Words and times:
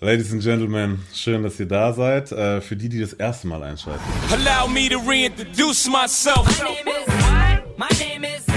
Ladies 0.00 0.32
and 0.32 0.42
Gentlemen, 0.42 0.98
schön, 1.14 1.42
dass 1.44 1.58
ihr 1.60 1.66
da 1.66 1.92
seid. 1.92 2.30
Äh, 2.32 2.60
für 2.60 2.76
die, 2.76 2.88
die 2.88 3.00
das 3.00 3.12
erste 3.12 3.46
Mal 3.46 3.62
einschalten. 3.62 4.02
Allow 4.30 4.68
me 4.68 4.88
to 4.88 4.98
reintroduce 4.98 5.88
myself. 5.88 6.44
My 6.58 6.64
name 6.64 6.88
is. 6.88 7.78
My 7.78 7.88
name 7.98 8.24
is. 8.24 8.53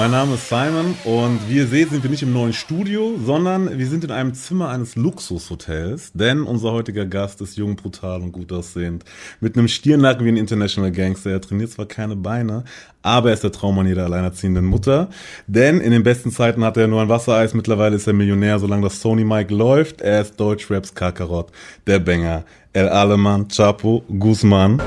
Mein 0.00 0.12
Name 0.12 0.36
ist 0.36 0.48
Simon 0.48 0.94
und 1.04 1.40
wie 1.46 1.58
ihr 1.58 1.66
seht, 1.66 1.90
sind 1.90 2.02
wir 2.02 2.08
nicht 2.08 2.22
im 2.22 2.32
neuen 2.32 2.54
Studio, 2.54 3.18
sondern 3.22 3.78
wir 3.78 3.86
sind 3.86 4.02
in 4.02 4.10
einem 4.10 4.32
Zimmer 4.32 4.70
eines 4.70 4.96
Luxushotels, 4.96 6.12
denn 6.14 6.44
unser 6.44 6.72
heutiger 6.72 7.04
Gast 7.04 7.42
ist 7.42 7.58
jung, 7.58 7.76
brutal 7.76 8.22
und 8.22 8.32
gut 8.32 8.50
aussehend. 8.50 9.04
Mit 9.40 9.58
einem 9.58 9.68
Stirnlaken 9.68 10.24
wie 10.24 10.30
ein 10.30 10.38
International 10.38 10.90
Gangster. 10.90 11.32
Er 11.32 11.42
trainiert 11.42 11.72
zwar 11.72 11.84
keine 11.84 12.16
Beine, 12.16 12.64
aber 13.02 13.28
er 13.28 13.34
ist 13.34 13.44
der 13.44 13.52
Traum 13.52 13.78
an 13.78 13.86
jeder 13.88 14.06
alleinerziehenden 14.06 14.64
Mutter. 14.64 15.10
Denn 15.46 15.82
in 15.82 15.90
den 15.90 16.02
besten 16.02 16.30
Zeiten 16.30 16.64
hatte 16.64 16.80
er 16.80 16.88
nur 16.88 17.02
ein 17.02 17.10
Wassereis, 17.10 17.52
mittlerweile 17.52 17.96
ist 17.96 18.06
er 18.06 18.14
Millionär, 18.14 18.58
solange 18.58 18.84
das 18.84 19.02
Sony 19.02 19.24
Mike 19.24 19.52
läuft. 19.52 20.00
Er 20.00 20.22
ist 20.22 20.40
Deutschraps 20.40 20.94
Kakarott, 20.94 21.52
der 21.86 21.98
Banger. 21.98 22.46
El 22.72 22.88
Aleman, 22.88 23.48
Chapo, 23.48 24.02
Guzman. 24.18 24.80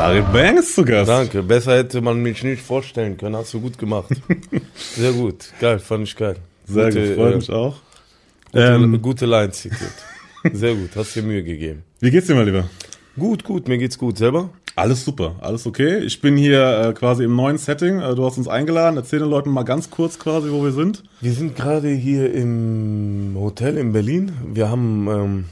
Farid 0.00 0.32
Bang 0.32 0.56
ist 0.56 0.74
zu 0.74 0.82
Gast. 0.82 1.10
Danke, 1.10 1.42
besser 1.42 1.76
hätte 1.76 2.00
man 2.00 2.22
mich 2.22 2.42
nicht 2.42 2.62
vorstellen 2.62 3.18
können. 3.18 3.36
Hast 3.36 3.52
du 3.52 3.60
gut 3.60 3.76
gemacht. 3.76 4.08
Sehr 4.74 5.12
gut, 5.12 5.52
geil, 5.60 5.78
fand 5.78 6.04
ich 6.04 6.16
geil. 6.16 6.36
Sehr 6.64 6.86
gute, 6.86 7.08
gut, 7.08 7.16
freut 7.16 7.32
äh, 7.32 7.36
mich 7.36 7.50
auch. 7.50 7.76
Gute, 8.46 8.64
Ähm, 8.64 9.02
gute 9.02 9.26
Line 9.26 9.50
zitiert. 9.50 9.92
Sehr 10.54 10.74
gut, 10.74 10.88
hast 10.96 11.14
dir 11.14 11.22
Mühe 11.22 11.42
gegeben. 11.42 11.82
wie 12.00 12.10
geht's 12.10 12.28
dir 12.28 12.34
mal 12.34 12.46
lieber? 12.46 12.64
Gut, 13.18 13.44
gut, 13.44 13.68
mir 13.68 13.76
geht's 13.76 13.98
gut. 13.98 14.16
Selber? 14.16 14.48
Alles 14.74 15.04
super, 15.04 15.34
alles 15.40 15.66
okay. 15.66 15.98
Ich 15.98 16.22
bin 16.22 16.38
hier 16.38 16.80
äh, 16.82 16.92
quasi 16.94 17.24
im 17.24 17.36
neuen 17.36 17.58
Setting. 17.58 18.00
Äh, 18.00 18.14
du 18.14 18.24
hast 18.24 18.38
uns 18.38 18.48
eingeladen. 18.48 18.96
Erzähl 18.96 19.18
den 19.18 19.28
Leuten 19.28 19.50
mal 19.50 19.64
ganz 19.64 19.90
kurz 19.90 20.18
quasi, 20.18 20.50
wo 20.50 20.64
wir 20.64 20.72
sind. 20.72 21.02
Wir 21.20 21.32
sind 21.34 21.56
gerade 21.56 21.90
hier 21.90 22.32
im 22.32 23.36
Hotel 23.38 23.76
in 23.76 23.92
Berlin. 23.92 24.32
Wir 24.50 24.70
haben 24.70 25.08
ähm, 25.08 25.44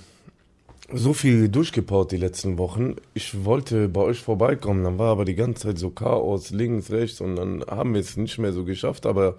so 0.92 1.12
viel 1.12 1.48
durchgepaut 1.48 2.12
die 2.12 2.16
letzten 2.16 2.56
Wochen. 2.58 2.96
Ich 3.12 3.44
wollte 3.44 3.88
bei 3.88 4.00
euch 4.00 4.20
vorbeikommen, 4.20 4.84
dann 4.84 4.98
war 4.98 5.12
aber 5.12 5.24
die 5.24 5.34
ganze 5.34 5.68
Zeit 5.68 5.78
so 5.78 5.90
Chaos, 5.90 6.50
links, 6.50 6.90
rechts 6.90 7.20
und 7.20 7.36
dann 7.36 7.64
haben 7.68 7.94
wir 7.94 8.00
es 8.00 8.16
nicht 8.16 8.38
mehr 8.38 8.52
so 8.52 8.64
geschafft. 8.64 9.04
Aber 9.04 9.36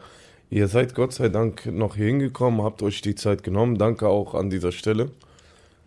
ihr 0.50 0.68
seid 0.68 0.94
Gott 0.94 1.14
sei 1.14 1.30
Dank 1.30 1.66
noch 1.66 1.96
hier 1.96 2.08
hingekommen, 2.08 2.62
habt 2.62 2.84
euch 2.84 3.02
die 3.02 3.16
Zeit 3.16 3.44
genommen. 3.44 3.78
Danke 3.78 4.08
auch 4.08 4.36
an 4.36 4.50
dieser 4.50 4.72
Stelle, 4.72 5.10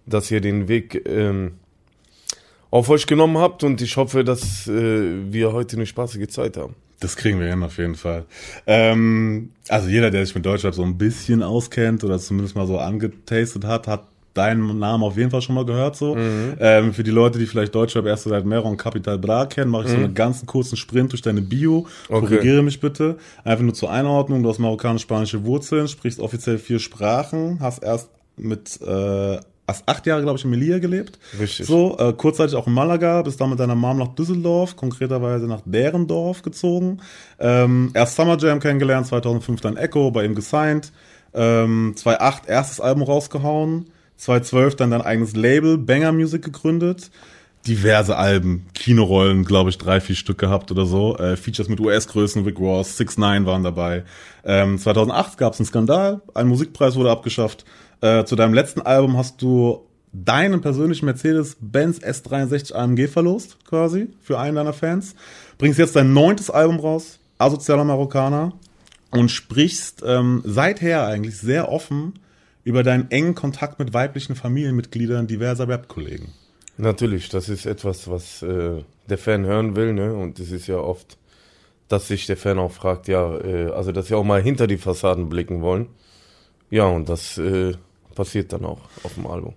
dass 0.05 0.31
ihr 0.31 0.41
den 0.41 0.67
Weg 0.67 1.09
ähm, 1.09 1.53
auf 2.71 2.89
euch 2.89 3.07
genommen 3.07 3.39
habt 3.39 3.63
und 3.63 3.81
ich 3.83 3.97
hoffe, 3.97 4.25
dass 4.25 4.67
äh, 4.67 5.33
wir 5.33 5.53
heute 5.53 5.77
eine 5.77 5.87
spaßige 5.87 6.27
Zeit 6.29 6.57
haben. 6.57 6.75
Das 6.99 7.17
kriegen 7.17 7.41
wir 7.41 7.49
hin 7.49 7.63
auf 7.63 7.79
jeden 7.79 7.97
Fall. 7.97 8.25
Ähm, 8.67 9.51
also 9.69 9.89
jeder, 9.89 10.11
der 10.11 10.25
sich 10.25 10.35
mit 10.35 10.47
Deutschrap 10.47 10.75
so 10.75 10.85
ein 10.85 10.99
bisschen 10.99 11.43
auskennt 11.43 12.05
oder 12.05 12.19
zumindest 12.19 12.55
mal 12.55 12.67
so 12.67 12.79
angetastet 12.79 13.65
hat, 13.65 13.89
hat 13.89 14.12
deinen 14.35 14.79
Namen 14.79 15.03
auf 15.05 15.17
jeden 15.17 15.31
Fall 15.31 15.43
schon 15.43 15.55
mal 15.55 15.65
gehört. 15.65 15.97
So 15.97 16.17
ähm, 16.17 16.93
für 16.95 17.03
die 17.03 17.11
Leute, 17.11 17.39
die 17.39 17.47
vielleicht 17.47 17.75
Deutschrap 17.75 18.07
erst 18.07 18.25
seit 18.25 18.45
Mero 18.45 18.69
und 18.69 18.77
Capital 18.77 19.19
Bra 19.19 19.47
kennen, 19.47 19.71
mache 19.71 19.85
ich 19.85 19.91
so 19.91 19.97
einen 19.97 20.15
ganzen 20.15 20.47
kurzen 20.47 20.77
Sprint 20.77 21.13
durch 21.13 21.23
deine 21.23 21.43
Bio. 21.43 21.87
Okay. 22.09 22.27
Korrigiere 22.27 22.63
mich 22.63 22.81
bitte. 22.81 23.17
Einfach 23.45 23.65
nur 23.65 23.75
zur 23.75 23.91
Einordnung. 23.91 24.43
Du 24.43 24.49
hast 24.49 24.59
marokkanisch-spanische 24.59 25.45
Wurzeln, 25.45 25.89
sprichst 25.89 26.21
offiziell 26.21 26.59
vier 26.59 26.79
Sprachen, 26.79 27.59
hast 27.61 27.83
erst 27.83 28.11
mit 28.37 28.81
äh, 28.81 29.39
hast 29.67 29.89
acht 29.89 30.07
Jahre, 30.07 30.23
glaube 30.23 30.39
ich, 30.39 30.45
in 30.45 30.51
Melilla 30.51 30.79
gelebt. 30.79 31.19
Richtig. 31.39 31.67
So, 31.67 31.97
äh, 31.99 32.13
kurzzeitig 32.13 32.57
auch 32.57 32.67
in 32.67 32.73
Malaga, 32.73 33.23
bist 33.23 33.41
dann 33.41 33.51
mit 33.51 33.61
deiner 33.61 33.75
Mom 33.75 33.99
nach 33.99 34.15
Düsseldorf, 34.15 34.77
konkreterweise 34.77 35.47
nach 35.47 35.63
Derendorf 35.65 36.43
gezogen. 36.43 37.01
Ähm, 37.39 37.91
erst 37.95 38.17
Summer 38.17 38.37
Jam 38.39 38.61
kennengelernt, 38.61 39.07
2005 39.07 39.61
dann 39.61 39.77
Echo, 39.77 40.11
bei 40.11 40.25
ihm 40.25 40.35
gesigned. 40.35 40.93
Ähm, 41.35 41.95
2008 41.97 42.49
erstes 42.49 42.81
Album 42.81 43.05
rausgehauen. 43.05 43.87
2012 44.23 44.77
dann 44.77 44.93
dein 44.93 45.03
eigenes 45.03 45.35
Label, 45.35 45.79
Banger 45.79 46.13
Music 46.13 46.43
gegründet. 46.43 47.11
Diverse 47.67 48.17
Alben, 48.17 48.67
Kinorollen, 48.75 49.45
glaube 49.45 49.71
ich, 49.71 49.79
drei, 49.79 50.01
vier 50.01 50.17
Stück 50.17 50.39
gehabt 50.39 50.71
oder 50.71 50.87
so. 50.87 51.17
Äh, 51.17 51.37
Features 51.37 51.69
mit 51.69 51.81
US-Größen, 51.81 52.45
Rick 52.45 52.59
Ross, 52.59 52.97
6 52.97 53.19
9 53.19 53.47
waren 53.47 53.63
dabei. 53.65 54.05
Ähm, 54.45 54.79
2008 54.79 55.39
gab 55.39 55.53
es 55.53 55.61
einen 55.61 55.67
Skandal, 55.67 56.23
ein 56.35 56.49
Musikpreis 56.49 56.95
wurde 56.97 57.11
abgeschafft. 57.11 57.65
Äh, 58.01 58.25
zu 58.25 58.37
deinem 58.37 58.55
letzten 58.55 58.81
Album 58.81 59.17
hast 59.17 59.43
du 59.43 59.87
deinen 60.13 60.61
persönlichen 60.61 61.07
Mercedes-Benz 61.07 61.99
S63 61.99 62.75
AMG 62.75 63.09
verlost, 63.09 63.59
quasi, 63.65 64.09
für 64.21 64.39
einen 64.39 64.57
deiner 64.57 64.73
Fans. 64.73 65.15
Bringst 65.59 65.79
jetzt 65.79 65.97
dein 65.97 66.13
neuntes 66.13 66.51
Album 66.51 66.79
raus, 66.79 67.19
Asozialer 67.39 67.85
Marokkaner, 67.85 68.53
und 69.11 69.31
sprichst 69.31 70.03
ähm, 70.07 70.43
seither 70.45 71.07
eigentlich 71.07 71.39
sehr 71.39 71.71
offen 71.71 72.15
über 72.65 72.83
deinen 72.83 73.11
engen 73.11 73.35
Kontakt 73.35 73.79
mit 73.79 73.93
weiblichen 73.93 74.37
Familienmitgliedern 74.37 75.27
diverser 75.27 75.69
Rap-Kollegen. 75.69 76.33
Natürlich, 76.79 77.29
das 77.29 77.49
ist 77.49 77.67
etwas, 77.67 78.09
was 78.09 78.43
äh, 78.43 78.83
der 79.09 79.19
Fan 79.19 79.45
hören 79.45 79.77
will, 79.77 79.93
ne? 79.93 80.15
Und 80.15 80.39
es 80.39 80.51
ist 80.53 80.67
ja 80.67 80.79
oft, 80.79 81.19
dass 81.89 82.09
sich 82.09 82.27
der 82.27 82.37
Fan 82.37 82.59
auch 82.59 82.73
fragt, 82.73 83.09
ja, 83.09 83.39
äh, 83.39 83.71
also 83.73 83.93
dass 83.93 84.07
sie 84.07 84.15
auch 84.15 84.25
mal 84.25 84.41
hinter 84.41 84.67
die 84.67 84.79
Fassaden 84.79 85.29
blicken 85.29 85.61
wollen. 85.61 85.89
Ja, 86.71 86.87
und 86.87 87.09
das 87.09 87.37
äh, 87.37 87.75
passiert 88.15 88.53
dann 88.53 88.65
auch 88.65 88.81
auf 89.03 89.15
dem 89.15 89.27
Album. 89.27 89.55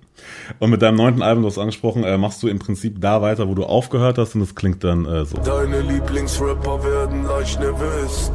Und 0.59 0.69
mit 0.69 0.81
deinem 0.81 0.97
neunten 0.97 1.21
Album, 1.21 1.43
du 1.43 1.49
hast 1.49 1.57
angesprochen, 1.57 2.03
äh, 2.03 2.17
machst 2.17 2.43
du 2.43 2.47
im 2.47 2.59
Prinzip 2.59 2.99
da 2.99 3.21
weiter, 3.21 3.47
wo 3.47 3.53
du 3.53 3.63
aufgehört 3.63 4.17
hast 4.17 4.35
und 4.35 4.41
es 4.41 4.55
klingt 4.55 4.83
dann 4.83 5.05
äh, 5.05 5.25
so. 5.25 5.37
Deine 5.37 5.81
Lieblingsrapper 5.81 6.83
werden 6.83 7.23
leicht 7.23 7.59
nervös. 7.59 8.31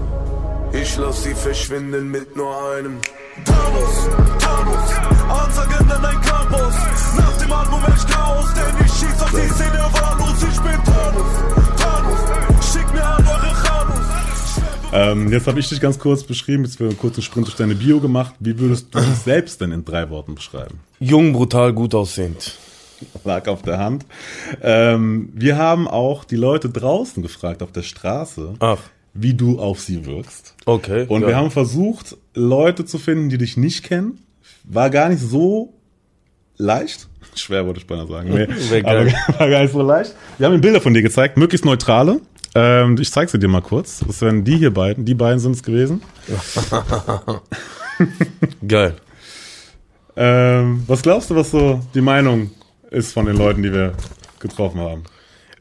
Ich 0.72 0.96
lass 0.96 1.24
sie 1.24 1.34
verschwinden 1.34 2.10
mit 2.10 2.36
nur 2.36 2.54
einem. 2.74 2.98
Thanos, 3.44 4.08
Thanos, 4.38 4.90
Ansagen 5.28 5.90
an 5.90 6.04
ein 6.04 6.20
Campus. 6.20 6.74
Nach 7.16 7.36
dem 7.38 7.52
Album 7.52 7.80
echt 7.88 8.08
Chaos, 8.08 8.46
denn 8.54 8.86
ich 8.86 8.92
schieß 8.92 9.22
auf 9.22 9.30
die 9.30 9.48
Szene 9.48 9.78
wahllos. 9.78 10.42
Ich 10.42 10.60
bin 10.60 10.84
Thanos, 10.84 11.76
Thanos, 11.76 12.72
schick 12.72 12.92
mir 12.92 13.04
an 13.04 13.26
eure 13.26 13.52
Chanos. 13.64 14.60
Ähm, 14.92 15.32
jetzt 15.32 15.48
habe 15.48 15.58
ich 15.58 15.68
dich 15.68 15.80
ganz 15.80 15.98
kurz 15.98 16.22
beschrieben, 16.22 16.64
jetzt 16.64 16.78
wir 16.78 16.86
einen 16.88 16.98
kurzen 16.98 17.22
Sprint 17.22 17.48
durch 17.48 17.56
deine 17.56 17.74
Bio 17.74 17.98
gemacht. 17.98 18.34
Wie 18.38 18.56
würdest 18.56 18.94
du 18.94 19.00
dich 19.00 19.16
selbst 19.24 19.60
denn 19.60 19.72
in 19.72 19.84
drei 19.84 20.08
Worten 20.08 20.36
beschreiben? 20.36 20.78
Jung, 21.00 21.32
brutal, 21.32 21.72
gut 21.72 21.96
aussehend. 21.96 22.58
lag 23.24 23.48
auf 23.48 23.62
der 23.62 23.78
Hand. 23.78 24.06
Ähm, 24.62 25.30
wir 25.34 25.58
haben 25.58 25.88
auch 25.88 26.22
die 26.22 26.36
Leute 26.36 26.68
draußen 26.68 27.22
gefragt 27.24 27.60
auf 27.62 27.72
der 27.72 27.82
Straße, 27.82 28.54
Ach, 28.60 28.78
wie 29.14 29.34
du 29.34 29.58
auf 29.58 29.80
sie 29.80 30.06
wirkst. 30.06 30.54
okay. 30.66 31.06
Und 31.08 31.22
ja. 31.22 31.28
wir 31.28 31.36
haben 31.36 31.50
versucht, 31.50 32.16
Leute 32.34 32.84
zu 32.84 32.98
finden, 32.98 33.28
die 33.28 33.38
dich 33.38 33.56
nicht 33.56 33.84
kennen. 33.84 34.24
War 34.64 34.90
gar 34.90 35.08
nicht 35.08 35.20
so 35.20 35.74
leicht. 36.56 37.08
Schwer 37.34 37.66
wollte 37.66 37.80
ich 37.80 37.86
beinahe 37.86 38.06
sagen. 38.06 38.30
Nee, 38.32 38.44
aber 38.84 39.06
war 39.38 39.50
gar 39.50 39.62
nicht 39.62 39.72
so 39.72 39.82
leicht. 39.82 40.14
Wir 40.38 40.46
haben 40.46 40.54
ihnen 40.54 40.62
Bilder 40.62 40.80
von 40.80 40.94
dir 40.94 41.02
gezeigt, 41.02 41.36
möglichst 41.36 41.64
neutrale. 41.64 42.20
Ähm, 42.54 42.96
ich 43.00 43.10
zeige 43.12 43.30
sie 43.30 43.38
dir 43.38 43.48
mal 43.48 43.62
kurz. 43.62 44.02
Das 44.06 44.20
wären 44.22 44.44
die 44.44 44.58
hier 44.58 44.72
beiden. 44.72 45.04
Die 45.04 45.14
beiden 45.14 45.38
sind 45.38 45.52
es 45.52 45.62
gewesen. 45.62 46.02
Geil. 48.66 48.96
Ähm, 50.16 50.82
was 50.86 51.02
glaubst 51.02 51.30
du, 51.30 51.36
was 51.36 51.52
so 51.52 51.80
die 51.94 52.00
Meinung 52.00 52.50
ist 52.90 53.12
von 53.12 53.26
den 53.26 53.36
Leuten, 53.36 53.62
die 53.62 53.72
wir 53.72 53.92
getroffen 54.40 54.80
haben? 54.80 55.04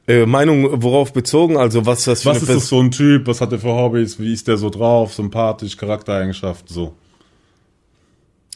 Äh, 0.09 0.25
Meinung 0.25 0.81
worauf 0.81 1.13
bezogen? 1.13 1.55
Also 1.55 1.85
was 1.85 2.05
das 2.05 2.23
für 2.23 2.29
Was 2.29 2.41
ist 2.41 2.49
das 2.49 2.69
für 2.69 2.77
ein 2.77 2.89
Typ? 2.89 3.27
Was 3.27 3.41
hat 3.41 3.51
er 3.51 3.59
für 3.59 3.67
Hobbys? 3.67 4.19
Wie 4.19 4.33
ist 4.33 4.47
der 4.47 4.57
so 4.57 4.71
drauf? 4.71 5.13
Sympathisch, 5.13 5.77
Charaktereigenschaften, 5.77 6.73
so. 6.73 6.95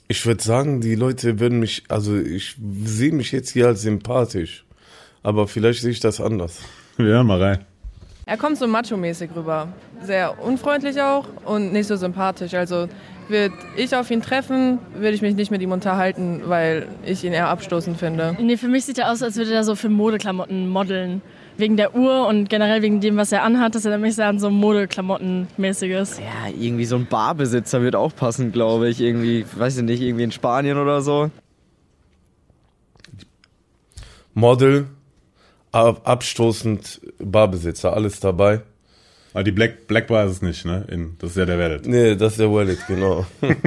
Ich 0.07 0.25
würde 0.25 0.43
sagen, 0.43 0.81
die 0.81 0.95
Leute 0.95 1.39
würden 1.39 1.59
mich, 1.59 1.83
also 1.89 2.17
ich 2.17 2.55
sehe 2.85 3.11
mich 3.11 3.31
jetzt 3.31 3.51
hier 3.51 3.67
als 3.67 3.83
sympathisch. 3.83 4.65
Aber 5.21 5.47
vielleicht 5.47 5.81
sehe 5.81 5.91
ich 5.91 5.99
das 5.99 6.19
anders. 6.19 6.59
Hören 6.97 7.27
mal 7.27 7.39
rein. 7.39 7.65
Er 8.25 8.37
kommt 8.37 8.57
so 8.57 8.65
macho-mäßig 8.65 9.29
rüber. 9.35 9.67
Sehr 10.03 10.43
unfreundlich 10.43 10.99
auch 11.03 11.27
und 11.45 11.71
nicht 11.71 11.85
so 11.85 11.97
sympathisch. 11.97 12.55
Also 12.55 12.87
würde 13.27 13.53
ich 13.75 13.95
auf 13.95 14.09
ihn 14.09 14.23
treffen, 14.23 14.79
würde 14.95 15.11
ich 15.11 15.21
mich 15.21 15.35
nicht 15.35 15.51
mit 15.51 15.61
ihm 15.61 15.71
unterhalten, 15.71 16.41
weil 16.47 16.87
ich 17.05 17.23
ihn 17.23 17.33
eher 17.33 17.49
abstoßend 17.49 17.97
finde. 17.97 18.35
Nee, 18.41 18.57
für 18.57 18.67
mich 18.67 18.85
sieht 18.85 18.97
er 18.97 19.11
aus, 19.11 19.21
als 19.21 19.35
würde 19.35 19.53
er 19.53 19.63
so 19.63 19.75
für 19.75 19.89
Modeklamotten 19.89 20.67
modeln. 20.67 21.21
Wegen 21.57 21.77
der 21.77 21.95
Uhr 21.95 22.27
und 22.27 22.49
generell 22.49 22.81
wegen 22.81 22.99
dem, 22.99 23.15
was 23.17 23.31
er 23.31 23.43
anhat, 23.43 23.75
dass 23.75 23.85
er 23.85 23.91
nämlich 23.91 24.15
sehr 24.15 24.27
an 24.27 24.39
so 24.39 24.47
Modeklamotten-mäßiges. 24.49 26.19
Ja, 26.19 26.49
irgendwie 26.59 26.85
so 26.85 26.95
ein 26.95 27.05
Barbesitzer 27.05 27.81
wird 27.81 27.95
auch 27.95 28.15
passen, 28.15 28.51
glaube 28.51 28.89
ich. 28.89 28.99
Irgendwie, 28.99 29.45
weiß 29.55 29.77
ich 29.77 29.83
nicht, 29.83 30.01
irgendwie 30.01 30.23
in 30.23 30.31
Spanien 30.31 30.77
oder 30.77 31.01
so. 31.01 31.29
Model, 34.33 34.87
ab, 35.71 36.01
abstoßend, 36.05 37.01
Barbesitzer, 37.19 37.93
alles 37.93 38.19
dabei. 38.19 38.61
Aber 39.33 39.43
die 39.43 39.51
Black, 39.51 39.87
Black 39.87 40.07
Bar 40.07 40.25
ist 40.25 40.31
es 40.33 40.41
nicht, 40.43 40.65
ne? 40.65 40.85
In, 40.91 41.15
das 41.19 41.31
ist 41.31 41.37
ja 41.37 41.45
der 41.45 41.57
Wallet. 41.57 41.87
Nee, 41.87 42.15
das 42.15 42.33
ist 42.33 42.39
der 42.39 42.51
Wallet, 42.51 42.79
genau. 42.87 43.25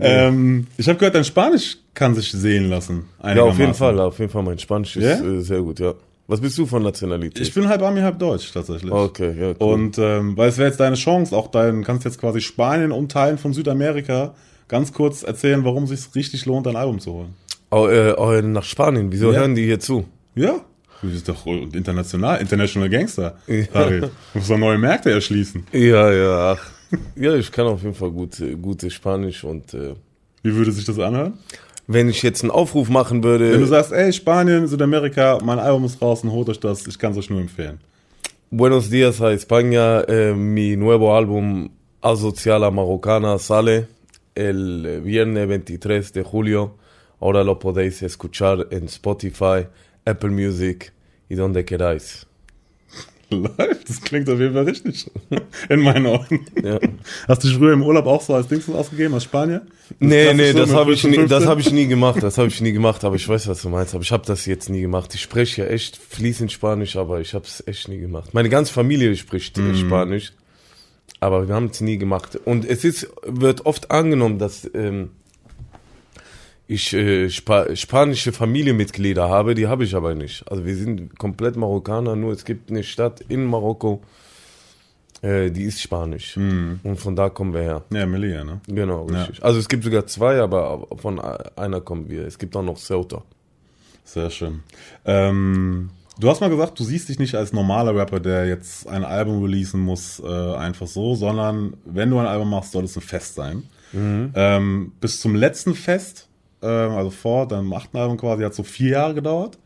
Ähm, 0.00 0.66
ich 0.78 0.88
habe 0.88 0.98
gehört, 0.98 1.14
dein 1.14 1.24
Spanisch 1.24 1.76
kann 1.92 2.14
sich 2.14 2.32
sehen 2.32 2.70
lassen. 2.70 3.10
ja, 3.22 3.42
auf 3.42 3.58
jeden. 3.58 3.74
Fall, 3.74 4.00
auf 4.00 4.18
jeden 4.18 4.30
Fall. 4.30 4.42
Mein 4.42 4.58
Spanisch 4.58 4.96
ist 4.96 5.04
Ja? 5.04 5.22
äh, 5.22 5.40
sehr 5.42 5.60
gut, 5.60 5.80
ja. 5.80 5.92
Was 6.28 6.40
bist 6.40 6.56
du 6.56 6.66
von 6.66 6.82
Nationalität? 6.82 7.46
Ich 7.46 7.52
bin 7.52 7.68
halb 7.68 7.82
Ami, 7.82 8.00
halb 8.00 8.18
Deutsch 8.18 8.52
tatsächlich. 8.52 8.90
Okay, 8.92 9.34
ja, 9.38 9.48
cool. 9.48 9.54
Und 9.58 9.98
ähm, 9.98 10.36
weil 10.36 10.48
es 10.48 10.58
wäre 10.58 10.68
jetzt 10.68 10.80
deine 10.80 10.96
Chance, 10.96 11.36
auch 11.36 11.48
dein, 11.48 11.82
kannst 11.84 12.04
jetzt 12.04 12.20
quasi 12.20 12.40
Spanien 12.40 12.92
und 12.92 13.10
Teilen 13.12 13.38
von 13.38 13.52
Südamerika 13.52 14.34
ganz 14.68 14.92
kurz 14.92 15.22
erzählen, 15.22 15.64
warum 15.64 15.84
es 15.84 15.90
sich 15.90 16.14
richtig 16.14 16.46
lohnt, 16.46 16.66
ein 16.66 16.76
Album 16.76 17.00
zu 17.00 17.12
holen. 17.12 17.34
Oh, 17.70 17.88
äh, 17.88 18.14
oh, 18.16 18.30
nach 18.40 18.64
Spanien, 18.64 19.10
wieso 19.10 19.32
Ja. 19.32 19.40
hören 19.40 19.54
die 19.54 19.64
hier 19.64 19.80
zu? 19.80 20.04
Ja. 20.34 20.60
Du 21.02 21.10
bist 21.10 21.28
doch 21.28 21.44
international, 21.46 22.40
international 22.40 22.88
Gangster. 22.88 23.36
Ja. 23.48 23.64
Harry. 23.74 24.00
Du 24.00 24.08
musst 24.34 24.48
doch 24.50 24.58
neue 24.58 24.78
Märkte 24.78 25.10
erschließen. 25.10 25.66
Ja, 25.72 26.12
ja, 26.12 26.52
ach. 26.52 26.70
Ja, 27.16 27.34
ich 27.34 27.50
kann 27.50 27.66
auf 27.66 27.82
jeden 27.82 27.94
Fall 27.94 28.10
gut, 28.10 28.38
äh, 28.40 28.54
gutes 28.54 28.92
Spanisch 28.92 29.42
und 29.44 29.74
äh, 29.74 29.94
Wie 30.42 30.54
würde 30.54 30.70
sich 30.70 30.84
das 30.84 30.98
anhören? 30.98 31.34
Wenn 31.86 32.08
ich 32.08 32.22
jetzt 32.22 32.42
einen 32.42 32.50
Aufruf 32.50 32.88
machen 32.88 33.22
Wenn 33.22 33.38
du 33.38 33.46
würde, 33.46 33.66
sagst, 33.66 33.92
ey, 33.92 34.12
Spanien, 34.12 34.66
Südamerika, 34.66 35.38
mein 35.44 35.58
Album 35.58 35.84
ist 35.84 36.00
draußen, 36.00 36.30
holt 36.30 36.48
euch 36.48 36.60
das, 36.60 36.86
ich 36.86 36.98
kann 36.98 37.12
es 37.12 37.18
euch 37.18 37.30
nur 37.30 37.40
empfehlen. 37.40 37.80
Buenos 38.50 38.90
días 38.90 39.20
a 39.22 39.32
España, 39.32 40.04
eh, 40.08 40.34
mi 40.34 40.76
nuevo 40.76 41.16
álbum 41.16 41.70
Asociala 42.02 42.70
Marocana 42.70 43.38
sale 43.38 43.88
el 44.34 45.00
viernes 45.02 45.48
23 45.48 46.12
de 46.12 46.22
julio. 46.22 46.76
Ahora 47.20 47.44
lo 47.44 47.58
podéis 47.58 48.02
escuchar 48.02 48.66
en 48.70 48.84
Spotify, 48.88 49.66
Apple 50.04 50.30
Music 50.30 50.92
y 51.30 51.34
donde 51.36 51.64
queráis. 51.64 52.26
Läuft, 53.58 53.88
das 53.88 54.00
klingt 54.00 54.28
auf 54.30 54.38
jeden 54.38 54.54
Fall 54.54 54.64
richtig. 54.64 55.10
In 55.68 55.80
meinen 55.80 56.06
Augen. 56.06 56.44
Ja. 56.62 56.78
Hast 57.28 57.42
du 57.44 57.48
dich 57.48 57.56
früher 57.56 57.72
im 57.72 57.82
Urlaub 57.82 58.06
auch 58.06 58.22
so 58.22 58.34
als 58.34 58.48
Dings 58.48 58.68
ausgegeben, 58.68 59.14
als 59.14 59.24
Spanier? 59.24 59.62
Nee, 59.98 60.24
klassische 60.24 60.36
nee, 60.36 60.52
das 60.52 60.72
habe 60.74 60.92
ich, 60.92 61.00
14, 61.02 61.10
nie- 61.22 61.28
das 61.28 61.44
15? 61.44 61.48
hab 61.50 61.58
ich 61.58 61.72
nie 61.72 61.86
gemacht. 61.86 62.22
Das 62.22 62.38
habe 62.38 62.48
ich 62.48 62.60
nie 62.60 62.72
gemacht, 62.72 63.04
aber 63.04 63.16
ich 63.16 63.28
weiß, 63.28 63.48
was 63.48 63.62
du 63.62 63.68
meinst. 63.68 63.94
Aber 63.94 64.02
ich 64.02 64.12
habe 64.12 64.24
das 64.26 64.46
jetzt 64.46 64.68
nie 64.70 64.80
gemacht. 64.80 65.14
Ich 65.14 65.20
spreche 65.22 65.62
ja 65.62 65.68
echt 65.68 65.96
fließend 65.96 66.50
Spanisch, 66.52 66.96
aber 66.96 67.20
ich 67.20 67.34
habe 67.34 67.44
es 67.44 67.62
echt 67.66 67.88
nie 67.88 67.98
gemacht. 67.98 68.32
Meine 68.34 68.48
ganze 68.48 68.72
Familie 68.72 69.14
spricht 69.16 69.58
äh, 69.58 69.74
Spanisch, 69.74 70.32
aber 71.20 71.48
wir 71.48 71.54
haben 71.54 71.66
es 71.66 71.80
nie 71.80 71.98
gemacht. 71.98 72.38
Und 72.44 72.64
es 72.64 72.84
ist, 72.84 73.08
wird 73.26 73.66
oft 73.66 73.90
angenommen, 73.90 74.38
dass 74.38 74.68
ähm, 74.74 75.10
ich 76.66 76.92
äh, 76.92 77.28
Spa 77.28 77.74
spanische 77.74 78.32
Familienmitglieder 78.32 79.28
habe, 79.28 79.54
die 79.54 79.66
habe 79.66 79.84
ich 79.84 79.94
aber 79.94 80.14
nicht. 80.14 80.44
Also 80.50 80.64
wir 80.64 80.76
sind 80.76 81.18
komplett 81.18 81.56
Marokkaner, 81.56 82.16
nur 82.16 82.32
es 82.32 82.44
gibt 82.44 82.70
eine 82.70 82.82
Stadt 82.82 83.20
in 83.28 83.44
Marokko, 83.44 84.02
äh, 85.22 85.50
die 85.50 85.64
ist 85.64 85.80
spanisch. 85.80 86.36
Und 86.36 86.96
von 86.96 87.16
da 87.16 87.28
kommen 87.28 87.52
wir 87.54 87.62
her. 87.62 87.82
Ja, 87.90 88.06
Melilla, 88.06 88.44
ne? 88.44 88.60
Genau, 88.66 89.04
richtig. 89.04 89.42
Also 89.42 89.58
es 89.58 89.68
gibt 89.68 89.84
sogar 89.84 90.06
zwei, 90.06 90.40
aber 90.40 90.86
von 90.96 91.20
einer 91.20 91.80
kommen 91.80 92.08
wir. 92.08 92.26
Es 92.26 92.38
gibt 92.38 92.56
auch 92.56 92.62
noch 92.62 92.78
Ceuta. 92.78 93.22
Sehr 94.04 94.30
schön. 94.30 94.62
Ähm, 95.04 95.90
du 96.18 96.28
hast 96.28 96.40
mal 96.40 96.50
gesagt, 96.50 96.78
du 96.78 96.84
siehst 96.84 97.08
dich 97.08 97.18
nicht 97.18 97.34
als 97.34 97.52
normaler 97.52 97.94
Rapper, 97.94 98.20
der 98.20 98.46
jetzt 98.46 98.88
ein 98.88 99.04
Album 99.04 99.42
releasen 99.42 99.80
muss, 99.80 100.20
äh, 100.20 100.54
einfach 100.54 100.86
so, 100.86 101.14
sondern 101.14 101.74
wenn 101.84 102.10
du 102.10 102.18
ein 102.18 102.26
Album 102.26 102.50
machst, 102.50 102.72
soll 102.72 102.84
es 102.84 102.96
ein 102.96 103.02
Fest 103.02 103.34
sein. 103.34 103.64
Ähm, 103.94 104.92
bis 105.00 105.20
zum 105.20 105.34
letzten 105.34 105.74
Fest, 105.74 106.28
ähm, 106.62 106.92
also 106.92 107.10
vor 107.10 107.46
deinem 107.46 107.72
achten 107.72 107.96
Album 107.96 108.16
quasi, 108.16 108.42
hat 108.42 108.54
so 108.54 108.62
vier 108.62 108.90
Jahre 108.90 109.14
gedauert. 109.14 109.58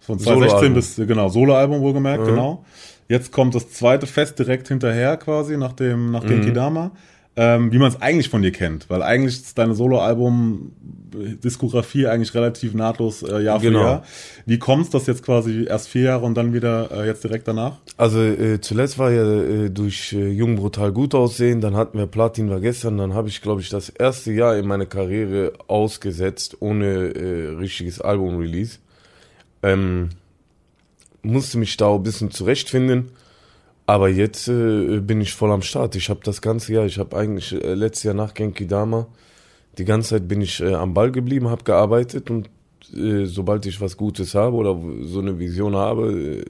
Von 0.00 0.18
2016 0.18 0.50
Soloalbum. 0.50 0.74
bis, 0.74 0.96
genau, 0.96 1.28
Soloalbum 1.28 1.80
wohlgemerkt, 1.80 2.24
genau. 2.24 2.64
Jetzt 3.08 3.32
kommt 3.32 3.54
das 3.54 3.70
zweite 3.70 4.06
Fest 4.06 4.38
direkt 4.38 4.68
hinterher 4.68 5.16
quasi, 5.16 5.56
nach 5.56 5.72
dem, 5.72 6.10
nach 6.10 6.24
dem 6.24 6.42
Kidama. 6.42 6.92
Ähm, 7.36 7.70
wie 7.72 7.78
man 7.78 7.88
es 7.88 8.02
eigentlich 8.02 8.28
von 8.28 8.42
dir 8.42 8.50
kennt, 8.50 8.90
weil 8.90 9.02
eigentlich 9.02 9.36
ist 9.36 9.56
deine 9.56 9.74
Soloalbum-Diskografie 9.74 12.08
eigentlich 12.08 12.34
relativ 12.34 12.74
nahtlos 12.74 13.22
äh, 13.22 13.40
Jahr 13.40 13.60
Genau. 13.60 13.78
für 13.78 13.84
Jahr. 13.84 14.02
Wie 14.46 14.58
kommt 14.58 14.84
es, 14.86 14.90
dass 14.90 15.06
jetzt 15.06 15.22
quasi 15.24 15.64
erst 15.68 15.88
vier 15.88 16.02
Jahre 16.02 16.26
und 16.26 16.34
dann 16.34 16.52
wieder 16.52 16.90
äh, 16.90 17.06
jetzt 17.06 17.22
direkt 17.24 17.46
danach? 17.48 17.76
Also 17.96 18.20
äh, 18.20 18.60
zuletzt 18.60 18.98
war 18.98 19.10
ja 19.12 19.22
äh, 19.42 19.70
durch 19.70 20.12
äh, 20.12 20.28
Jung 20.28 20.56
brutal 20.56 20.90
gut 20.92 21.14
aussehen, 21.14 21.60
dann 21.60 21.76
hatten 21.76 21.98
wir 21.98 22.06
Platin 22.06 22.50
war 22.50 22.58
gestern, 22.60 22.98
dann 22.98 23.14
habe 23.14 23.28
ich 23.28 23.40
glaube 23.42 23.60
ich 23.60 23.68
das 23.68 23.88
erste 23.90 24.32
Jahr 24.32 24.56
in 24.56 24.66
meiner 24.66 24.86
Karriere 24.86 25.52
ausgesetzt 25.68 26.56
ohne 26.60 27.14
äh, 27.14 27.48
richtiges 27.56 28.00
Album-Release. 28.00 28.78
Ähm, 29.62 30.08
musste 31.22 31.58
mich 31.58 31.76
da 31.76 31.94
ein 31.94 32.02
bisschen 32.02 32.30
zurechtfinden, 32.30 33.10
aber 33.90 34.08
jetzt 34.08 34.46
äh, 34.46 35.00
bin 35.00 35.20
ich 35.20 35.32
voll 35.34 35.50
am 35.50 35.62
Start. 35.62 35.96
Ich 35.96 36.10
habe 36.10 36.20
das 36.22 36.40
ganze 36.40 36.72
Jahr, 36.72 36.86
ich 36.86 36.98
habe 36.98 37.16
eigentlich 37.16 37.52
äh, 37.52 37.74
letztes 37.74 38.04
Jahr 38.04 38.14
nach 38.14 38.34
Genki 38.34 38.68
Dama, 38.68 39.08
die 39.78 39.84
ganze 39.84 40.10
Zeit 40.10 40.28
bin 40.28 40.40
ich 40.40 40.60
äh, 40.60 40.74
am 40.74 40.94
Ball 40.94 41.10
geblieben, 41.10 41.48
habe 41.48 41.64
gearbeitet 41.64 42.30
und 42.30 42.48
äh, 42.94 43.24
sobald 43.24 43.66
ich 43.66 43.80
was 43.80 43.96
Gutes 43.96 44.36
habe 44.36 44.54
oder 44.54 44.76
so 45.02 45.18
eine 45.18 45.36
Vision 45.40 45.74
habe, 45.74 46.12
äh, 46.12 46.44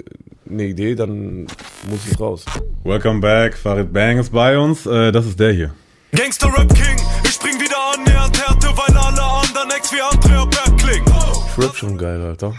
eine 0.51 0.65
Idee, 0.65 0.95
dann 0.95 1.47
muss 1.89 2.07
ich 2.11 2.21
raus. 2.21 2.45
Welcome 2.85 3.21
back, 3.21 3.57
Farid 3.57 3.91
Bang 3.91 4.19
ist 4.19 4.33
bei 4.33 4.59
uns. 4.59 4.85
Äh, 4.85 5.11
das 5.11 5.25
ist 5.25 5.41
der 5.41 5.53
hier. 5.53 5.75
Gangster 6.13 6.49
Rap 6.49 6.69
King, 6.75 6.97
ich 7.25 7.31
spring 7.31 7.59
wieder 7.59 7.79
annähernd 7.95 8.39
Härte, 8.39 8.67
weil 8.67 8.97
alle 8.99 9.23
anderen 9.23 9.71
Ex 9.71 9.91
wie 9.93 10.01
Andrea 10.03 10.45
Bergling. 10.45 11.05
Ich 11.07 11.65
rap 11.65 11.75
schon 11.75 11.97
geil, 11.97 12.21
Alter. 12.21 12.55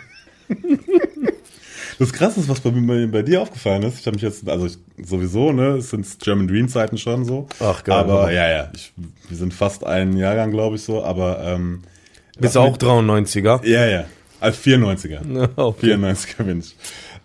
Das 2.02 2.14
Krasse 2.14 2.40
ist, 2.40 2.50
was 2.50 2.60
bei, 2.62 2.72
bei, 2.72 3.06
bei 3.06 3.22
dir 3.22 3.42
aufgefallen 3.42 3.84
ist. 3.84 4.00
Ich 4.00 4.06
habe 4.08 4.16
mich 4.16 4.24
jetzt, 4.24 4.50
also 4.50 4.66
ich, 4.66 4.78
sowieso, 5.06 5.52
ne, 5.52 5.78
es 5.78 5.92
sind 5.92 6.08
German 6.20 6.48
Dream 6.48 6.68
Zeiten 6.68 6.98
schon 6.98 7.26
so. 7.26 7.48
Ach, 7.60 7.84
geil, 7.84 7.96
Aber 7.96 8.32
ja, 8.32 8.50
ja, 8.50 8.72
ich, 8.74 8.92
wir 9.30 9.38
sind 9.38 9.54
fast 9.54 9.86
ein 9.86 10.18
Jahrgang, 10.18 10.50
glaube 10.52 10.78
ich 10.78 10.82
so. 10.84 11.04
Aber 11.04 11.40
ähm, 11.44 11.82
Bist 12.40 12.56
was 12.56 12.58
auch 12.58 12.72
mit- 12.72 12.82
93er? 12.84 13.66
Ja, 13.68 13.86
ja. 13.86 14.06
Als 14.40 14.58
94er. 14.58 15.50
Okay. 15.56 15.94
94er 15.94 16.44
bin 16.44 16.60
ich. 16.60 16.76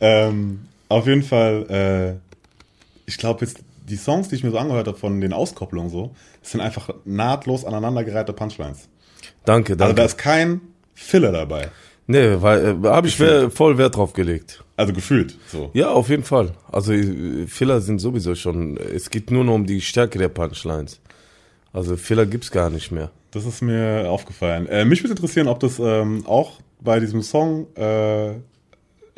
Ähm, 0.00 0.60
auf 0.90 1.06
jeden 1.06 1.22
Fall, 1.22 2.18
äh, 2.20 3.08
ich 3.08 3.16
glaube 3.16 3.46
jetzt, 3.46 3.60
die 3.88 3.96
Songs, 3.96 4.28
die 4.28 4.34
ich 4.34 4.44
mir 4.44 4.50
so 4.50 4.58
angehört 4.58 4.88
habe 4.88 4.98
von 4.98 5.20
den 5.22 5.32
Auskopplungen 5.32 5.90
so, 5.90 6.14
sind 6.42 6.60
einfach 6.60 6.90
nahtlos 7.06 7.64
aneinandergereihte 7.64 8.34
Punchlines. 8.34 8.88
Danke, 9.46 9.72
Also 9.72 9.78
da 9.78 9.86
danke. 9.86 10.02
ist 10.02 10.18
kein 10.18 10.60
Filler 10.94 11.32
dabei. 11.32 11.70
nee, 12.06 12.36
weil 12.40 12.76
äh, 12.84 12.88
habe 12.88 13.08
ich 13.08 13.16
voll 13.16 13.78
Wert 13.78 13.96
drauf 13.96 14.12
gelegt. 14.12 14.62
Also 14.76 14.92
gefühlt 14.92 15.36
so. 15.50 15.70
Ja, 15.72 15.88
auf 15.90 16.08
jeden 16.10 16.22
Fall. 16.24 16.52
Also 16.70 16.92
äh, 16.92 17.46
Filler 17.46 17.80
sind 17.80 17.98
sowieso 17.98 18.34
schon, 18.34 18.76
es 18.76 19.08
geht 19.10 19.30
nur 19.30 19.42
noch 19.44 19.54
um 19.54 19.66
die 19.66 19.80
Stärke 19.80 20.18
der 20.18 20.28
Punchlines. 20.28 21.00
Also 21.72 21.96
Filler 21.96 22.26
gibt's 22.26 22.50
gar 22.50 22.70
nicht 22.70 22.90
mehr. 22.92 23.10
Das 23.30 23.44
ist 23.46 23.62
mir 23.62 24.06
aufgefallen. 24.10 24.66
Äh, 24.66 24.84
mich 24.84 25.02
würde 25.02 25.12
interessieren, 25.12 25.48
ob 25.48 25.60
das 25.60 25.78
ähm, 25.78 26.24
auch 26.26 26.60
bei 26.80 27.00
diesem 27.00 27.22
Song 27.22 27.66
äh, 27.76 28.34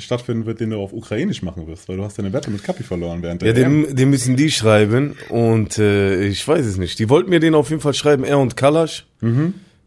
stattfinden 0.00 0.46
wird, 0.46 0.60
den 0.60 0.70
du 0.70 0.76
auf 0.80 0.92
Ukrainisch 0.92 1.42
machen 1.42 1.66
wirst, 1.66 1.88
weil 1.88 1.96
du 1.96 2.04
hast 2.04 2.18
deine 2.18 2.32
Wette 2.32 2.50
mit 2.50 2.62
Kapi 2.62 2.84
verloren 2.84 3.20
während 3.22 3.42
Ja, 3.42 3.52
der 3.52 3.66
EM. 3.66 3.84
den, 3.86 3.96
den 3.96 4.10
müssen 4.10 4.36
die 4.36 4.50
schreiben 4.52 5.16
und 5.28 5.76
äh, 5.78 6.22
ich 6.24 6.46
weiß 6.46 6.64
es 6.66 6.78
nicht. 6.78 6.98
Die 7.00 7.08
wollten 7.08 7.30
mir 7.30 7.40
den 7.40 7.54
auf 7.56 7.70
jeden 7.70 7.82
Fall 7.82 7.94
schreiben, 7.94 8.22
er 8.22 8.38
und 8.38 8.56
Kalash. 8.56 9.06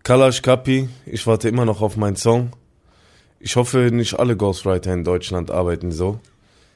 Kalash, 0.03 0.41
Kapi, 0.41 0.89
ich 1.05 1.25
warte 1.27 1.47
immer 1.47 1.63
noch 1.65 1.81
auf 1.81 1.95
meinen 1.95 2.17
Song. 2.17 2.51
Ich 3.43 3.55
hoffe, 3.55 3.89
nicht 3.91 4.19
alle 4.19 4.37
Ghostwriter 4.37 4.93
in 4.93 5.03
Deutschland 5.03 5.49
arbeiten 5.49 5.91
so. 5.91 6.19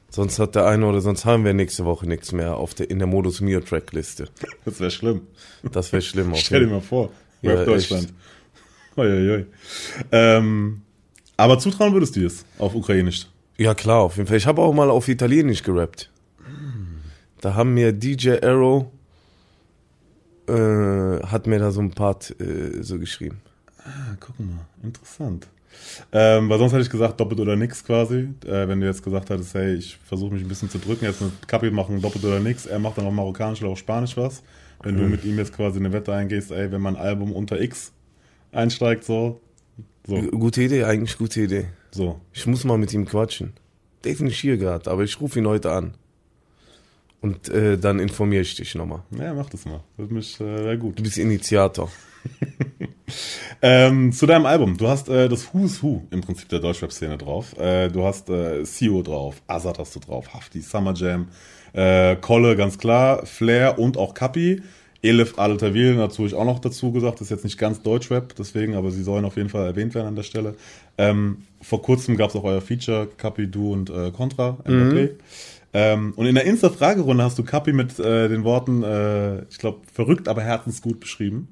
Sonst 0.10 0.40
hat 0.40 0.56
der 0.56 0.66
eine 0.66 0.86
oder 0.88 1.02
sonst 1.02 1.26
haben 1.26 1.46
wir 1.46 1.54
nächste 1.54 1.86
Woche 1.86 2.08
nichts 2.08 2.32
mehr 2.32 2.56
auf 2.58 2.74
der, 2.74 2.90
in 2.90 3.00
der 3.00 3.08
Modus 3.08 3.42
Mio 3.42 3.60
Trackliste. 3.60 4.30
Das 4.66 4.80
wäre 4.80 4.92
schlimm. 4.92 5.22
Das 5.72 5.92
wäre 5.92 6.02
schlimm. 6.02 6.32
Auf 6.32 6.40
Stell 6.46 6.62
dir 6.62 6.72
mal 6.72 6.82
vor. 6.82 7.12
Ja, 7.42 7.54
Rap 7.54 7.66
Deutschland. 7.66 8.14
Uiuiui. 8.98 9.46
Ähm, 10.12 10.82
aber 11.38 11.60
zutrauen 11.60 11.94
würdest 11.94 12.16
du 12.16 12.26
es 12.26 12.46
auf 12.58 12.74
Ukrainisch? 12.74 13.28
Ja, 13.58 13.76
klar, 13.76 14.02
auf 14.02 14.18
jeden 14.18 14.28
Fall. 14.28 14.38
Ich 14.38 14.48
habe 14.48 14.62
auch 14.62 14.74
mal 14.74 14.90
auf 14.90 15.08
Italienisch 15.08 15.64
gerappt. 15.64 16.10
Da 17.42 17.54
haben 17.54 17.74
mir 17.74 17.92
DJ 17.92 18.38
Arrow 18.42 18.88
äh, 20.48 21.24
hat 21.26 21.48
mir 21.48 21.60
da 21.60 21.72
so 21.72 21.82
ein 21.82 21.92
Part 21.92 22.40
äh, 22.40 22.82
so 22.82 23.00
geschrieben. 23.00 23.42
Ah, 23.84 24.16
guck 24.20 24.40
mal. 24.40 24.66
Interessant. 24.82 25.48
Ähm, 26.12 26.50
weil 26.50 26.60
sonst 26.60 26.74
hätte 26.74 26.84
ich 26.84 26.90
gesagt, 26.90 27.20
doppelt 27.20 27.40
oder 27.40 27.56
nix 27.56 27.84
quasi. 27.84 28.30
Äh, 28.46 28.68
wenn 28.68 28.80
du 28.82 28.88
jetzt 28.88 29.04
gesagt 29.04 29.30
hättest, 29.30 29.54
hey, 29.54 29.76
ich 29.76 29.98
versuche 30.06 30.34
mich 30.34 30.44
ein 30.44 30.48
bisschen 30.48 30.70
zu 30.70 30.78
drücken, 30.78 31.06
jetzt 31.06 31.22
mit 31.22 31.48
Kapi 31.48 31.72
machen 31.72 32.02
doppelt 32.02 32.24
oder 32.26 32.40
nix. 32.40 32.66
Er 32.66 32.80
macht 32.80 32.98
dann 32.98 33.06
auf 33.06 33.14
Marokkanisch 33.14 33.62
oder 33.62 33.72
auf 33.72 33.80
Spanisch 33.80 34.16
was. 34.18 34.44
Wenn 34.84 34.98
du 34.98 35.04
mit 35.04 35.24
ihm 35.26 35.38
jetzt 35.38 35.54
quasi 35.54 35.80
eine 35.80 35.92
Wette 35.94 36.14
eingehst, 36.14 36.52
ey, 36.52 36.72
wenn 36.72 36.82
mein 36.82 36.96
Album 36.96 37.32
unter 37.32 37.60
X 37.60 37.92
einsteigt, 38.52 39.04
so. 39.04 39.40
So, 40.06 40.22
Gute 40.22 40.62
Idee, 40.62 40.84
eigentlich 40.84 41.18
gute 41.18 41.42
Idee. 41.42 41.66
so. 41.92 42.20
Ich 42.34 42.46
muss 42.46 42.64
mal 42.66 42.78
mit 42.78 42.94
ihm 42.94 43.06
quatschen. 43.06 43.54
Nicht 44.04 44.40
hier 44.40 44.58
gerade, 44.58 44.92
aber 44.92 45.04
ich 45.04 45.20
rufe 45.20 45.40
ihn 45.40 45.48
heute 45.48 45.72
an. 45.72 45.96
Und 47.22 47.50
äh, 47.50 47.80
dann 47.80 47.98
informiere 47.98 48.44
ich 48.44 48.54
dich 48.56 48.76
nochmal. 48.76 49.02
Ja, 49.18 49.34
mach 49.34 49.50
das 49.50 49.66
mal. 49.66 49.80
Würde 49.98 50.14
mich 50.14 50.40
äh, 50.40 50.58
sehr 50.64 50.78
gut. 50.78 51.00
Du 51.00 51.02
bist 51.04 51.18
Initiator. 51.18 51.90
Ähm, 53.62 54.12
zu 54.12 54.26
deinem 54.26 54.46
Album. 54.46 54.78
Du 54.78 54.88
hast 54.88 55.10
äh, 55.10 55.30
das 55.30 55.54
Who's 55.54 55.82
Who 55.82 56.04
im 56.12 56.22
Prinzip 56.22 56.50
der 56.50 56.60
Deutschrap-Szene 56.60 57.18
drauf. 57.18 57.58
Äh, 57.58 57.90
du 57.90 58.04
hast 58.04 58.30
äh, 58.30 58.64
CEO 58.64 59.02
drauf, 59.02 59.42
Azad 59.48 59.80
hast 59.80 59.96
du 59.96 60.00
drauf, 60.00 60.34
Hafti, 60.34 60.62
Summer 60.62 60.94
Jam, 60.94 61.30
äh, 61.74 62.16
Kolle, 62.18 62.56
ganz 62.56 62.78
klar, 62.78 63.26
Flair 63.26 63.80
und 63.80 63.98
auch 63.98 64.14
Kapi. 64.14 64.62
Elif 65.02 65.38
Al-Tawil 65.38 65.96
dazu 65.98 66.26
ich 66.26 66.34
auch 66.34 66.46
noch 66.46 66.60
dazu 66.60 66.92
gesagt, 66.92 67.22
ist 67.22 67.30
jetzt 67.30 67.44
nicht 67.44 67.60
ganz 67.60 67.82
Deutschrap, 67.82 68.36
deswegen, 68.36 68.76
aber 68.76 68.90
sie 68.90 69.04
sollen 69.04 69.24
auf 69.24 69.38
jeden 69.38 69.50
Fall 69.50 69.66
erwähnt 69.66 69.94
werden 69.94 70.08
an 70.08 70.16
der 70.16 70.24
Stelle. 70.24 70.56
Ähm, 70.98 71.44
vor 71.62 71.82
kurzem 71.82 72.18
gab 72.18 72.30
es 72.30 72.36
auch 72.36 72.44
euer 72.44 72.62
Feature, 72.62 73.08
Kapi, 73.18 73.48
du 73.48 73.72
und 73.72 73.90
äh, 73.90 74.12
Contra, 74.12 74.58
MVP. 74.66 75.16
Ähm, 75.78 76.14
und 76.16 76.26
in 76.26 76.36
der 76.36 76.46
Insta-Fragerunde 76.46 77.22
hast 77.22 77.38
du 77.38 77.44
Kapi 77.44 77.74
mit 77.74 78.00
äh, 78.00 78.30
den 78.30 78.46
Worten, 78.46 78.82
äh, 78.82 79.44
ich 79.50 79.58
glaube, 79.58 79.82
verrückt, 79.92 80.30
aber 80.30 80.42
herzensgut 80.42 81.02
beschrieben. 81.02 81.50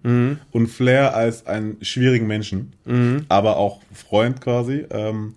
Und 0.51 0.67
Flair 0.67 1.13
als 1.13 1.45
einen 1.45 1.77
schwierigen 1.81 2.25
Menschen, 2.25 2.73
aber 3.27 3.57
auch 3.57 3.81
Freund 3.93 4.39
quasi. 4.39 4.85
Ähm, 4.89 5.33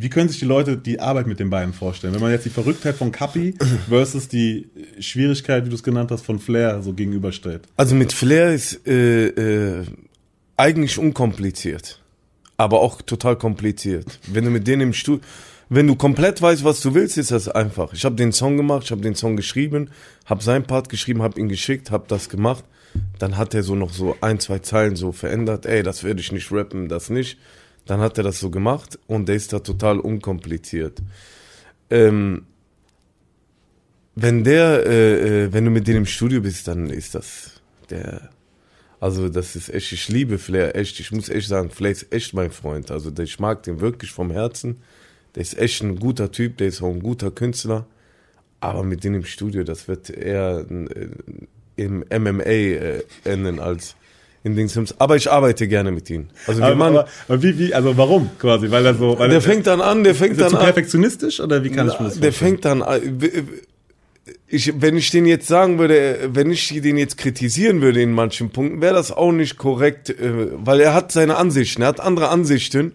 wie 0.00 0.08
können 0.10 0.28
sich 0.28 0.38
die 0.38 0.44
Leute 0.44 0.76
die 0.76 1.00
Arbeit 1.00 1.26
mit 1.26 1.40
den 1.40 1.50
beiden 1.50 1.74
vorstellen? 1.74 2.14
Wenn 2.14 2.20
man 2.20 2.30
jetzt 2.30 2.46
die 2.46 2.50
Verrücktheit 2.50 2.94
von 2.94 3.10
Kapi 3.10 3.54
versus 3.88 4.28
die 4.28 4.68
Schwierigkeit, 5.00 5.64
wie 5.64 5.70
du 5.70 5.74
es 5.74 5.82
genannt 5.82 6.10
hast, 6.10 6.24
von 6.24 6.38
Flair 6.38 6.82
so 6.82 6.92
gegenüberstellt. 6.92 7.66
Also 7.76 7.94
mit 7.96 8.12
Flair 8.12 8.52
ist 8.52 8.86
äh, 8.86 9.26
äh, 9.26 9.84
eigentlich 10.56 10.98
unkompliziert, 10.98 12.00
aber 12.56 12.80
auch 12.80 13.02
total 13.02 13.36
kompliziert. 13.36 14.20
Wenn 14.28 14.44
du 14.44 14.50
mit 14.50 14.68
denen 14.68 14.82
im 14.82 14.92
Studio, 14.92 15.24
wenn 15.68 15.86
du 15.86 15.96
komplett 15.96 16.40
weißt, 16.40 16.64
was 16.64 16.80
du 16.80 16.94
willst, 16.94 17.18
ist 17.18 17.30
das 17.30 17.48
einfach. 17.48 17.92
Ich 17.92 18.04
habe 18.04 18.16
den 18.16 18.32
Song 18.32 18.56
gemacht, 18.56 18.84
ich 18.84 18.90
habe 18.90 19.02
den 19.02 19.14
Song 19.14 19.36
geschrieben, 19.36 19.90
habe 20.24 20.42
seinen 20.42 20.64
Part 20.64 20.88
geschrieben, 20.88 21.22
habe 21.22 21.38
ihn 21.38 21.48
geschickt, 21.48 21.90
habe 21.90 22.04
das 22.08 22.28
gemacht. 22.28 22.64
Dann 23.18 23.36
hat 23.36 23.54
er 23.54 23.62
so 23.62 23.74
noch 23.74 23.92
so 23.92 24.16
ein, 24.20 24.40
zwei 24.40 24.60
Zeilen 24.60 24.96
so 24.96 25.12
verändert. 25.12 25.66
Ey, 25.66 25.82
das 25.82 26.04
werde 26.04 26.20
ich 26.20 26.32
nicht 26.32 26.50
rappen, 26.50 26.88
das 26.88 27.10
nicht. 27.10 27.38
Dann 27.84 28.00
hat 28.00 28.16
er 28.18 28.24
das 28.24 28.40
so 28.40 28.50
gemacht 28.50 28.98
und 29.06 29.28
der 29.28 29.36
ist 29.36 29.52
da 29.52 29.58
total 29.58 29.98
unkompliziert. 30.00 31.02
Ähm, 31.90 32.46
wenn 34.14 34.42
der, 34.44 34.86
äh, 34.86 35.44
äh, 35.44 35.52
wenn 35.52 35.64
du 35.64 35.70
mit 35.70 35.86
denen 35.86 35.98
im 35.98 36.06
Studio 36.06 36.40
bist, 36.40 36.66
dann 36.66 36.90
ist 36.90 37.14
das 37.14 37.60
der, 37.90 38.30
also 39.00 39.28
das 39.28 39.54
ist 39.54 39.68
echt, 39.68 39.92
ich 39.92 40.08
liebe 40.08 40.38
Flair, 40.38 40.74
echt, 40.76 40.98
ich 40.98 41.12
muss 41.12 41.28
echt 41.28 41.48
sagen, 41.48 41.70
Flair 41.70 41.92
ist 41.92 42.12
echt 42.12 42.34
mein 42.34 42.50
Freund. 42.50 42.90
Also 42.90 43.12
ich 43.18 43.38
mag 43.38 43.62
den 43.62 43.80
wirklich 43.80 44.10
vom 44.12 44.30
Herzen. 44.30 44.82
Der 45.38 45.42
ist 45.42 45.56
echt 45.56 45.84
ein 45.84 46.00
guter 46.00 46.32
Typ, 46.32 46.56
der 46.56 46.66
ist 46.66 46.82
auch 46.82 46.90
ein 46.90 46.98
guter 47.00 47.30
Künstler. 47.30 47.86
Aber 48.58 48.82
mit 48.82 49.04
denen 49.04 49.14
im 49.14 49.24
Studio, 49.24 49.62
das 49.62 49.86
wird 49.86 50.10
eher 50.10 50.66
äh, 50.68 51.08
im 51.76 52.00
MMA 52.10 52.42
äh, 52.42 53.02
enden 53.22 53.60
als 53.60 53.94
in 54.42 54.56
den 54.56 54.66
Sims. 54.66 54.96
Aber 54.98 55.14
ich 55.14 55.30
arbeite 55.30 55.68
gerne 55.68 55.92
mit 55.92 56.10
ihm. 56.10 56.26
Also 56.48 56.60
Aber, 56.60 56.74
machen, 56.74 56.96
aber, 56.96 57.08
aber 57.28 57.40
wie, 57.40 57.56
wie, 57.56 57.72
also 57.72 57.96
warum 57.96 58.30
quasi? 58.40 58.68
Weil 58.68 58.84
er 58.84 58.96
so, 58.96 59.16
weil 59.16 59.28
der 59.28 59.38
er, 59.38 59.42
fängt 59.42 59.68
dann 59.68 59.80
an, 59.80 60.02
der 60.02 60.16
fängt 60.16 60.32
ist 60.32 60.38
er 60.38 60.44
dann 60.46 60.50
zu 60.50 60.58
an. 60.58 60.64
perfektionistisch 60.64 61.38
oder 61.38 61.62
wie 61.62 61.70
kann 61.70 61.86
ich 61.86 62.00
mir 62.00 62.06
das 62.06 62.18
Der 62.18 62.32
vorstellen? 62.32 62.32
fängt 62.32 62.64
dann 62.64 62.82
an. 62.82 63.20
Ich, 64.48 64.72
wenn 64.80 64.96
ich 64.96 65.12
den 65.12 65.24
jetzt 65.24 65.46
sagen 65.46 65.78
würde, 65.78 66.30
wenn 66.32 66.50
ich 66.50 66.68
den 66.82 66.96
jetzt 66.96 67.16
kritisieren 67.16 67.80
würde 67.80 68.02
in 68.02 68.10
manchen 68.10 68.50
Punkten, 68.50 68.80
wäre 68.80 68.94
das 68.94 69.12
auch 69.12 69.30
nicht 69.30 69.56
korrekt, 69.56 70.10
äh, 70.10 70.48
weil 70.56 70.80
er 70.80 70.94
hat 70.94 71.12
seine 71.12 71.36
Ansichten, 71.36 71.82
er 71.82 71.88
hat 71.88 72.00
andere 72.00 72.28
Ansichten 72.30 72.92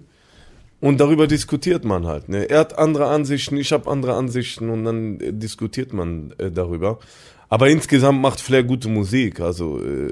und 0.83 0.99
darüber 0.99 1.27
diskutiert 1.27 1.85
man 1.85 2.05
halt. 2.05 2.27
Ne? 2.27 2.49
Er 2.49 2.59
hat 2.59 2.77
andere 2.77 3.07
Ansichten, 3.07 3.55
ich 3.55 3.71
habe 3.71 3.89
andere 3.89 4.15
Ansichten 4.15 4.69
und 4.69 4.83
dann 4.83 5.17
äh, 5.21 5.31
diskutiert 5.31 5.93
man 5.93 6.33
äh, 6.37 6.51
darüber. 6.51 6.99
Aber 7.47 7.69
insgesamt 7.69 8.21
macht 8.21 8.41
Flair 8.41 8.63
gute 8.63 8.89
Musik, 8.89 9.39
also 9.39 9.79
äh, 9.81 10.11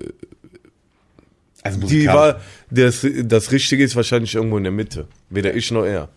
Also 1.61 1.77
die 1.85 2.07
war, 2.07 2.39
das, 2.69 3.05
das 3.23 3.51
Richtige 3.51 3.83
ist 3.83 3.97
wahrscheinlich 3.97 4.35
irgendwo 4.35 4.57
in 4.57 4.63
der 4.63 4.71
Mitte. 4.71 5.07
Weder 5.29 5.53
ich 5.53 5.69
noch 5.71 5.83
er. 5.83 6.07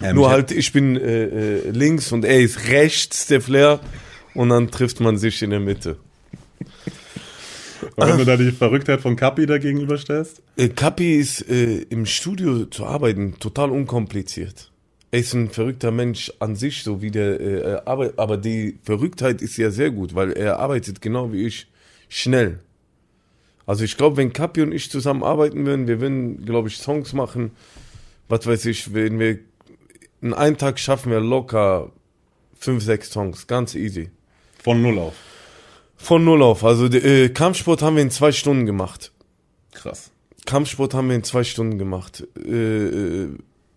Ja, 0.00 0.12
Nur 0.12 0.30
halt, 0.30 0.52
ich 0.52 0.72
bin 0.72 0.96
äh, 0.96 1.24
äh, 1.24 1.70
links 1.70 2.12
und 2.12 2.24
er 2.24 2.38
ist 2.38 2.68
rechts, 2.68 3.26
der 3.26 3.40
Flair. 3.40 3.80
Und 4.32 4.50
dann 4.50 4.70
trifft 4.70 5.00
man 5.00 5.18
sich 5.18 5.42
in 5.42 5.50
der 5.50 5.60
Mitte. 5.60 5.96
Und 7.96 8.08
wenn 8.08 8.18
du 8.18 8.24
da 8.24 8.36
die 8.36 8.50
Verrücktheit 8.50 9.00
von 9.00 9.16
Kapi 9.16 9.46
da 9.46 9.58
gegenüberstellst? 9.58 10.42
Äh, 10.56 10.68
Kapi 10.68 11.14
ist 11.16 11.48
äh, 11.48 11.82
im 11.90 12.06
Studio 12.06 12.64
zu 12.66 12.86
arbeiten 12.86 13.38
total 13.38 13.70
unkompliziert. 13.70 14.72
Er 15.10 15.20
ist 15.20 15.32
ein 15.32 15.48
verrückter 15.50 15.92
Mensch 15.92 16.32
an 16.40 16.56
sich, 16.56 16.82
so 16.82 17.00
wie 17.00 17.12
der 17.12 17.40
äh, 17.40 17.80
arbeitet. 17.84 18.18
Aber 18.18 18.36
die 18.36 18.78
Verrücktheit 18.82 19.42
ist 19.42 19.56
ja 19.56 19.70
sehr 19.70 19.90
gut, 19.90 20.14
weil 20.14 20.32
er 20.32 20.58
arbeitet 20.58 21.00
genau 21.00 21.32
wie 21.32 21.46
ich 21.46 21.68
schnell. 22.08 22.58
Also 23.66 23.84
ich 23.84 23.96
glaube, 23.96 24.16
wenn 24.16 24.32
Kapi 24.32 24.62
und 24.62 24.72
ich 24.72 24.90
zusammen 24.90 25.22
arbeiten 25.22 25.64
würden, 25.64 25.86
wir 25.86 26.00
würden, 26.00 26.44
glaube 26.44 26.68
ich, 26.68 26.78
Songs 26.78 27.12
machen. 27.12 27.52
Was 28.28 28.46
weiß 28.46 28.66
ich, 28.66 28.92
wenn 28.92 29.18
wir 29.18 29.38
in 30.20 30.34
einem 30.34 30.56
Tag 30.58 30.78
schaffen 30.78 31.12
wir 31.12 31.20
locker 31.20 31.92
fünf, 32.58 32.82
sechs 32.82 33.10
Songs, 33.10 33.46
ganz 33.46 33.74
easy. 33.74 34.10
Von 34.62 34.82
null 34.82 34.98
auf. 34.98 35.14
Von 36.04 36.22
null 36.22 36.42
auf. 36.42 36.64
Also 36.64 36.84
äh, 36.84 37.30
Kampfsport 37.30 37.80
haben 37.80 37.96
wir 37.96 38.02
in 38.02 38.10
zwei 38.10 38.30
Stunden 38.30 38.66
gemacht. 38.66 39.10
Krass. 39.72 40.10
Kampfsport 40.44 40.92
haben 40.92 41.08
wir 41.08 41.16
in 41.16 41.24
zwei 41.24 41.44
Stunden 41.44 41.78
gemacht. 41.78 42.28
Äh, 42.36 42.50
äh, 42.50 43.28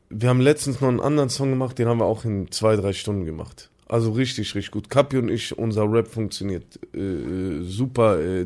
wir 0.09 0.27
haben 0.27 0.41
letztens 0.41 0.81
noch 0.81 0.89
einen 0.89 0.99
anderen 0.99 1.29
Song 1.29 1.51
gemacht, 1.51 1.79
den 1.79 1.87
haben 1.87 1.99
wir 1.99 2.05
auch 2.05 2.25
in 2.25 2.51
zwei, 2.51 2.75
drei 2.75 2.91
Stunden 2.91 3.23
gemacht. 3.23 3.69
Also 3.87 4.11
richtig, 4.11 4.55
richtig 4.55 4.71
gut. 4.71 4.89
Kapi 4.89 5.17
und 5.19 5.29
ich, 5.29 5.57
unser 5.57 5.89
Rap 5.89 6.09
funktioniert 6.09 6.77
äh, 6.93 6.99
äh, 6.99 7.63
super 7.63 8.19
äh, 8.19 8.45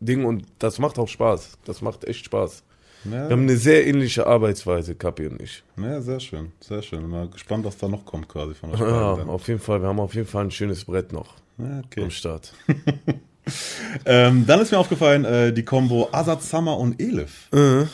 Ding 0.00 0.24
und 0.24 0.46
das 0.58 0.80
macht 0.80 0.98
auch 0.98 1.06
Spaß. 1.06 1.52
Das 1.64 1.82
macht 1.82 2.06
echt 2.06 2.24
Spaß. 2.24 2.64
Ja, 3.04 3.12
Wir 3.12 3.30
haben 3.30 3.42
eine 3.42 3.56
sehr 3.56 3.86
ähnliche 3.86 4.26
Arbeitsweise, 4.26 4.96
Kapi 4.96 5.28
und 5.28 5.40
ich. 5.40 5.62
ja, 5.76 6.00
sehr 6.00 6.18
schön. 6.18 6.50
Sehr 6.58 6.82
schön. 6.82 7.08
Mal 7.08 7.28
gespannt, 7.28 7.64
was 7.64 7.78
da 7.78 7.86
noch 7.86 8.04
kommt 8.04 8.26
quasi 8.28 8.54
von 8.54 8.72
euch 8.72 8.80
Ja, 8.80 9.12
auf 9.12 9.46
jeden 9.46 9.60
Fall. 9.60 9.80
Wir 9.82 9.88
haben 9.88 10.00
auf 10.00 10.16
jeden 10.16 10.26
Fall 10.26 10.46
ein 10.46 10.50
schönes 10.50 10.84
Brett 10.84 11.12
noch 11.12 11.36
okay. 11.84 12.02
am 12.02 12.10
Start. 12.10 12.52
Ähm, 14.04 14.46
dann 14.46 14.60
ist 14.60 14.70
mir 14.70 14.78
aufgefallen, 14.78 15.24
äh, 15.24 15.52
die 15.52 15.64
Combo 15.64 16.08
Azad 16.12 16.40
Summer 16.42 16.78
und 16.78 17.00
Elif. 17.00 17.48
Äh. 17.52 17.86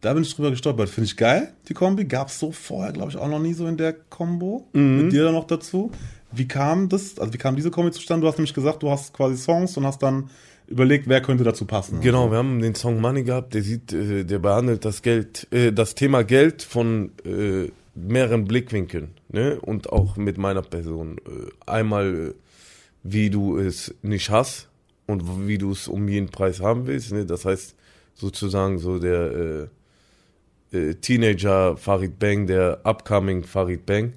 Da 0.00 0.14
bin 0.14 0.22
ich 0.22 0.34
drüber 0.34 0.50
gestolpert. 0.50 0.88
Finde 0.88 1.06
ich 1.06 1.16
geil, 1.16 1.52
die 1.68 1.74
Kombi. 1.74 2.04
Gab 2.06 2.28
es 2.28 2.38
so 2.38 2.50
vorher, 2.50 2.92
glaube 2.92 3.10
ich, 3.10 3.16
auch 3.16 3.28
noch 3.28 3.38
nie 3.38 3.52
so 3.52 3.66
in 3.66 3.76
der 3.76 3.92
Combo. 3.92 4.66
Mhm. 4.72 5.02
Mit 5.02 5.12
dir 5.12 5.24
dann 5.24 5.34
noch 5.34 5.46
dazu. 5.46 5.92
Wie 6.32 6.48
kam 6.48 6.88
das, 6.88 7.18
also 7.18 7.32
wie 7.32 7.38
kam 7.38 7.56
diese 7.56 7.70
Kombi 7.70 7.92
zustande? 7.92 8.22
Du 8.22 8.28
hast 8.28 8.38
nämlich 8.38 8.54
gesagt, 8.54 8.82
du 8.82 8.90
hast 8.90 9.12
quasi 9.12 9.36
Songs 9.36 9.76
und 9.76 9.86
hast 9.86 10.02
dann 10.02 10.30
überlegt, 10.66 11.08
wer 11.08 11.20
könnte 11.20 11.44
dazu 11.44 11.66
passen. 11.66 12.00
Genau, 12.00 12.30
wir 12.30 12.38
haben 12.38 12.60
den 12.60 12.74
Song 12.74 13.00
Money 13.00 13.22
gehabt, 13.22 13.54
der 13.54 13.62
sieht, 13.62 13.92
äh, 13.92 14.24
der 14.24 14.38
behandelt 14.38 14.84
das 14.84 15.02
Geld, 15.02 15.46
äh, 15.52 15.72
das 15.72 15.94
Thema 15.94 16.24
Geld 16.24 16.62
von 16.62 17.12
äh, 17.24 17.70
mehreren 17.94 18.46
Blickwinkeln, 18.46 19.10
ne? 19.28 19.60
Und 19.60 19.92
auch 19.92 20.16
mit 20.16 20.38
meiner 20.38 20.62
Person. 20.62 21.18
Äh, 21.18 21.70
einmal, 21.70 22.14
äh, 22.30 22.34
wie 23.02 23.30
du 23.30 23.58
es 23.58 23.94
nicht 24.02 24.30
hast 24.30 24.68
und 25.06 25.46
wie 25.46 25.58
du 25.58 25.72
es 25.72 25.88
um 25.88 26.08
jeden 26.08 26.28
Preis 26.28 26.60
haben 26.60 26.86
willst, 26.86 27.12
ne? 27.12 27.26
Das 27.26 27.44
heißt 27.44 27.74
sozusagen 28.14 28.78
so 28.78 28.98
der 28.98 29.70
äh, 30.72 30.76
äh, 30.76 30.94
Teenager 30.94 31.76
Farid 31.76 32.18
Bang, 32.18 32.46
der 32.46 32.80
upcoming 32.84 33.44
Farid 33.44 33.86
Bang. 33.86 34.14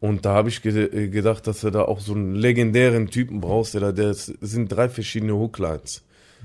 Und 0.00 0.24
da 0.24 0.34
habe 0.34 0.48
ich 0.48 0.62
ge 0.62 0.84
äh, 0.84 1.08
gedacht, 1.08 1.46
dass 1.46 1.62
du 1.62 1.70
da 1.70 1.82
auch 1.82 2.00
so 2.00 2.14
einen 2.14 2.34
legendären 2.34 3.08
Typen 3.08 3.40
brauchst, 3.40 3.74
der 3.74 3.92
der 3.92 4.10
es 4.10 4.26
sind 4.26 4.68
drei 4.68 4.88
verschiedene 4.88 5.34
Hooklines. 5.34 6.02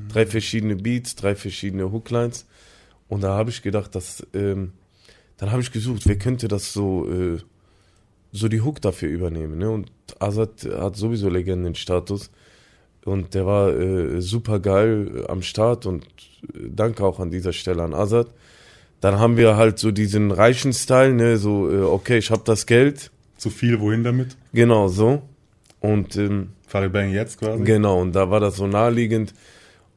Drei 0.07 0.25
verschiedene 0.25 0.77
Beats, 0.77 1.15
drei 1.15 1.35
verschiedene 1.35 1.91
Hooklines. 1.91 2.45
Und 3.09 3.21
da 3.21 3.35
habe 3.35 3.49
ich 3.49 3.61
gedacht, 3.61 3.95
dass, 3.95 4.25
ähm, 4.33 4.71
dann 5.37 5.51
habe 5.51 5.61
ich 5.61 5.71
gesucht, 5.71 6.03
wer 6.05 6.17
könnte 6.17 6.47
das 6.47 6.71
so, 6.71 7.09
äh, 7.11 7.39
so 8.31 8.47
die 8.47 8.61
Hook 8.61 8.81
dafür 8.81 9.09
übernehmen. 9.09 9.57
Ne? 9.57 9.69
Und 9.69 9.91
Azad 10.19 10.65
hat 10.65 10.95
sowieso 10.95 11.29
Legendenstatus. 11.29 12.31
Und 13.05 13.33
der 13.33 13.45
war 13.45 13.69
äh, 13.69 14.21
super 14.21 14.59
geil 14.59 15.25
am 15.27 15.41
Start 15.41 15.85
und 15.85 16.03
äh, 16.53 16.69
danke 16.69 17.03
auch 17.03 17.19
an 17.19 17.31
dieser 17.31 17.53
Stelle 17.53 17.83
an 17.83 17.93
Azad. 17.93 18.27
Dann 19.01 19.17
haben 19.17 19.37
wir 19.37 19.55
halt 19.55 19.79
so 19.79 19.91
diesen 19.91 20.31
reichen 20.31 20.73
Style, 20.73 21.13
ne, 21.13 21.37
so, 21.37 21.71
äh, 21.71 21.81
okay, 21.81 22.17
ich 22.17 22.31
habe 22.31 22.41
das 22.43 22.65
Geld, 22.65 23.11
Zu 23.37 23.49
viel, 23.49 23.79
wohin 23.79 24.03
damit? 24.03 24.35
genau 24.51 24.89
so. 24.89 25.21
Und 25.79 26.17
ähm, 26.17 26.49
Farid 26.67 26.91
Bang 26.91 27.11
jetzt 27.11 27.39
quasi. 27.39 27.63
Genau, 27.63 28.01
und 28.01 28.13
da 28.13 28.29
war 28.29 28.41
das 28.41 28.57
so 28.57 28.67
naheliegend. 28.67 29.33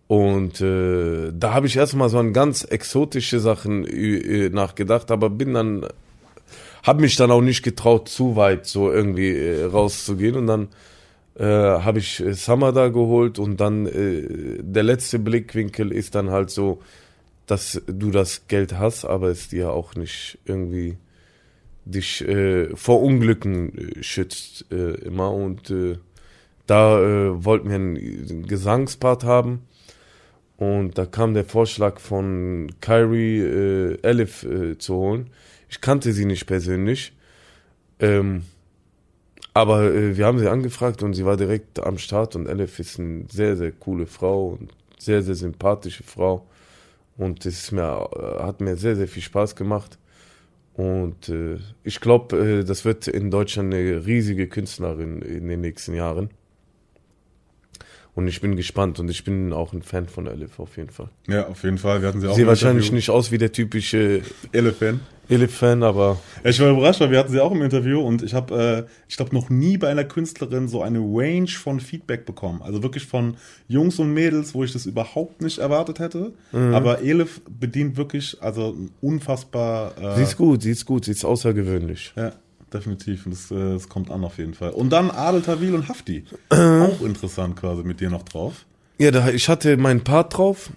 Und 0.07 0.61
äh, 0.61 1.33
da 1.33 1.55
habe 1.55 1.67
ich 1.67 1.77
erstmal 1.77 2.09
so 2.09 2.19
an 2.19 2.33
ganz 2.33 2.65
exotische 2.65 3.41
Sachen 3.41 3.87
äh, 3.87 4.49
nachgedacht, 4.51 5.11
aber 5.11 5.31
bin 5.31 5.55
dann, 5.55 5.87
habe 6.83 7.03
mich 7.03 7.17
dann 7.17 7.31
auch 7.31 7.41
nicht 7.41 7.63
getraut, 7.63 8.09
zu 8.09 8.37
weit 8.37 8.67
so 8.67 8.91
irgendwie 8.91 9.31
äh, 9.31 9.65
rauszugehen. 9.65 10.37
Und 10.37 10.47
dann 10.47 10.69
äh, 11.39 11.45
habe 11.45 11.99
ich 11.99 12.21
äh, 12.21 12.35
Summer 12.35 12.73
da 12.73 12.89
geholt 12.89 13.39
und 13.39 13.61
dann 13.61 13.87
äh, 13.87 14.59
der 14.61 14.83
letzte 14.83 15.19
Blickwinkel 15.19 15.93
ist 15.93 16.15
dann 16.15 16.31
halt 16.31 16.51
so, 16.51 16.83
dass 17.47 17.83
du 17.87 18.11
das 18.11 18.47
Geld 18.49 18.79
hast, 18.79 19.05
aber 19.05 19.29
es 19.29 19.49
dir 19.49 19.73
auch 19.73 19.95
nicht 19.95 20.39
irgendwie 20.45 20.97
dich 21.85 22.27
äh, 22.27 22.75
vor 22.77 23.03
Unglücken 23.03 23.77
äh, 23.77 24.03
schützt 24.03 24.67
äh, 24.71 24.93
immer 25.05 25.33
und 25.33 25.71
äh, 25.71 25.99
da 26.67 27.01
äh, 27.01 27.45
wollten 27.45 27.69
wir 27.69 27.77
einen 27.77 28.47
Gesangspart 28.47 29.25
haben 29.25 29.63
und 30.57 30.97
da 30.97 31.07
kam 31.07 31.35
der 31.35 31.45
Vorschlag 31.45 31.99
von 31.99 32.73
Kyrie 32.81 33.41
äh, 33.41 33.99
Elif 34.03 34.45
äh, 34.45 34.79
zu 34.79 34.95
holen. 34.95 35.31
Ich 35.73 35.81
kannte 35.81 36.13
sie 36.13 36.27
nicht 36.27 36.47
persönlich, 36.47 37.15
ähm, 37.99 38.45
Aber 39.55 39.85
äh, 39.85 40.17
wir 40.17 40.27
haben 40.27 40.39
sie 40.39 40.49
angefragt 40.49 41.03
und 41.03 41.15
sie 41.15 41.25
war 41.25 41.37
direkt 41.37 41.81
am 41.81 41.99
Start 41.99 42.37
und 42.37 42.47
Elif 42.47 42.79
ist 42.79 42.99
eine 42.99 43.25
sehr, 43.31 43.57
sehr 43.57 43.73
coole 43.73 44.07
Frau 44.07 44.49
und 44.59 44.73
sehr, 44.99 45.23
sehr 45.23 45.35
sympathische 45.35 46.03
Frau. 46.05 46.47
Und 47.17 47.45
es 47.47 47.73
mir, 47.73 48.09
äh, 48.17 48.43
hat 48.43 48.61
mir 48.61 48.77
sehr, 48.77 48.97
sehr 48.97 49.09
viel 49.09 49.23
Spaß 49.23 49.57
gemacht. 49.57 49.99
Und 50.75 51.29
äh, 51.29 51.59
ich 51.85 52.01
glaube, 52.01 52.37
äh, 52.39 52.65
das 52.65 52.85
wird 52.85 53.09
in 53.09 53.31
Deutschland 53.31 53.75
eine 53.75 54.07
riesige 54.07 54.49
Künstlerin 54.49 55.23
in 55.23 55.49
den 55.49 55.61
nächsten 55.61 55.95
Jahren. 55.95 56.31
Und 58.15 58.29
ich 58.29 58.43
bin 58.43 58.57
gespannt 58.57 59.01
und 59.01 59.11
ich 59.11 59.25
bin 59.25 59.55
auch 59.55 59.73
ein 59.73 59.83
Fan 59.83 60.07
von 60.07 60.27
Elif 60.27 60.61
auf 60.61 60.77
jeden 60.77 60.91
Fall. 60.91 61.09
Ja, 61.29 61.47
auf 61.47 61.63
jeden 61.65 61.79
Fall. 61.79 62.03
Wir 62.03 62.09
hatten 62.09 62.21
sie 62.21 62.29
auch 62.29 62.35
Sieht 62.35 62.47
wahrscheinlich 62.47 62.85
Interview. 62.87 62.97
nicht 62.97 63.11
aus 63.11 63.33
wie 63.33 63.39
der 63.39 63.53
typische 63.53 64.21
Elef-Fan. 64.53 65.01
Elif-Fan, 65.31 65.83
aber 65.83 66.19
Ich 66.45 66.61
war 66.61 66.69
überrascht, 66.71 67.01
weil 67.01 67.11
wir 67.11 67.19
hatten 67.19 67.33
sie 67.33 67.41
auch 67.41 67.53
im 67.53 67.63
Interview 67.63 68.01
und 68.03 68.23
ich 68.23 68.35
habe, 68.35 68.87
äh, 68.87 68.91
ich 69.09 69.17
glaube, 69.17 69.35
noch 69.35 69.49
nie 69.49 69.79
bei 69.79 69.89
einer 69.89 70.05
Künstlerin 70.05 70.69
so 70.69 70.83
eine 70.83 70.99
Range 70.99 71.49
von 71.49 71.81
Feedback 71.81 72.27
bekommen. 72.27 72.61
Also 72.61 72.83
wirklich 72.83 73.07
von 73.07 73.37
Jungs 73.67 73.99
und 73.99 74.13
Mädels, 74.13 74.55
wo 74.55 74.63
ich 74.63 74.75
das 74.75 74.85
überhaupt 74.85 75.41
nicht 75.41 75.57
erwartet 75.59 75.99
hätte. 75.99 76.35
Mhm. 76.53 76.75
Aber 76.75 77.01
Elif 77.01 77.41
bedient 77.49 77.97
wirklich, 77.97 78.37
also 78.43 78.77
unfassbar. 79.01 79.95
Äh, 79.99 80.17
sie 80.17 80.23
ist 80.25 80.37
gut, 80.37 80.61
sie 80.63 80.73
ist 80.73 80.85
gut, 80.85 81.07
sie 81.07 81.13
ist 81.13 81.25
außergewöhnlich. 81.25 82.13
Ja, 82.17 82.33
definitiv. 82.75 83.27
Und 83.27 83.33
das, 83.33 83.51
äh, 83.51 83.75
das 83.75 83.89
kommt 83.89 84.11
an 84.11 84.25
auf 84.25 84.39
jeden 84.39 84.55
Fall. 84.55 84.71
Und 84.71 84.91
dann 84.91 85.11
Adel 85.11 85.43
Tawil 85.43 85.75
und 85.75 85.89
Hafti. 85.89 86.25
Äh. 86.51 86.81
Auch 86.81 87.01
interessant 87.03 87.57
quasi 87.57 87.83
mit 87.83 88.01
dir 88.01 88.11
noch 88.11 88.23
drauf. 88.23 88.67
Ja, 88.99 89.11
da, 89.11 89.29
ich 89.31 89.49
hatte 89.49 89.77
meinen 89.77 90.05
Part 90.05 90.37
drauf 90.37 90.71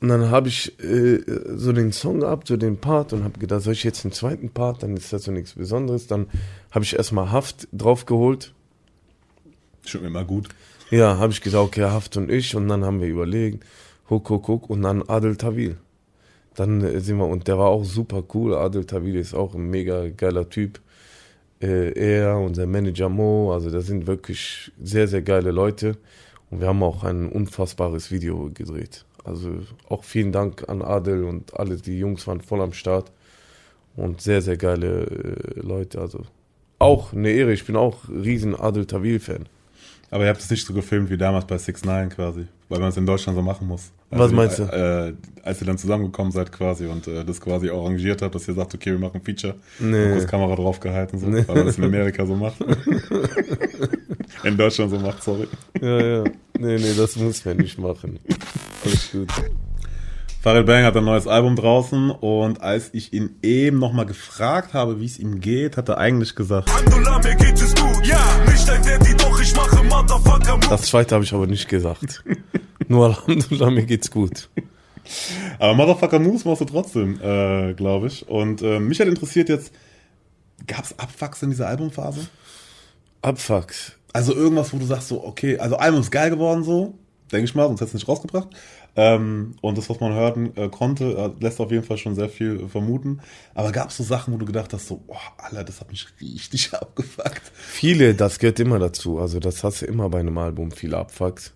und 0.00 0.08
dann 0.08 0.30
habe 0.30 0.48
ich 0.48 0.78
äh, 0.80 1.20
so 1.56 1.72
den 1.72 1.92
Song 1.92 2.20
gehabt, 2.20 2.48
so 2.48 2.56
den 2.56 2.76
Part 2.76 3.12
und 3.12 3.24
habe 3.24 3.38
gedacht, 3.38 3.62
soll 3.62 3.72
ich 3.72 3.84
jetzt 3.84 4.04
einen 4.04 4.12
zweiten 4.12 4.50
Part, 4.50 4.82
dann 4.82 4.96
ist 4.96 5.12
das 5.12 5.24
so 5.24 5.32
nichts 5.32 5.54
Besonderes. 5.54 6.06
Dann 6.06 6.26
habe 6.70 6.84
ich 6.84 6.94
erstmal 6.94 7.32
Haft 7.32 7.68
draufgeholt. 7.72 8.52
Schon 9.86 10.04
immer 10.04 10.24
gut. 10.24 10.50
Ja, 10.90 11.16
habe 11.18 11.32
ich 11.32 11.40
gesagt, 11.40 11.64
okay, 11.64 11.84
Haft 11.84 12.16
und 12.16 12.30
ich 12.30 12.54
und 12.54 12.68
dann 12.68 12.84
haben 12.84 13.00
wir 13.00 13.08
überlegt, 13.08 13.64
huck, 14.10 14.28
huck, 14.28 14.46
huck 14.46 14.70
und 14.70 14.82
dann 14.82 15.02
Adel 15.02 15.36
Tawil. 15.36 15.78
Dann 16.54 16.82
äh, 16.82 17.00
sind 17.00 17.16
wir, 17.16 17.26
und 17.26 17.48
der 17.48 17.58
war 17.58 17.68
auch 17.68 17.84
super 17.84 18.22
cool. 18.34 18.54
Adel 18.54 18.84
Tawil 18.84 19.16
ist 19.16 19.34
auch 19.34 19.54
ein 19.54 19.70
mega 19.70 20.08
geiler 20.10 20.48
Typ. 20.48 20.80
Äh, 21.60 21.92
er, 21.92 22.38
unser 22.38 22.66
Manager 22.66 23.08
Mo, 23.08 23.52
also 23.52 23.70
das 23.70 23.86
sind 23.86 24.06
wirklich 24.06 24.72
sehr, 24.82 25.08
sehr 25.08 25.22
geile 25.22 25.50
Leute. 25.50 25.96
Und 26.50 26.60
wir 26.60 26.68
haben 26.68 26.82
auch 26.82 27.04
ein 27.04 27.28
unfassbares 27.28 28.10
Video 28.10 28.50
gedreht. 28.52 29.04
Also 29.24 29.60
auch 29.88 30.04
vielen 30.04 30.32
Dank 30.32 30.68
an 30.68 30.82
Adel 30.82 31.24
und 31.24 31.54
alle, 31.58 31.76
die 31.76 31.98
Jungs 31.98 32.26
waren 32.26 32.40
voll 32.40 32.60
am 32.60 32.72
Start. 32.72 33.10
Und 33.96 34.20
sehr, 34.20 34.42
sehr 34.42 34.56
geile 34.56 35.06
äh, 35.06 35.60
Leute. 35.60 36.00
Also 36.00 36.22
auch 36.78 37.12
eine 37.12 37.30
Ehre. 37.30 37.52
Ich 37.52 37.64
bin 37.64 37.76
auch 37.76 38.08
riesen 38.08 38.54
Adel 38.54 38.86
Tawil-Fan. 38.86 39.46
Aber 40.10 40.24
ihr 40.24 40.28
habt 40.30 40.40
es 40.40 40.50
nicht 40.50 40.66
so 40.66 40.72
gefilmt 40.74 41.10
wie 41.10 41.16
damals 41.16 41.46
bei 41.46 41.58
6 41.58 41.84
9 41.84 42.08
quasi, 42.10 42.46
weil 42.68 42.78
man 42.78 42.90
es 42.90 42.96
in 42.96 43.06
Deutschland 43.06 43.36
so 43.36 43.42
machen 43.42 43.66
muss. 43.66 43.90
Was 44.10 44.30
meinst 44.30 44.60
du? 44.60 44.62
Äh, 44.64 45.12
als 45.42 45.60
ihr 45.60 45.66
dann 45.66 45.76
zusammengekommen 45.78 46.30
seid 46.30 46.52
quasi 46.52 46.86
und 46.86 47.08
äh, 47.08 47.24
das 47.24 47.40
quasi 47.40 47.68
auch 47.70 47.82
arrangiert 47.82 48.22
habt, 48.22 48.34
dass 48.34 48.46
ihr 48.46 48.54
sagt, 48.54 48.72
okay, 48.74 48.92
wir 48.92 48.98
machen 48.98 49.16
ein 49.20 49.22
Feature, 49.24 49.56
Nee. 49.80 50.12
kurz 50.12 50.26
Kamera 50.28 50.54
drauf 50.54 50.78
gehalten, 50.78 51.18
so, 51.18 51.26
Nee. 51.26 51.42
weil 51.48 51.56
man 51.56 51.66
das 51.66 51.78
in 51.78 51.84
Amerika 51.84 52.24
so 52.24 52.36
macht. 52.36 52.56
in 54.44 54.56
Deutschland 54.56 54.90
so 54.92 54.98
macht, 54.98 55.22
sorry. 55.22 55.48
Ja, 55.80 56.00
ja. 56.18 56.24
Nee, 56.58 56.76
nee, 56.76 56.94
das 56.96 57.16
muss 57.16 57.44
man 57.44 57.56
nicht 57.56 57.78
machen. 57.78 58.18
Alles 58.84 59.10
gut. 59.10 59.28
Farid 60.44 60.66
Bang 60.66 60.84
hat 60.84 60.94
ein 60.94 61.06
neues 61.06 61.26
Album 61.26 61.56
draußen 61.56 62.10
und 62.10 62.60
als 62.60 62.90
ich 62.92 63.14
ihn 63.14 63.36
eben 63.42 63.78
nochmal 63.78 64.04
gefragt 64.04 64.74
habe, 64.74 65.00
wie 65.00 65.06
es 65.06 65.18
ihm 65.18 65.40
geht, 65.40 65.78
hat 65.78 65.88
er 65.88 65.96
eigentlich 65.96 66.34
gesagt. 66.34 66.68
Das 70.68 70.82
zweite 70.82 71.14
habe 71.14 71.24
ich 71.24 71.32
aber 71.32 71.46
nicht 71.46 71.66
gesagt. 71.66 72.22
Nur 72.88 73.06
Alhamdulillah, 73.06 73.70
mir 73.70 73.86
geht's 73.86 74.10
gut. 74.10 74.50
aber 75.58 75.72
Motherfucker 75.72 76.18
Moves 76.18 76.44
machst 76.44 76.60
du 76.60 76.66
trotzdem, 76.66 77.18
äh, 77.22 77.72
glaube 77.72 78.08
ich. 78.08 78.28
Und 78.28 78.60
äh, 78.60 78.80
mich 78.80 79.00
hat 79.00 79.08
interessiert 79.08 79.48
jetzt, 79.48 79.72
gab 80.66 80.84
es 80.84 80.98
Abfucks 80.98 81.42
in 81.42 81.48
dieser 81.48 81.68
Albumphase? 81.68 82.28
Abfucks. 83.22 83.92
Also 84.12 84.34
irgendwas, 84.34 84.74
wo 84.74 84.76
du 84.76 84.84
sagst 84.84 85.08
so, 85.08 85.24
okay, 85.24 85.56
also 85.56 85.76
Album 85.76 86.02
ist 86.02 86.10
geil 86.10 86.28
geworden 86.28 86.64
so, 86.64 86.98
denke 87.32 87.46
ich 87.46 87.54
mal, 87.54 87.66
sonst 87.66 87.80
hättest 87.80 87.94
du 87.94 87.96
nicht 87.96 88.08
rausgebracht. 88.08 88.48
Ähm, 88.96 89.54
und 89.60 89.76
das, 89.76 89.90
was 89.90 89.98
man 89.98 90.12
hören 90.12 90.56
äh, 90.56 90.68
konnte, 90.68 91.16
äh, 91.16 91.42
lässt 91.42 91.60
auf 91.60 91.70
jeden 91.72 91.82
Fall 91.82 91.98
schon 91.98 92.14
sehr 92.14 92.28
viel 92.28 92.60
äh, 92.60 92.68
vermuten. 92.68 93.20
Aber 93.54 93.72
gab 93.72 93.90
es 93.90 93.96
so 93.96 94.04
Sachen, 94.04 94.32
wo 94.32 94.38
du 94.38 94.46
gedacht 94.46 94.72
hast, 94.72 94.86
so, 94.86 95.02
boah, 95.06 95.18
Alter, 95.38 95.64
das 95.64 95.80
hat 95.80 95.90
mich 95.90 96.06
richtig 96.20 96.72
abgefuckt. 96.74 97.42
Viele, 97.54 98.14
das 98.14 98.38
gehört 98.38 98.60
immer 98.60 98.78
dazu. 98.78 99.18
Also 99.18 99.40
das 99.40 99.64
hast 99.64 99.82
du 99.82 99.86
immer 99.86 100.08
bei 100.08 100.20
einem 100.20 100.38
Album, 100.38 100.70
viele 100.70 100.98
Abfucks. 100.98 101.52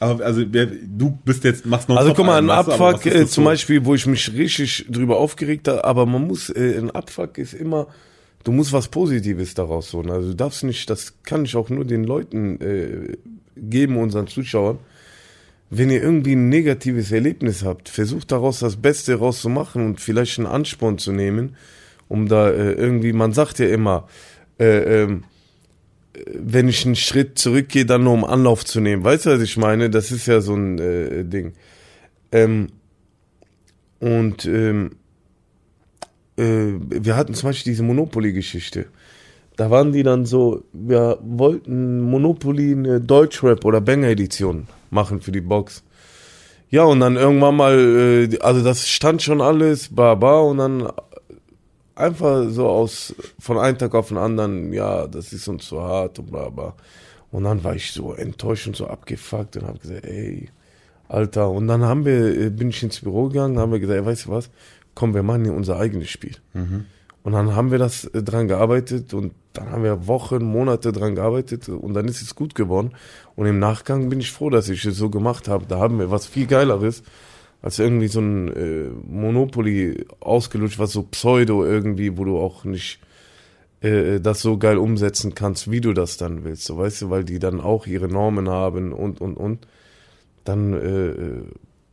Aber 0.00 0.24
also 0.24 0.42
du 0.44 1.18
bist 1.24 1.44
jetzt, 1.44 1.66
machst 1.66 1.88
noch 1.88 1.98
Also 1.98 2.14
guck 2.14 2.24
mal, 2.24 2.38
ein 2.38 2.48
Abfuck, 2.48 3.04
äh, 3.04 3.26
zum 3.26 3.44
so? 3.44 3.50
Beispiel, 3.50 3.84
wo 3.84 3.94
ich 3.94 4.06
mich 4.06 4.32
richtig 4.32 4.86
drüber 4.88 5.18
aufgeregt 5.18 5.68
habe, 5.68 5.84
aber 5.84 6.06
man 6.06 6.26
muss, 6.26 6.48
äh, 6.48 6.78
ein 6.78 6.90
Abfuck 6.90 7.36
ist 7.36 7.52
immer, 7.52 7.86
du 8.42 8.50
musst 8.50 8.72
was 8.72 8.88
Positives 8.88 9.52
daraus 9.52 9.92
holen. 9.92 10.10
Also 10.10 10.30
du 10.30 10.34
darfst 10.34 10.64
nicht, 10.64 10.88
das 10.88 11.22
kann 11.22 11.44
ich 11.44 11.54
auch 11.54 11.68
nur 11.68 11.84
den 11.84 12.04
Leuten 12.04 12.58
äh, 12.62 13.18
geben, 13.56 13.98
unseren 13.98 14.26
Zuschauern. 14.26 14.78
Wenn 15.70 15.90
ihr 15.90 16.02
irgendwie 16.02 16.34
ein 16.34 16.48
negatives 16.48 17.12
Erlebnis 17.12 17.64
habt, 17.64 17.88
versucht 17.88 18.32
daraus 18.32 18.58
das 18.58 18.76
Beste 18.76 19.14
rauszumachen 19.14 19.86
und 19.86 20.00
vielleicht 20.00 20.38
einen 20.38 20.48
Ansporn 20.48 20.98
zu 20.98 21.12
nehmen, 21.12 21.56
um 22.08 22.28
da 22.28 22.50
äh, 22.50 22.72
irgendwie, 22.72 23.12
man 23.12 23.32
sagt 23.32 23.60
ja 23.60 23.68
immer, 23.68 24.08
äh, 24.58 25.02
ähm, 25.02 25.24
wenn 26.34 26.68
ich 26.68 26.84
einen 26.84 26.96
Schritt 26.96 27.38
zurückgehe, 27.38 27.86
dann 27.86 28.02
nur 28.02 28.14
um 28.14 28.24
Anlauf 28.24 28.64
zu 28.64 28.80
nehmen. 28.80 29.04
Weißt 29.04 29.26
du, 29.26 29.30
was 29.30 29.40
ich 29.42 29.56
meine? 29.56 29.90
Das 29.90 30.10
ist 30.10 30.26
ja 30.26 30.40
so 30.40 30.54
ein 30.54 30.78
äh, 30.78 31.24
Ding. 31.24 31.52
Ähm, 32.32 32.68
und 34.00 34.44
ähm, 34.46 34.96
äh, 36.36 36.72
wir 36.78 37.16
hatten 37.16 37.34
zum 37.34 37.48
Beispiel 37.48 37.72
diese 37.72 37.82
Monopoly-Geschichte. 37.84 38.86
Da 39.56 39.70
waren 39.70 39.92
die 39.92 40.02
dann 40.02 40.24
so, 40.26 40.62
wir 40.72 41.18
wollten 41.22 42.00
Monopoly 42.00 42.72
eine 42.72 43.00
Deutschrap 43.00 43.64
oder 43.64 43.80
Banger-Edition 43.80 44.68
machen 44.90 45.20
für 45.20 45.32
die 45.32 45.40
Box. 45.40 45.82
Ja, 46.70 46.84
und 46.84 47.00
dann 47.00 47.16
irgendwann 47.16 47.56
mal, 47.56 47.78
äh, 47.78 48.38
also 48.40 48.62
das 48.62 48.88
stand 48.88 49.22
schon 49.22 49.40
alles, 49.40 49.88
baba, 49.94 50.40
und 50.40 50.58
dann 50.58 50.88
einfach 51.94 52.48
so 52.48 52.68
aus, 52.68 53.14
von 53.38 53.58
einem 53.58 53.78
Tag 53.78 53.94
auf 53.94 54.08
den 54.08 54.16
anderen, 54.16 54.72
ja, 54.72 55.06
das 55.06 55.32
ist 55.32 55.48
uns 55.48 55.66
zu 55.66 55.80
hart 55.80 56.18
und 56.18 56.30
bla. 56.30 56.74
Und 57.30 57.44
dann 57.44 57.62
war 57.62 57.74
ich 57.74 57.92
so 57.92 58.12
enttäuscht 58.14 58.66
und 58.66 58.76
so 58.76 58.86
abgefuckt 58.86 59.56
und 59.56 59.66
habe 59.66 59.78
gesagt, 59.78 60.04
ey, 60.04 60.48
Alter. 61.08 61.50
Und 61.50 61.68
dann 61.68 61.82
haben 61.82 62.04
wir, 62.04 62.40
äh, 62.40 62.50
bin 62.50 62.70
ich 62.70 62.82
ins 62.82 63.00
Büro 63.00 63.28
gegangen, 63.28 63.58
haben 63.58 63.72
wir 63.72 63.80
gesagt, 63.80 64.00
ey, 64.00 64.06
weißt 64.06 64.26
du 64.26 64.30
was, 64.30 64.50
komm, 64.94 65.14
wir 65.14 65.22
machen 65.22 65.44
hier 65.44 65.54
unser 65.54 65.76
eigenes 65.78 66.08
Spiel. 66.08 66.36
Und 67.22 67.32
dann 67.32 67.54
haben 67.54 67.70
wir 67.70 67.78
das 67.78 68.04
äh, 68.06 68.22
dran 68.22 68.48
gearbeitet 68.48 69.12
und 69.14 69.32
dann 69.52 69.70
haben 69.70 69.82
wir 69.82 70.06
Wochen, 70.06 70.42
Monate 70.44 70.92
dran 70.92 71.14
gearbeitet 71.14 71.68
und 71.68 71.94
dann 71.94 72.06
ist 72.08 72.22
es 72.22 72.34
gut 72.34 72.54
geworden. 72.54 72.92
Und 73.36 73.46
im 73.46 73.58
Nachgang 73.58 74.08
bin 74.08 74.20
ich 74.20 74.32
froh, 74.32 74.50
dass 74.50 74.68
ich 74.68 74.84
es 74.84 74.96
so 74.96 75.10
gemacht 75.10 75.48
habe. 75.48 75.66
Da 75.66 75.78
haben 75.78 75.98
wir 75.98 76.10
was 76.10 76.26
viel 76.26 76.46
Geileres 76.46 77.02
als 77.62 77.78
irgendwie 77.78 78.08
so 78.08 78.20
ein 78.20 78.48
äh, 78.48 78.88
Monopoly 79.06 80.06
ausgelutscht, 80.20 80.78
was 80.78 80.92
so 80.92 81.02
Pseudo 81.02 81.64
irgendwie, 81.64 82.16
wo 82.16 82.24
du 82.24 82.38
auch 82.38 82.64
nicht 82.64 83.00
äh, 83.80 84.20
das 84.20 84.40
so 84.40 84.56
geil 84.56 84.78
umsetzen 84.78 85.34
kannst, 85.34 85.70
wie 85.70 85.80
du 85.80 85.92
das 85.92 86.16
dann 86.16 86.44
willst. 86.44 86.64
So, 86.64 86.78
weißt 86.78 87.02
du, 87.02 87.10
weil 87.10 87.24
die 87.24 87.38
dann 87.38 87.60
auch 87.60 87.86
ihre 87.86 88.08
Normen 88.08 88.48
haben 88.48 88.92
und, 88.92 89.20
und, 89.20 89.36
und. 89.36 89.66
Dann 90.44 90.72
äh, 90.72 91.08
äh, 91.08 91.42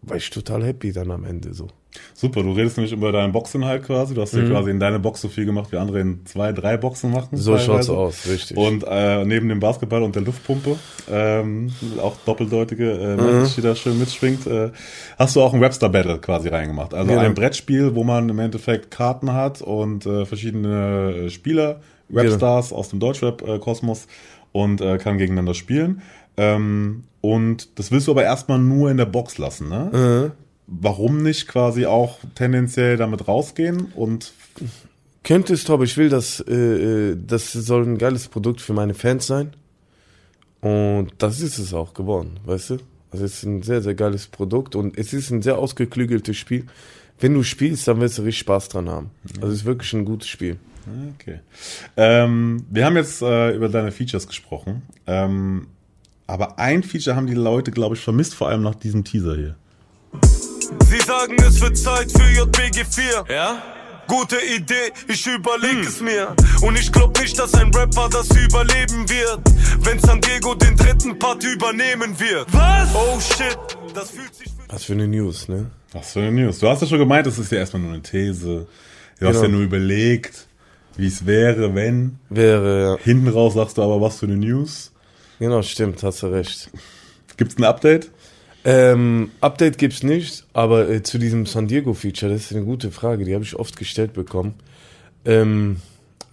war 0.03 0.17
ich 0.17 0.29
total 0.29 0.63
happy 0.63 0.93
dann 0.93 1.11
am 1.11 1.25
Ende 1.25 1.53
so. 1.53 1.67
Super, 2.13 2.43
du 2.43 2.51
redest 2.51 2.77
nämlich 2.77 2.93
über 2.93 3.11
deinen 3.11 3.31
Boxinhalt 3.31 3.83
quasi. 3.83 4.13
Du 4.13 4.21
hast 4.21 4.33
ja 4.33 4.43
quasi 4.43 4.71
in 4.71 4.79
deine 4.79 4.99
Box 4.99 5.21
so 5.21 5.27
viel 5.27 5.45
gemacht, 5.45 5.71
wie 5.71 5.77
andere 5.77 5.99
in 5.99 6.25
zwei, 6.25 6.51
drei 6.51 6.77
Boxen 6.77 7.11
machen. 7.11 7.37
So 7.37 7.51
teilweise. 7.55 7.65
schaut's 7.65 7.89
aus, 7.89 8.27
richtig. 8.27 8.57
Und 8.57 8.83
äh, 8.87 9.23
neben 9.25 9.49
dem 9.49 9.59
Basketball 9.59 10.03
und 10.03 10.15
der 10.15 10.23
Luftpumpe, 10.23 10.77
ähm, 11.11 11.71
auch 12.01 12.15
doppeldeutige 12.25 12.91
äh, 12.91 13.15
Message, 13.15 13.55
die 13.55 13.61
da 13.61 13.75
schön 13.75 13.99
mitschwingt, 13.99 14.47
äh, 14.47 14.71
hast 15.17 15.35
du 15.35 15.41
auch 15.41 15.53
ein 15.53 15.61
Webster 15.61 15.89
Battle 15.89 16.17
quasi 16.19 16.47
reingemacht. 16.49 16.93
Also 16.93 17.09
Genau. 17.09 17.21
ein 17.21 17.33
Brettspiel, 17.33 17.93
wo 17.95 18.03
man 18.03 18.29
im 18.29 18.39
Endeffekt 18.39 18.91
Karten 18.91 19.33
hat 19.33 19.61
und 19.61 20.05
äh, 20.05 20.25
verschiedene 20.25 21.25
äh, 21.25 21.29
Spieler, 21.29 21.81
Webstars 22.09 22.71
aus 22.73 22.89
dem 22.89 22.99
Deutschrap-Kosmos 22.99 24.07
und 24.51 24.81
äh, 24.81 24.97
kann 24.97 25.17
gegeneinander 25.17 25.53
spielen. 25.53 26.01
Ähm, 26.37 27.03
und 27.21 27.77
das 27.79 27.91
willst 27.91 28.07
du 28.07 28.11
aber 28.11 28.23
erstmal 28.23 28.59
nur 28.59 28.89
in 28.91 28.97
der 28.97 29.05
Box 29.05 29.37
lassen, 29.37 29.69
ne? 29.69 30.31
Warum 30.67 31.23
nicht 31.23 31.47
quasi 31.47 31.85
auch 31.85 32.19
tendenziell 32.35 32.97
damit 32.97 33.27
rausgehen 33.27 33.93
und 33.95 34.33
Könntest, 35.27 35.69
aber 35.69 35.83
ich 35.83 35.97
will, 35.97 36.07
dass 36.07 36.39
äh, 36.39 36.53
äh, 36.53 37.17
das 37.17 37.51
soll 37.51 37.83
ein 37.83 37.97
geiles 37.97 38.29
Produkt 38.29 38.61
für 38.61 38.71
meine 38.71 38.93
Fans 38.93 39.27
sein. 39.27 39.51
Und 40.61 41.11
das 41.17 41.41
ist 41.41 41.57
es 41.57 41.73
auch 41.73 41.93
geworden, 41.93 42.39
weißt 42.45 42.69
du? 42.69 42.77
Also 43.11 43.25
es 43.25 43.33
ist 43.33 43.43
ein 43.43 43.61
sehr, 43.61 43.81
sehr 43.81 43.93
geiles 43.93 44.27
Produkt 44.27 44.73
und 44.73 44.97
es 44.97 45.11
ist 45.11 45.29
ein 45.29 45.41
sehr 45.41 45.57
ausgeklügeltes 45.57 46.37
Spiel. 46.37 46.65
Wenn 47.19 47.33
du 47.33 47.43
spielst, 47.43 47.89
dann 47.89 47.99
wirst 47.99 48.17
du 48.17 48.21
richtig 48.21 48.39
Spaß 48.39 48.69
dran 48.69 48.87
haben. 48.87 49.11
Also 49.41 49.47
es 49.47 49.59
ist 49.59 49.65
wirklich 49.65 49.91
ein 49.91 50.05
gutes 50.05 50.29
Spiel. 50.29 50.59
Okay. 51.15 51.41
Ähm, 51.97 52.65
wir 52.69 52.85
haben 52.85 52.95
jetzt 52.95 53.21
äh, 53.21 53.53
über 53.53 53.67
deine 53.67 53.91
Features 53.91 54.27
gesprochen. 54.27 54.83
Ähm, 55.07 55.67
aber 56.25 56.57
ein 56.57 56.83
Feature 56.83 57.17
haben 57.17 57.27
die 57.27 57.33
Leute, 57.33 57.71
glaube 57.71 57.95
ich, 57.95 58.01
vermisst, 58.01 58.33
vor 58.33 58.47
allem 58.47 58.63
nach 58.63 58.75
diesem 58.75 59.03
Teaser 59.03 59.35
hier. 59.35 59.55
Sie 60.89 60.99
sagen, 61.05 61.35
es 61.45 61.59
wird 61.61 61.77
Zeit 61.77 62.11
für 62.11 62.23
JBG4. 62.23 63.31
Ja? 63.31 63.61
Gute 64.07 64.37
Idee, 64.55 64.93
ich 65.09 65.27
überleg 65.27 65.85
es 65.85 65.99
mir. 65.99 66.33
Und 66.61 66.79
ich 66.79 66.89
glaub 66.91 67.19
nicht, 67.19 67.37
dass 67.37 67.53
ein 67.55 67.73
Rapper 67.73 68.07
das 68.09 68.29
überleben 68.31 69.09
wird. 69.09 69.39
Wenn 69.81 69.99
San 69.99 70.21
Diego 70.21 70.55
den 70.55 70.77
dritten 70.77 71.19
Part 71.19 71.43
übernehmen 71.43 72.17
wird. 72.17 72.47
Was? 72.53 72.89
Oh 72.95 73.19
shit, 73.19 73.57
das 73.93 74.11
fühlt 74.11 74.33
sich 74.33 74.47
für 74.47 74.73
Was 74.73 74.85
für 74.85 74.93
eine 74.93 75.07
News, 75.09 75.49
ne? 75.49 75.69
Was 75.91 76.13
für 76.13 76.19
eine 76.19 76.31
News. 76.31 76.59
Du 76.59 76.69
hast 76.69 76.81
ja 76.81 76.87
schon 76.87 76.99
gemeint, 76.99 77.27
das 77.27 77.37
ist 77.37 77.51
ja 77.51 77.57
erstmal 77.59 77.81
nur 77.81 77.91
eine 77.93 78.01
These. 78.01 78.67
Du 79.19 79.25
hast 79.27 79.33
Genau. 79.35 79.43
ja 79.43 79.47
nur 79.49 79.61
überlegt, 79.61 80.47
wie 80.95 81.07
es 81.07 81.25
wäre, 81.25 81.75
wenn. 81.75 82.17
Wäre, 82.29 82.81
ja. 82.97 83.03
Hinten 83.03 83.27
raus 83.27 83.55
sagst 83.55 83.77
du 83.77 83.83
aber, 83.83 83.99
was 83.99 84.19
für 84.19 84.25
eine 84.27 84.37
News. 84.37 84.91
Genau, 85.39 85.61
stimmt, 85.63 86.01
hast 86.03 86.23
du 86.23 86.27
recht. 86.27 86.69
Gibt's 87.35 87.57
ein 87.57 87.65
Update? 87.65 88.09
Ähm, 88.69 89.31
Update 89.39 89.77
gibt's 89.77 90.03
nicht, 90.03 90.45
aber 90.51 90.89
äh, 90.89 91.01
zu 91.01 91.17
diesem 91.19 91.45
San 91.45 91.69
Diego 91.69 91.93
Feature, 91.93 92.33
das 92.33 92.51
ist 92.51 92.51
eine 92.51 92.65
gute 92.65 92.91
Frage, 92.91 93.23
die 93.23 93.33
habe 93.33 93.45
ich 93.45 93.55
oft 93.55 93.77
gestellt 93.77 94.11
bekommen. 94.11 94.55
Ähm, 95.23 95.77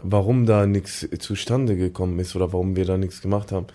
warum 0.02 0.44
da 0.44 0.66
nichts 0.66 1.06
zustande 1.20 1.76
gekommen 1.76 2.18
ist 2.18 2.34
oder 2.34 2.52
warum 2.52 2.74
wir 2.74 2.86
da 2.86 2.98
nichts 2.98 3.22
gemacht 3.22 3.52
haben. 3.52 3.68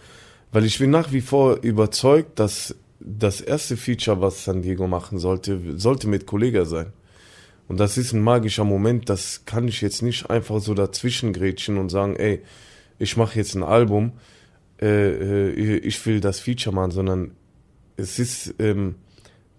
Weil 0.51 0.65
ich 0.65 0.77
bin 0.77 0.89
nach 0.89 1.13
wie 1.13 1.21
vor 1.21 1.59
überzeugt, 1.61 2.37
dass 2.37 2.75
das 2.99 3.39
erste 3.39 3.77
Feature, 3.77 4.19
was 4.19 4.43
San 4.43 4.61
Diego 4.61 4.87
machen 4.87 5.19
sollte, 5.19 5.57
sollte 5.77 6.09
mit 6.09 6.25
Kollega 6.25 6.65
sein. 6.65 6.87
Und 7.69 7.79
das 7.79 7.97
ist 7.97 8.11
ein 8.11 8.21
magischer 8.21 8.65
Moment, 8.65 9.09
das 9.09 9.45
kann 9.45 9.69
ich 9.69 9.79
jetzt 9.79 10.01
nicht 10.01 10.29
einfach 10.29 10.59
so 10.59 10.73
dazwischen 10.73 11.31
grätschen 11.31 11.77
und 11.77 11.87
sagen, 11.87 12.17
ey, 12.17 12.41
ich 12.97 13.15
mache 13.15 13.37
jetzt 13.37 13.55
ein 13.55 13.63
Album, 13.63 14.11
äh, 14.81 15.47
äh, 15.47 15.77
ich 15.77 16.05
will 16.05 16.19
das 16.19 16.41
Feature 16.41 16.75
machen, 16.75 16.91
sondern 16.91 17.31
es 17.99 18.19
ist, 18.19 18.55
ähm, 18.59 18.95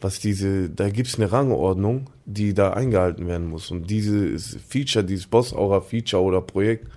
was 0.01 0.19
diese, 0.19 0.71
da 0.71 0.89
gibt's 0.89 1.17
eine 1.17 1.31
Rangordnung, 1.31 2.11
die 2.25 2.55
da 2.55 2.73
eingehalten 2.73 3.27
werden 3.27 3.49
muss. 3.49 3.71
Und 3.71 3.91
dieses 3.91 4.57
Feature, 4.67 5.05
dieses 5.05 5.27
Boss 5.27 5.53
Aura 5.53 5.81
Feature 5.81 6.23
oder 6.23 6.41
Projekt, 6.41 6.89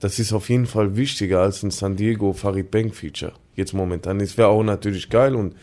das 0.00 0.18
ist 0.18 0.32
auf 0.32 0.48
jeden 0.48 0.66
Fall 0.66 0.96
wichtiger 0.96 1.40
als 1.40 1.62
ein 1.62 1.70
San 1.70 1.94
Diego 1.94 2.32
Farid 2.32 2.70
Bank 2.70 2.94
Feature. 2.94 3.32
Jetzt 3.54 3.72
momentan. 3.72 4.18
Es 4.20 4.36
wäre 4.36 4.48
auch 4.48 4.64
natürlich 4.64 5.08
geil 5.08 5.36
und 5.36 5.54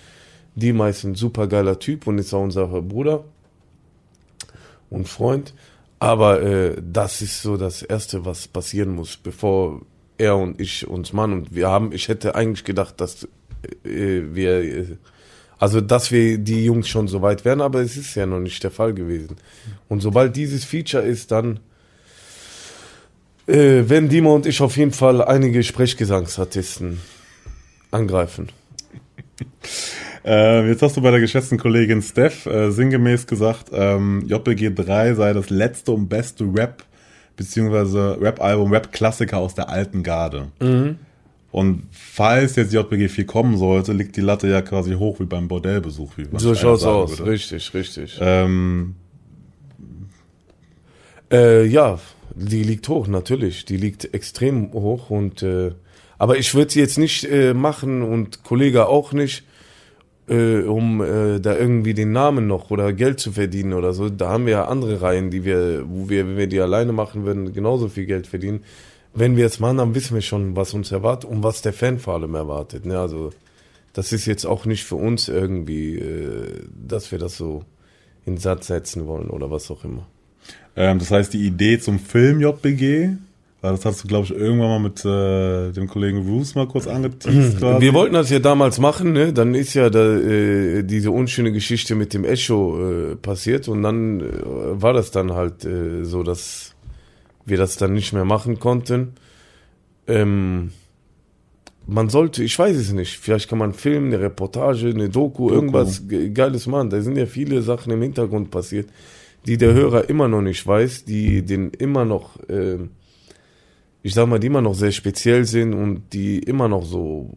die 0.55 0.69
ist 0.69 1.03
ein 1.03 1.15
super 1.15 1.47
geiler 1.47 1.79
Typ 1.79 2.07
und 2.07 2.17
ist 2.17 2.33
auch 2.33 2.43
unser 2.43 2.67
Bruder 2.67 3.25
und 4.89 5.07
Freund. 5.07 5.53
Aber 5.99 6.41
äh, 6.41 6.81
das 6.81 7.21
ist 7.21 7.41
so 7.41 7.57
das 7.57 7.81
Erste, 7.81 8.25
was 8.25 8.47
passieren 8.47 8.95
muss, 8.95 9.17
bevor 9.17 9.81
er 10.17 10.37
und 10.37 10.59
ich 10.61 10.87
uns 10.87 11.11
Mann 11.11 11.33
und 11.33 11.55
wir 11.55 11.67
haben, 11.67 11.91
ich 11.91 12.07
hätte 12.07 12.35
eigentlich 12.35 12.63
gedacht, 12.63 13.01
dass 13.01 13.27
äh, 13.83 14.21
wir, 14.33 14.61
äh, 14.61 14.85
also 15.57 15.81
dass 15.81 16.11
wir 16.11 16.37
die 16.37 16.65
Jungs 16.65 16.87
schon 16.87 17.07
so 17.07 17.21
weit 17.21 17.45
wären, 17.45 17.61
aber 17.61 17.81
es 17.81 17.97
ist 17.97 18.15
ja 18.15 18.25
noch 18.25 18.39
nicht 18.39 18.63
der 18.63 18.71
Fall 18.71 18.93
gewesen. 18.93 19.35
Und 19.87 20.01
sobald 20.01 20.35
dieses 20.35 20.63
Feature 20.63 21.03
ist, 21.03 21.31
dann 21.31 21.59
äh, 23.47 23.89
werden 23.89 24.09
Dima 24.09 24.29
und 24.29 24.45
ich 24.45 24.61
auf 24.61 24.77
jeden 24.77 24.91
Fall 24.91 25.21
einige 25.23 25.63
Sprechgesangsartisten 25.63 26.99
angreifen. 27.91 28.49
Äh, 30.25 30.67
jetzt 30.67 30.81
hast 30.81 30.97
du 30.97 31.01
bei 31.01 31.11
der 31.11 31.21
geschätzten 31.21 31.57
Kollegin 31.57 32.01
Steph 32.01 32.45
äh, 32.45 32.71
sinngemäß 32.71 33.25
gesagt, 33.25 33.69
ähm, 33.71 34.21
JBG 34.27 34.75
3 34.75 35.13
sei 35.13 35.31
das 35.31 35.49
letzte 35.49 35.93
und 35.93 36.09
beste 36.09 36.43
Rap, 36.43 36.83
beziehungsweise 37.37 38.17
Rap-Album, 38.19 38.73
Rap-Klassiker 38.73 39.37
aus 39.37 39.55
der 39.55 39.69
alten 39.69 40.03
Garde. 40.03 40.49
Und 41.51 41.83
falls 41.91 42.55
jetzt 42.57 42.73
JBG 42.73 43.09
4 43.09 43.25
kommen 43.25 43.57
sollte, 43.57 43.91
liegt 43.93 44.15
die 44.15 44.21
Latte 44.21 44.47
ja 44.47 44.61
quasi 44.61 44.93
hoch 44.93 45.19
wie 45.19 45.25
beim 45.25 45.47
Bordellbesuch. 45.47 46.13
Wie 46.17 46.25
man 46.25 46.39
So 46.39 46.53
schaut's 46.53 46.83
aus, 46.83 47.17
würde. 47.17 47.31
richtig, 47.31 47.73
richtig. 47.73 48.17
Ähm, 48.21 48.95
Äh, 51.31 51.65
ja, 51.65 51.99
die 52.35 52.63
liegt 52.63 52.87
hoch, 52.87 53.07
natürlich. 53.07 53.65
Die 53.65 53.77
liegt 53.77 54.13
extrem 54.13 54.71
hoch 54.73 55.09
und 55.09 55.43
äh, 55.43 55.71
aber 56.17 56.37
ich 56.37 56.53
würde 56.53 56.71
sie 56.71 56.79
jetzt 56.79 56.97
nicht 56.97 57.23
äh, 57.25 57.53
machen 57.53 58.01
und 58.01 58.43
Kollege 58.43 58.87
auch 58.87 59.13
nicht, 59.13 59.43
äh, 60.27 60.59
um 60.63 61.01
äh, 61.01 61.39
da 61.39 61.55
irgendwie 61.55 61.93
den 61.93 62.11
Namen 62.11 62.45
noch 62.47 62.71
oder 62.71 62.91
Geld 62.93 63.19
zu 63.19 63.31
verdienen 63.31 63.73
oder 63.73 63.93
so. 63.93 64.09
Da 64.09 64.29
haben 64.29 64.45
wir 64.45 64.53
ja 64.53 64.65
andere 64.65 65.01
Reihen, 65.01 65.29
die 65.31 65.45
wir, 65.45 65.85
wo 65.87 66.09
wir, 66.09 66.27
wenn 66.27 66.37
wir 66.37 66.47
die 66.47 66.59
alleine 66.59 66.91
machen 66.93 67.25
würden, 67.25 67.53
genauso 67.53 67.87
viel 67.87 68.05
Geld 68.05 68.27
verdienen. 68.27 68.63
Wenn 69.19 69.35
wir 69.35 69.45
es 69.45 69.59
machen, 69.59 69.77
dann 69.77 69.95
wissen 69.95 70.15
wir 70.15 70.21
schon, 70.21 70.55
was 70.55 70.73
uns 70.73 70.91
erwartet 70.93 71.29
und 71.29 71.43
was 71.43 71.61
der 71.61 71.73
Fan 71.73 71.99
vor 71.99 72.13
allem 72.13 72.35
erwartet. 72.35 72.85
Ne? 72.85 72.97
Also 72.97 73.31
das 73.91 74.13
ist 74.13 74.25
jetzt 74.25 74.45
auch 74.45 74.65
nicht 74.65 74.85
für 74.85 74.95
uns 74.95 75.27
irgendwie, 75.27 75.97
äh, 75.97 76.63
dass 76.87 77.11
wir 77.11 77.19
das 77.19 77.35
so 77.35 77.65
in 78.25 78.37
Satz 78.37 78.67
setzen 78.67 79.07
wollen 79.07 79.29
oder 79.29 79.51
was 79.51 79.69
auch 79.71 79.83
immer. 79.83 80.07
ähm, 80.75 80.99
das 80.99 81.11
heißt, 81.11 81.33
die 81.33 81.45
Idee 81.45 81.79
zum 81.79 81.99
Film 81.99 82.39
JBG, 82.39 83.09
das 83.61 83.83
hast 83.83 84.03
du, 84.03 84.07
glaube 84.07 84.23
ich, 84.23 84.31
irgendwann 84.31 84.69
mal 84.69 84.79
mit 84.79 85.03
äh, 85.03 85.73
dem 85.73 85.87
Kollegen 85.89 86.25
Bruce 86.25 86.55
mal 86.55 86.67
kurz 86.67 86.87
angeteased. 86.87 87.59
Wir 87.81 87.93
wollten 87.93 88.13
das 88.13 88.29
ja 88.29 88.39
damals 88.39 88.79
machen, 88.79 89.11
ne? 89.11 89.33
Dann 89.33 89.53
ist 89.53 89.73
ja 89.73 89.89
da, 89.89 90.15
äh, 90.15 90.83
diese 90.83 91.11
unschöne 91.11 91.51
Geschichte 91.51 91.95
mit 91.95 92.13
dem 92.13 92.23
Echo 92.23 92.79
äh, 92.79 93.15
passiert 93.17 93.67
und 93.67 93.83
dann 93.83 94.21
äh, 94.21 94.23
war 94.81 94.93
das 94.93 95.11
dann 95.11 95.33
halt 95.33 95.65
äh, 95.65 96.05
so, 96.05 96.23
dass 96.23 96.73
wir 97.49 97.57
das 97.57 97.77
dann 97.77 97.93
nicht 97.93 98.13
mehr 98.13 98.25
machen 98.25 98.59
konnten. 98.59 99.13
Ähm, 100.07 100.71
man 101.85 102.09
sollte, 102.09 102.43
ich 102.43 102.57
weiß 102.57 102.77
es 102.77 102.93
nicht, 102.93 103.17
vielleicht 103.17 103.49
kann 103.49 103.57
man 103.57 103.71
einen 103.71 103.79
Film, 103.79 104.05
eine 104.05 104.19
Reportage, 104.19 104.89
eine 104.89 105.09
Doku, 105.09 105.49
irgendwas 105.49 106.07
Ge- 106.07 106.29
Geiles 106.29 106.67
machen. 106.67 106.89
Da 106.89 107.01
sind 107.01 107.17
ja 107.17 107.25
viele 107.25 107.61
Sachen 107.61 107.91
im 107.91 108.01
Hintergrund 108.01 108.51
passiert, 108.51 108.89
die 109.45 109.57
der 109.57 109.73
Hörer 109.73 110.09
immer 110.09 110.27
noch 110.27 110.41
nicht 110.41 110.65
weiß, 110.65 111.05
die 111.05 111.41
den 111.43 111.71
immer 111.71 112.05
noch, 112.05 112.37
ähm, 112.47 112.91
ich 114.03 114.13
sag 114.13 114.27
mal, 114.27 114.39
die 114.39 114.47
immer 114.47 114.61
noch 114.61 114.75
sehr 114.75 114.91
speziell 114.91 115.45
sind 115.45 115.73
und 115.73 116.13
die 116.13 116.39
immer 116.39 116.67
noch 116.67 116.85
so, 116.85 117.31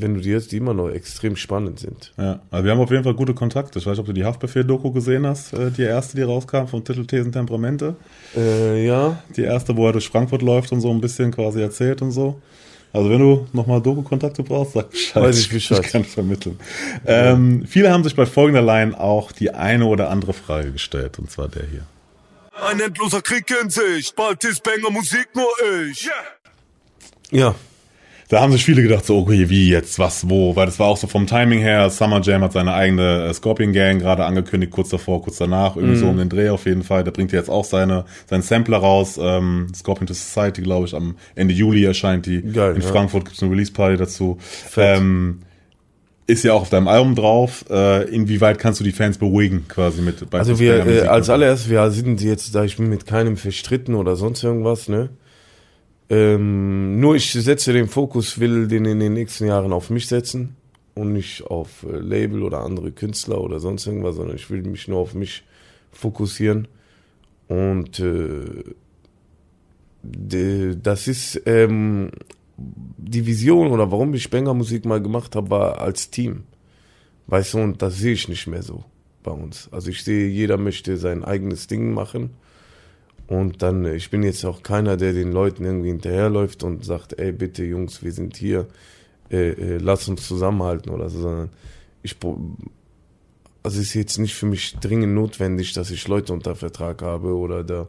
wenn 0.00 0.14
du 0.14 0.20
die 0.20 0.30
jetzt, 0.30 0.52
die 0.52 0.56
immer 0.58 0.74
noch 0.74 0.88
extrem 0.88 1.36
spannend 1.36 1.80
sind. 1.80 2.12
Ja, 2.16 2.40
also 2.50 2.64
wir 2.64 2.72
haben 2.72 2.80
auf 2.80 2.90
jeden 2.90 3.04
Fall 3.04 3.14
gute 3.14 3.34
Kontakte. 3.34 3.78
Ich 3.78 3.86
weiß 3.86 3.92
nicht, 3.92 4.00
ob 4.00 4.06
du 4.06 4.12
die 4.12 4.24
Haftbefehl-Doku 4.24 4.90
gesehen 4.92 5.26
hast, 5.26 5.52
äh, 5.52 5.70
die 5.70 5.82
erste, 5.82 6.16
die 6.16 6.22
rauskam 6.22 6.66
vom 6.66 6.84
Titel 6.84 7.06
Thesen 7.06 7.32
Temperamente. 7.32 7.96
Äh, 8.36 8.86
ja, 8.86 9.22
Die 9.36 9.42
erste, 9.42 9.76
wo 9.76 9.86
er 9.86 9.92
durch 9.92 10.08
Frankfurt 10.08 10.42
läuft 10.42 10.72
und 10.72 10.80
so 10.80 10.90
ein 10.90 11.00
bisschen 11.00 11.30
quasi 11.32 11.60
erzählt 11.60 12.02
und 12.02 12.10
so. 12.12 12.40
Also 12.92 13.10
wenn 13.10 13.18
du 13.18 13.46
nochmal 13.52 13.82
Doku-Kontakte 13.82 14.42
brauchst, 14.42 14.72
sag 14.72 14.90
Bescheid. 14.90 15.22
Weiß 15.22 15.38
ich 15.38 15.50
Bescheid. 15.50 15.80
Ich 15.84 15.92
kann 15.92 16.04
vermitteln. 16.04 16.58
Ähm, 17.04 17.64
viele 17.66 17.92
haben 17.92 18.02
sich 18.04 18.16
bei 18.16 18.24
folgender 18.24 18.62
Line 18.62 18.98
auch 18.98 19.32
die 19.32 19.50
eine 19.50 19.84
oder 19.84 20.08
andere 20.08 20.32
Frage 20.32 20.72
gestellt, 20.72 21.18
und 21.18 21.30
zwar 21.30 21.48
der 21.48 21.64
hier. 21.66 21.82
Ein 22.70 22.80
endloser 22.80 23.20
Krieg 23.20 23.44
in 23.62 23.68
Sicht, 23.68 24.16
bald 24.16 24.42
ist 24.44 24.62
Banger 24.62 24.90
Musik 24.90 25.28
nur 25.34 25.46
ich. 25.90 26.08
ja, 27.30 27.54
Da 28.28 28.40
haben 28.40 28.50
sich 28.50 28.64
viele 28.64 28.82
gedacht, 28.82 29.06
so, 29.06 29.18
okay, 29.18 29.48
wie 29.48 29.70
jetzt, 29.70 30.00
was, 30.00 30.28
wo? 30.28 30.56
Weil 30.56 30.66
das 30.66 30.80
war 30.80 30.88
auch 30.88 30.96
so 30.96 31.06
vom 31.06 31.28
Timing 31.28 31.60
her, 31.60 31.88
Summer 31.90 32.20
Jam 32.20 32.42
hat 32.42 32.52
seine 32.52 32.74
eigene 32.74 33.26
äh, 33.26 33.34
Scorpion 33.34 33.72
Gang 33.72 34.00
gerade 34.00 34.24
angekündigt, 34.24 34.72
kurz 34.72 34.88
davor, 34.88 35.22
kurz 35.22 35.38
danach, 35.38 35.76
irgendwie 35.76 35.96
so 35.96 36.08
um 36.08 36.16
den 36.16 36.28
Dreh 36.28 36.48
auf 36.48 36.66
jeden 36.66 36.82
Fall. 36.82 37.04
Der 37.04 37.12
bringt 37.12 37.30
jetzt 37.30 37.48
auch 37.48 37.64
seine, 37.64 38.04
seinen 38.28 38.42
Sampler 38.42 38.78
raus, 38.78 39.18
ähm, 39.22 39.68
Scorpion 39.74 40.08
to 40.08 40.14
Society, 40.14 40.62
glaube 40.62 40.86
ich, 40.86 40.94
am 40.94 41.14
Ende 41.36 41.54
Juli 41.54 41.84
erscheint 41.84 42.26
die. 42.26 42.42
Geil, 42.42 42.74
In 42.74 42.82
ja. 42.82 42.88
Frankfurt 42.88 43.26
gibt's 43.26 43.42
eine 43.42 43.52
Release-Party 43.52 43.96
dazu. 43.96 44.38
Ähm, 44.76 45.42
ist 46.26 46.42
ja 46.42 46.54
auch 46.54 46.62
auf 46.62 46.70
deinem 46.70 46.88
Album 46.88 47.14
drauf. 47.14 47.64
Äh, 47.70 48.08
inwieweit 48.10 48.58
kannst 48.58 48.80
du 48.80 48.84
die 48.84 48.92
Fans 48.92 49.18
beruhigen, 49.18 49.66
quasi 49.68 50.02
mit 50.02 50.28
bei 50.28 50.38
Also 50.38 50.58
wir, 50.58 50.84
äh, 50.84 51.00
als 51.02 51.30
allererstes, 51.30 51.70
wir 51.70 51.88
sind 51.92 52.20
jetzt, 52.20 52.54
da 52.54 52.64
ich 52.64 52.76
bin 52.76 52.88
mit 52.88 53.06
keinem 53.06 53.36
verstritten 53.36 53.94
oder 53.94 54.16
sonst 54.16 54.42
irgendwas, 54.42 54.88
ne? 54.88 55.10
Ähm, 56.08 57.00
nur 57.00 57.16
ich 57.16 57.32
setze 57.32 57.72
den 57.72 57.88
Fokus, 57.88 58.38
will 58.38 58.68
den 58.68 58.84
in 58.84 59.00
den 59.00 59.14
nächsten 59.14 59.46
Jahren 59.46 59.72
auf 59.72 59.90
mich 59.90 60.06
setzen 60.06 60.56
und 60.94 61.12
nicht 61.12 61.42
auf 61.44 61.82
äh, 61.82 61.98
Label 61.98 62.42
oder 62.42 62.60
andere 62.60 62.92
Künstler 62.92 63.40
oder 63.40 63.58
sonst 63.58 63.86
irgendwas, 63.86 64.16
sondern 64.16 64.36
ich 64.36 64.48
will 64.50 64.62
mich 64.62 64.86
nur 64.86 64.98
auf 64.98 65.14
mich 65.14 65.42
fokussieren. 65.90 66.68
Und 67.48 67.98
äh, 68.00 68.64
das 70.02 71.08
ist 71.08 71.42
ähm, 71.46 72.10
die 72.56 73.26
Vision 73.26 73.68
oder 73.68 73.90
warum 73.90 74.14
ich 74.14 74.30
Banger 74.30 74.54
Musik 74.54 74.84
mal 74.84 75.02
gemacht 75.02 75.36
habe, 75.36 75.50
war 75.50 75.80
als 75.80 76.10
Team. 76.10 76.44
Weißt 77.26 77.54
du, 77.54 77.58
und 77.58 77.82
das 77.82 77.98
sehe 77.98 78.12
ich 78.12 78.28
nicht 78.28 78.46
mehr 78.46 78.62
so 78.62 78.84
bei 79.22 79.32
uns. 79.32 79.68
Also 79.72 79.90
ich 79.90 80.04
sehe, 80.04 80.28
jeder 80.28 80.56
möchte 80.56 80.96
sein 80.96 81.24
eigenes 81.24 81.66
Ding 81.66 81.92
machen. 81.92 82.30
Und 83.28 83.62
dann, 83.62 83.84
äh, 83.84 83.96
ich 83.96 84.10
bin 84.10 84.22
jetzt 84.22 84.44
auch 84.44 84.62
keiner, 84.62 84.96
der 84.96 85.12
den 85.12 85.32
Leuten 85.32 85.64
irgendwie 85.64 85.88
hinterherläuft 85.88 86.62
und 86.62 86.84
sagt, 86.84 87.18
ey, 87.18 87.32
bitte 87.32 87.64
Jungs, 87.64 88.02
wir 88.02 88.12
sind 88.12 88.36
hier, 88.36 88.66
äh, 89.30 89.50
äh, 89.50 89.78
lass 89.78 90.08
uns 90.08 90.26
zusammenhalten 90.26 90.90
oder 90.90 91.08
so, 91.08 91.20
sondern 91.20 91.50
ich, 92.02 92.16
also 93.62 93.80
es 93.80 93.88
ist 93.88 93.94
jetzt 93.94 94.18
nicht 94.18 94.34
für 94.34 94.46
mich 94.46 94.76
dringend 94.76 95.14
notwendig, 95.14 95.72
dass 95.72 95.90
ich 95.90 96.06
Leute 96.06 96.32
unter 96.32 96.54
Vertrag 96.54 97.02
habe 97.02 97.34
oder 97.34 97.64
da 97.64 97.88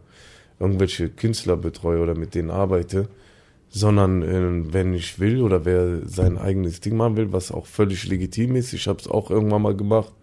irgendwelche 0.60 1.10
Künstler 1.10 1.56
betreue 1.56 2.02
oder 2.02 2.16
mit 2.16 2.34
denen 2.34 2.50
arbeite, 2.50 3.08
sondern 3.70 4.24
äh, 4.24 4.74
wenn 4.74 4.96
ich 4.96 5.20
will 5.20 5.42
oder 5.44 5.66
wer 5.66 6.08
sein 6.08 6.40
eigenes 6.40 6.80
Ding 6.80 6.98
machen 6.98 7.18
will, 7.18 7.32
was 7.32 7.52
auch 7.52 7.68
völlig 7.68 8.08
legitim 8.08 8.56
ist, 8.56 8.74
ich 8.74 8.88
habe 8.88 9.00
es 9.00 9.08
auch 9.08 9.30
irgendwann 9.30 9.62
mal 9.62 9.76
gemacht, 9.76 10.14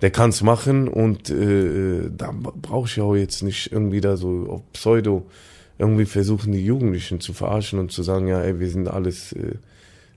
der 0.00 0.10
kann 0.10 0.30
es 0.30 0.42
machen 0.42 0.88
und 0.88 1.30
äh, 1.30 2.10
da 2.10 2.32
brauche 2.32 2.88
ich 2.88 3.00
auch 3.00 3.14
jetzt 3.14 3.42
nicht 3.42 3.72
irgendwie 3.72 4.00
da 4.00 4.16
so 4.16 4.46
auf 4.48 4.72
Pseudo 4.72 5.26
irgendwie 5.78 6.04
versuchen, 6.04 6.52
die 6.52 6.64
Jugendlichen 6.64 7.20
zu 7.20 7.32
verarschen 7.32 7.78
und 7.78 7.92
zu 7.92 8.02
sagen, 8.02 8.28
ja, 8.28 8.40
ey, 8.40 8.60
wir 8.60 8.68
sind 8.68 8.88
alles 8.88 9.32
äh, 9.32 9.56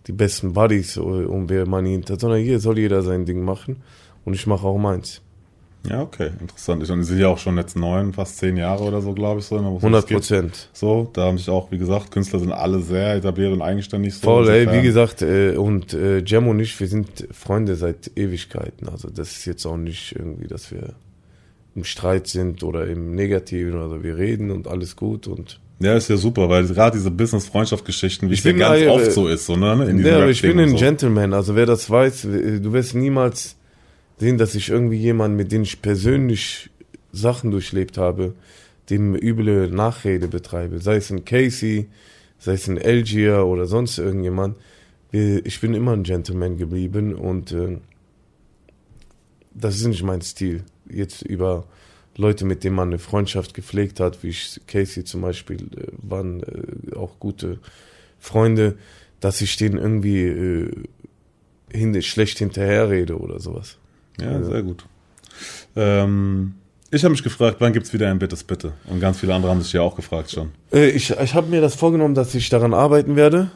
die 0.08 0.12
besten 0.12 0.54
Buddies 0.54 0.98
und 0.98 1.50
wir 1.50 1.66
Money 1.66 1.92
hinter, 1.92 2.20
sondern 2.20 2.40
hier 2.40 2.60
soll 2.60 2.80
jeder 2.80 3.02
sein 3.02 3.26
Ding 3.26 3.44
machen 3.44 3.78
und 4.26 4.34
ich 4.34 4.48
mache 4.48 4.66
auch 4.66 4.78
meins. 4.78 5.22
Ja, 5.90 6.02
okay, 6.02 6.32
interessant. 6.42 6.84
Ich 6.84 6.90
meine, 6.90 7.04
sie 7.04 7.14
sind 7.14 7.22
ja 7.22 7.30
auch 7.30 7.38
schon 7.38 7.58
jetzt 7.58 7.78
neun, 7.78 8.14
fast 8.14 8.38
zehn 8.38 8.58
Jahre 8.58 8.84
oder 8.84 9.02
so, 9.02 9.14
glaube 9.14 9.40
ich, 9.40 9.46
so. 9.46 9.58
100 9.58 10.08
Prozent. 10.08 10.70
So, 10.74 11.10
da 11.14 11.26
haben 11.26 11.38
sich 11.38 11.50
auch, 11.50 11.72
wie 11.72 11.78
gesagt, 11.78 12.12
Künstler 12.12 12.40
sind 12.40 12.52
alle 12.52 12.82
sehr 12.82 13.16
etabliert 13.16 13.54
und 13.54 13.62
eigenständig. 13.62 14.16
So 14.16 14.22
Voll, 14.22 14.50
ey, 14.50 14.72
wie 14.72 14.82
gesagt, 14.82 15.22
äh, 15.22 15.56
und 15.56 15.94
äh, 15.94 16.20
Jem 16.20 16.48
und 16.48 16.60
ich, 16.60 16.78
wir 16.80 16.88
sind 16.88 17.28
Freunde 17.32 17.76
seit 17.76 18.12
Ewigkeiten. 18.16 18.90
Also 18.90 19.10
das 19.10 19.32
ist 19.32 19.46
jetzt 19.46 19.66
auch 19.66 19.78
nicht 19.78 20.14
irgendwie, 20.18 20.48
dass 20.48 20.72
wir 20.72 20.94
im 21.76 21.84
Streit 21.84 22.28
sind 22.28 22.64
oder 22.64 22.88
im 22.88 23.16
Negativen. 23.16 23.80
Also 23.80 24.04
wir 24.04 24.18
reden 24.18 24.52
und 24.52 24.68
alles 24.68 24.96
gut 24.96 25.28
und 25.28 25.60
Ja, 25.80 25.96
ist 25.96 26.10
ja 26.10 26.18
super, 26.18 26.50
weil 26.50 26.66
gerade 26.66 26.98
diese 26.98 27.12
Business-Freundschaft-Geschichten, 27.12 28.30
wie 28.30 28.34
Ich 28.34 28.40
es 28.40 28.46
ja 28.46 28.52
ganz 28.54 28.82
äh, 28.82 28.88
oft 28.88 29.12
so 29.12 29.28
ist, 29.28 29.46
so, 29.46 29.56
ne? 29.56 29.86
In 29.88 30.04
Ja, 30.04 30.18
aber 30.18 30.30
ich 30.30 30.42
bin 30.42 30.60
ein 30.60 30.70
so. 30.70 30.76
Gentleman. 30.76 31.34
Also 31.34 31.56
wer 31.56 31.68
das 31.68 31.90
weiß, 31.90 32.24
du 32.24 32.74
wirst 32.74 32.96
niemals 32.96 33.57
sehen, 34.18 34.38
dass 34.38 34.56
ich 34.56 34.70
irgendwie 34.70 34.98
jemanden, 34.98 35.38
mit 35.38 35.52
dem 35.52 35.62
ich 35.62 35.82
persönlich 35.82 36.70
Sachen 37.12 37.52
durchlebt 37.52 37.98
habe, 37.98 38.34
dem 38.90 39.16
üble 39.16 39.70
Nachrede 39.70 40.28
betreibe. 40.28 40.80
Sei 40.80 40.98
es 40.98 41.10
ein 41.10 41.26
Casey, 41.26 41.88
sei 42.40 42.54
es 42.54 42.68
ein 42.68 42.82
Algier 42.82 43.46
oder 43.46 43.66
sonst 43.66 43.98
irgendjemand. 43.98 44.58
Ich 45.12 45.62
bin 45.62 45.74
immer 45.74 45.94
ein 45.94 46.04
Gentleman 46.04 46.58
geblieben 46.58 47.16
und 47.16 47.52
äh, 47.52 47.78
das 49.54 49.78
ist 49.78 49.88
nicht 49.88 50.04
mein 50.04 50.22
Stil. 50.22 50.64
Jetzt 50.90 51.22
über 51.22 51.66
Leute, 52.18 52.46
mit 52.46 52.64
denen 52.64 52.76
man 52.76 52.90
eine 52.90 53.00
Freundschaft 53.00 53.54
gepflegt 53.54 54.00
hat, 54.00 54.24
wie 54.24 54.30
ich 54.30 54.60
Casey 54.68 55.04
zum 55.04 55.22
Beispiel, 55.22 55.64
äh, 55.78 55.88
waren 55.98 56.44
äh, 56.44 56.96
auch 56.96 57.20
gute 57.20 57.60
Freunde, 58.20 58.78
dass 59.20 59.42
ich 59.42 59.56
denen 59.58 59.78
irgendwie 59.78 60.72
äh, 61.74 62.02
schlecht 62.02 62.40
hinterherrede 62.40 63.18
oder 63.18 63.40
sowas. 63.40 63.78
Ja, 64.20 64.44
sehr 64.44 64.64
gut. 64.64 64.86
Ähm, 65.76 66.56
ich 66.90 67.04
habe 67.04 67.12
mich 67.12 67.24
gefragt, 67.24 67.58
wann 67.60 67.74
gibt's 67.74 67.94
wieder 67.94 68.10
ein 68.10 68.20
Bittes 68.20 68.44
Bitte? 68.44 68.74
Und 68.86 69.00
ganz 69.00 69.20
viele 69.20 69.34
andere 69.34 69.52
haben 69.52 69.62
sich 69.62 69.74
ja 69.74 69.82
auch 69.82 69.96
gefragt 69.96 70.32
schon. 70.32 70.52
Äh, 70.72 70.90
ich 70.90 71.12
ich 71.12 71.34
habe 71.34 71.48
mir 71.48 71.62
das 71.62 71.76
vorgenommen, 71.76 72.16
dass 72.16 72.34
ich 72.34 72.50
daran 72.50 72.74
arbeiten 72.74 73.16
werde 73.16 73.52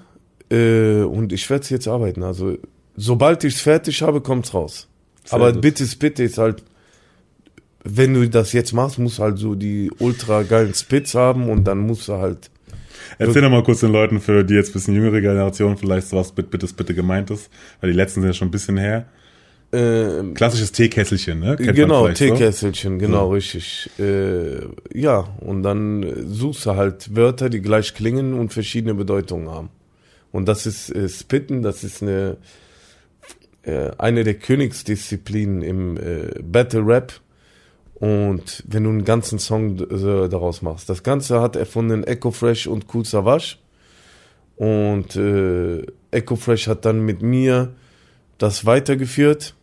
äh, 0.50 1.02
und 1.04 1.32
ich 1.34 1.50
werde 1.50 1.64
es 1.64 1.70
jetzt 1.70 1.88
arbeiten. 1.88 2.24
Also 2.24 2.58
sobald 2.96 3.44
ich 3.44 3.56
es 3.56 3.62
fertig 3.62 4.02
habe, 4.02 4.22
kommt's 4.22 4.54
raus. 4.54 4.88
Sehr 5.24 5.34
Aber 5.34 5.54
gut. 5.54 5.62
bitte, 5.62 5.86
bitte 5.98 6.24
ist 6.24 6.38
halt, 6.38 6.64
wenn 7.84 8.14
du 8.14 8.30
das 8.30 8.54
jetzt 8.54 8.74
machst, 8.74 9.00
musst 9.00 9.20
du 9.20 9.24
halt 9.24 9.40
so 9.40 9.56
die 9.56 9.92
ultra 10.00 10.44
geilen 10.44 10.74
Spits 10.74 11.16
haben 11.16 11.50
und 11.50 11.64
dann 11.64 11.80
musst 11.80 12.08
du 12.08 12.14
halt 12.14 12.52
Erzähl 13.18 13.42
doch 13.42 13.50
mal 13.50 13.64
kurz 13.64 13.82
den 13.82 13.92
Leuten, 13.92 14.20
für 14.20 14.44
die 14.44 14.54
jetzt 14.54 14.70
ein 14.70 14.74
bisschen 14.74 14.96
jüngere 14.96 15.22
Generation 15.22 15.78
vielleicht 15.78 16.08
so 16.08 16.18
was 16.18 16.36
mit 16.36 16.50
Bittes 16.52 16.74
Bitte 16.74 16.94
gemeint 16.94 17.30
ist, 17.30 17.50
weil 17.80 17.92
die 17.92 17.96
letzten 17.96 18.22
sind 18.22 18.30
ja 18.30 18.34
schon 18.34 18.48
ein 18.50 18.52
bisschen 18.52 18.78
her. 18.78 19.06
Äh, 19.72 20.34
Klassisches 20.34 20.72
Teekesselchen, 20.74 21.40
ne? 21.40 21.56
Kennt 21.56 21.76
genau, 21.76 22.04
vielleicht 22.04 22.18
so. 22.18 22.26
Teekesselchen, 22.26 23.00
genau, 23.00 23.28
So. 23.28 23.32
richtig. 23.32 23.90
Äh, 24.00 24.68
ja, 24.94 25.30
und 25.40 25.64
dann 25.64 26.28
suchst 26.28 26.66
du 26.66 26.76
halt 26.76 27.16
Wörter, 27.16 27.50
die 27.50 27.62
gleich 27.62 27.94
klingen 27.94 28.34
und 28.34 28.52
verschiedene 28.52 28.94
Bedeutungen 28.94 29.50
haben. 29.50 29.70
Und 30.32 30.48
das 30.48 30.66
ist 30.66 30.90
äh, 30.94 31.08
Spitten, 31.08 31.62
das 31.62 31.84
ist 31.84 32.02
eine, 32.02 32.38
äh, 33.64 33.92
eine 33.98 34.24
der 34.24 34.34
Königsdisziplinen 34.34 35.62
im 35.62 35.98
äh, 35.98 36.42
Battle 36.44 36.86
Rap. 36.86 37.14
Und 37.94 38.64
wenn 38.68 38.84
du 38.84 38.90
einen 38.90 39.06
ganzen 39.06 39.40
Song 39.40 39.78
äh, 39.80 40.28
daraus 40.28 40.62
machst. 40.62 40.90
Das 40.90 41.04
Ganze 41.04 41.40
hat 41.40 41.56
erfunden 41.56 42.04
Echo 42.04 42.32
Fresh 42.32 42.68
und 42.68 42.88
Cool 42.94 43.06
Savage. 43.06 43.58
Und 44.58 45.16
Echo 46.12 46.36
Fresh 46.36 46.68
hat 46.68 46.86
dann 46.86 47.04
mit 47.04 47.24
mir 47.24 47.74
das 48.38 48.66
weitergeführt. 48.66 49.56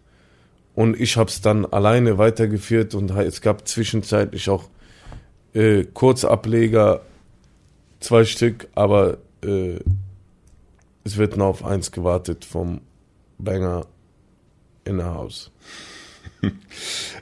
Und 0.78 1.00
ich 1.00 1.16
habe 1.16 1.28
es 1.28 1.40
dann 1.40 1.66
alleine 1.66 2.18
weitergeführt 2.18 2.94
und 2.94 3.10
es 3.10 3.40
gab 3.40 3.66
zwischenzeitlich 3.66 4.48
auch 4.48 4.68
äh, 5.52 5.82
Kurzableger, 5.82 7.00
zwei 7.98 8.24
Stück, 8.24 8.68
aber 8.76 9.18
äh, 9.44 9.80
es 11.02 11.16
wird 11.16 11.36
noch 11.36 11.46
auf 11.46 11.64
eins 11.64 11.90
gewartet 11.90 12.44
vom 12.44 12.80
Banger 13.38 13.86
in 14.84 14.98
der 14.98 15.14
Haus. 15.14 15.50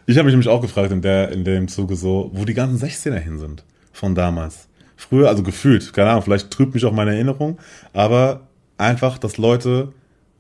Ich 0.05 0.19
habe 0.19 0.27
mich 0.27 0.35
nämlich 0.35 0.51
auch 0.51 0.61
gefragt 0.61 0.92
in, 0.92 1.01
der, 1.01 1.33
in 1.33 1.42
dem 1.42 1.66
Zuge 1.66 1.97
so, 1.97 2.31
wo 2.35 2.45
die 2.45 2.53
ganzen 2.53 2.87
16er 2.87 3.19
hin 3.19 3.38
sind 3.38 3.64
von 3.90 4.14
damals. 4.14 4.69
Früher, 4.97 5.31
also 5.31 5.42
gefühlt, 5.42 5.95
keine 5.95 6.11
Ahnung, 6.11 6.23
vielleicht 6.23 6.51
trübt 6.51 6.75
mich 6.75 6.85
auch 6.85 6.92
meine 6.92 7.14
Erinnerung, 7.14 7.59
aber 7.95 8.47
einfach, 8.77 9.16
dass 9.16 9.38
Leute 9.38 9.95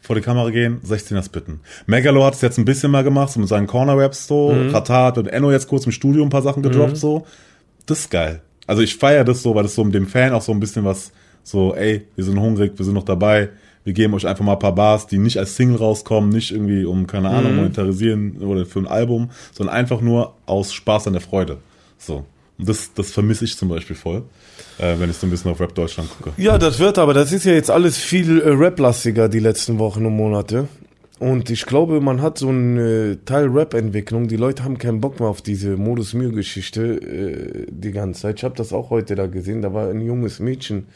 vor 0.06 0.16
die 0.16 0.22
Kamera 0.22 0.50
gehen, 0.50 0.80
16er 0.86 1.24
spitten. 1.24 1.60
Megalo 1.86 2.24
hat 2.24 2.34
es 2.34 2.40
jetzt 2.40 2.58
ein 2.58 2.64
bisschen 2.64 2.90
mal 2.92 3.02
gemacht, 3.02 3.32
so 3.32 3.40
mit 3.40 3.48
seinen 3.48 3.66
Corner-Raps 3.66 4.26
so. 4.28 4.52
Mhm. 4.52 4.70
Katar 4.70 5.06
hat 5.06 5.16
mit 5.16 5.28
Enno 5.28 5.50
jetzt 5.50 5.66
kurz 5.66 5.84
im 5.84 5.92
Studio 5.92 6.22
ein 6.22 6.30
paar 6.30 6.42
Sachen 6.42 6.62
gedroppt 6.62 6.96
so. 6.96 7.26
Das 7.86 8.00
ist 8.00 8.10
geil. 8.10 8.40
Also 8.68 8.82
ich 8.82 8.96
feiere 8.96 9.24
das 9.24 9.42
so, 9.42 9.54
weil 9.54 9.64
das 9.64 9.74
so 9.74 9.84
dem 9.84 10.06
Fan 10.06 10.32
auch 10.32 10.42
so 10.42 10.52
ein 10.52 10.60
bisschen 10.60 10.84
was 10.84 11.12
so, 11.42 11.74
ey, 11.74 12.06
wir 12.16 12.24
sind 12.24 12.38
hungrig, 12.40 12.72
wir 12.76 12.84
sind 12.84 12.94
noch 12.94 13.04
dabei. 13.04 13.50
Wir 13.84 13.92
geben 13.92 14.14
euch 14.14 14.26
einfach 14.26 14.44
mal 14.44 14.54
ein 14.54 14.58
paar 14.58 14.74
Bars, 14.74 15.06
die 15.06 15.18
nicht 15.18 15.38
als 15.38 15.54
Single 15.54 15.76
rauskommen, 15.76 16.30
nicht 16.30 16.50
irgendwie 16.50 16.84
um, 16.84 17.06
keine 17.06 17.28
Ahnung, 17.30 17.52
Mhm. 17.52 17.56
monetarisieren 17.58 18.38
oder 18.42 18.66
für 18.66 18.80
ein 18.80 18.88
Album, 18.88 19.30
sondern 19.52 19.76
einfach 19.76 20.00
nur 20.00 20.34
aus 20.46 20.72
Spaß 20.72 21.06
an 21.06 21.12
der 21.12 21.22
Freude. 21.22 21.58
So. 21.98 22.24
Das, 22.58 22.92
das 22.94 23.10
vermisse 23.10 23.44
ich 23.44 23.56
zum 23.56 23.68
Beispiel 23.68 23.96
voll, 23.96 24.22
äh, 24.78 24.98
wenn 24.98 25.10
ich 25.10 25.16
so 25.16 25.26
ein 25.26 25.30
bisschen 25.30 25.50
auf 25.50 25.60
Rap 25.60 25.74
Deutschland 25.74 26.08
gucke. 26.10 26.32
Ja, 26.40 26.56
das 26.56 26.78
wird 26.78 26.98
aber, 26.98 27.12
das 27.12 27.32
ist 27.32 27.44
ja 27.44 27.52
jetzt 27.52 27.70
alles 27.70 27.98
viel 27.98 28.40
äh, 28.40 28.48
Rap-lastiger 28.48 29.28
die 29.28 29.40
letzten 29.40 29.78
Wochen 29.78 30.06
und 30.06 30.16
Monate. 30.16 30.68
Und 31.18 31.48
ich 31.48 31.64
glaube, 31.64 32.00
man 32.00 32.20
hat 32.20 32.36
so 32.38 32.48
einen 32.48 33.24
Teil 33.24 33.46
Rap-Entwicklung. 33.46 34.28
Die 34.28 34.36
Leute 34.36 34.64
haben 34.64 34.76
keinen 34.76 35.00
Bock 35.00 35.18
mehr 35.18 35.30
auf 35.30 35.40
diese 35.40 35.76
Modus 35.76 36.12
Mühe-Geschichte 36.12 36.82
äh, 36.82 37.66
die 37.70 37.92
ganze 37.92 38.22
Zeit. 38.22 38.38
Ich 38.38 38.44
habe 38.44 38.54
das 38.54 38.72
auch 38.72 38.90
heute 38.90 39.14
da 39.14 39.26
gesehen. 39.26 39.62
Da 39.62 39.72
war 39.72 39.88
ein 39.88 40.02
junges 40.02 40.40
Mädchen, 40.40 40.86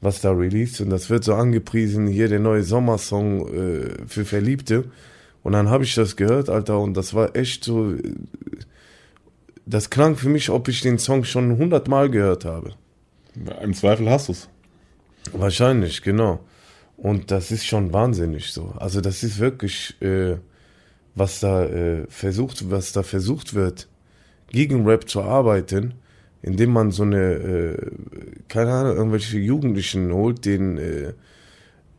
was 0.00 0.20
da 0.20 0.30
released. 0.30 0.80
Und 0.80 0.90
das 0.90 1.10
wird 1.10 1.24
so 1.24 1.34
angepriesen, 1.34 2.06
hier 2.06 2.28
der 2.28 2.38
neue 2.38 2.62
Sommersong 2.62 3.48
äh, 3.48 3.88
für 4.06 4.24
Verliebte. 4.24 4.84
Und 5.42 5.52
dann 5.52 5.70
habe 5.70 5.82
ich 5.82 5.94
das 5.94 6.14
gehört, 6.14 6.50
Alter, 6.50 6.78
und 6.78 6.96
das 6.96 7.14
war 7.14 7.34
echt 7.34 7.64
so. 7.64 7.92
Äh, 7.92 8.02
das 9.68 9.90
klang 9.90 10.16
für 10.16 10.30
mich, 10.30 10.48
ob 10.50 10.68
ich 10.68 10.80
den 10.80 10.98
Song 10.98 11.24
schon 11.24 11.58
hundertmal 11.58 12.08
gehört 12.10 12.44
habe. 12.44 12.74
Im 13.62 13.74
Zweifel 13.74 14.08
hast 14.08 14.28
du's. 14.28 14.48
Wahrscheinlich, 15.32 16.02
genau. 16.02 16.40
Und 16.96 17.30
das 17.30 17.50
ist 17.50 17.66
schon 17.66 17.92
wahnsinnig 17.92 18.50
so. 18.52 18.74
Also 18.78 19.00
das 19.00 19.22
ist 19.22 19.38
wirklich, 19.38 20.00
äh, 20.00 20.36
was 21.14 21.40
da 21.40 21.64
äh, 21.64 22.06
versucht, 22.08 22.70
was 22.70 22.92
da 22.92 23.02
versucht 23.02 23.54
wird, 23.54 23.88
gegen 24.50 24.86
Rap 24.86 25.08
zu 25.08 25.22
arbeiten, 25.22 25.94
indem 26.42 26.72
man 26.72 26.90
so 26.90 27.02
eine, 27.02 27.32
äh, 27.34 27.90
keine 28.48 28.72
Ahnung, 28.72 28.96
irgendwelche 28.96 29.38
Jugendlichen 29.38 30.12
holt, 30.12 30.46
den 30.46 30.78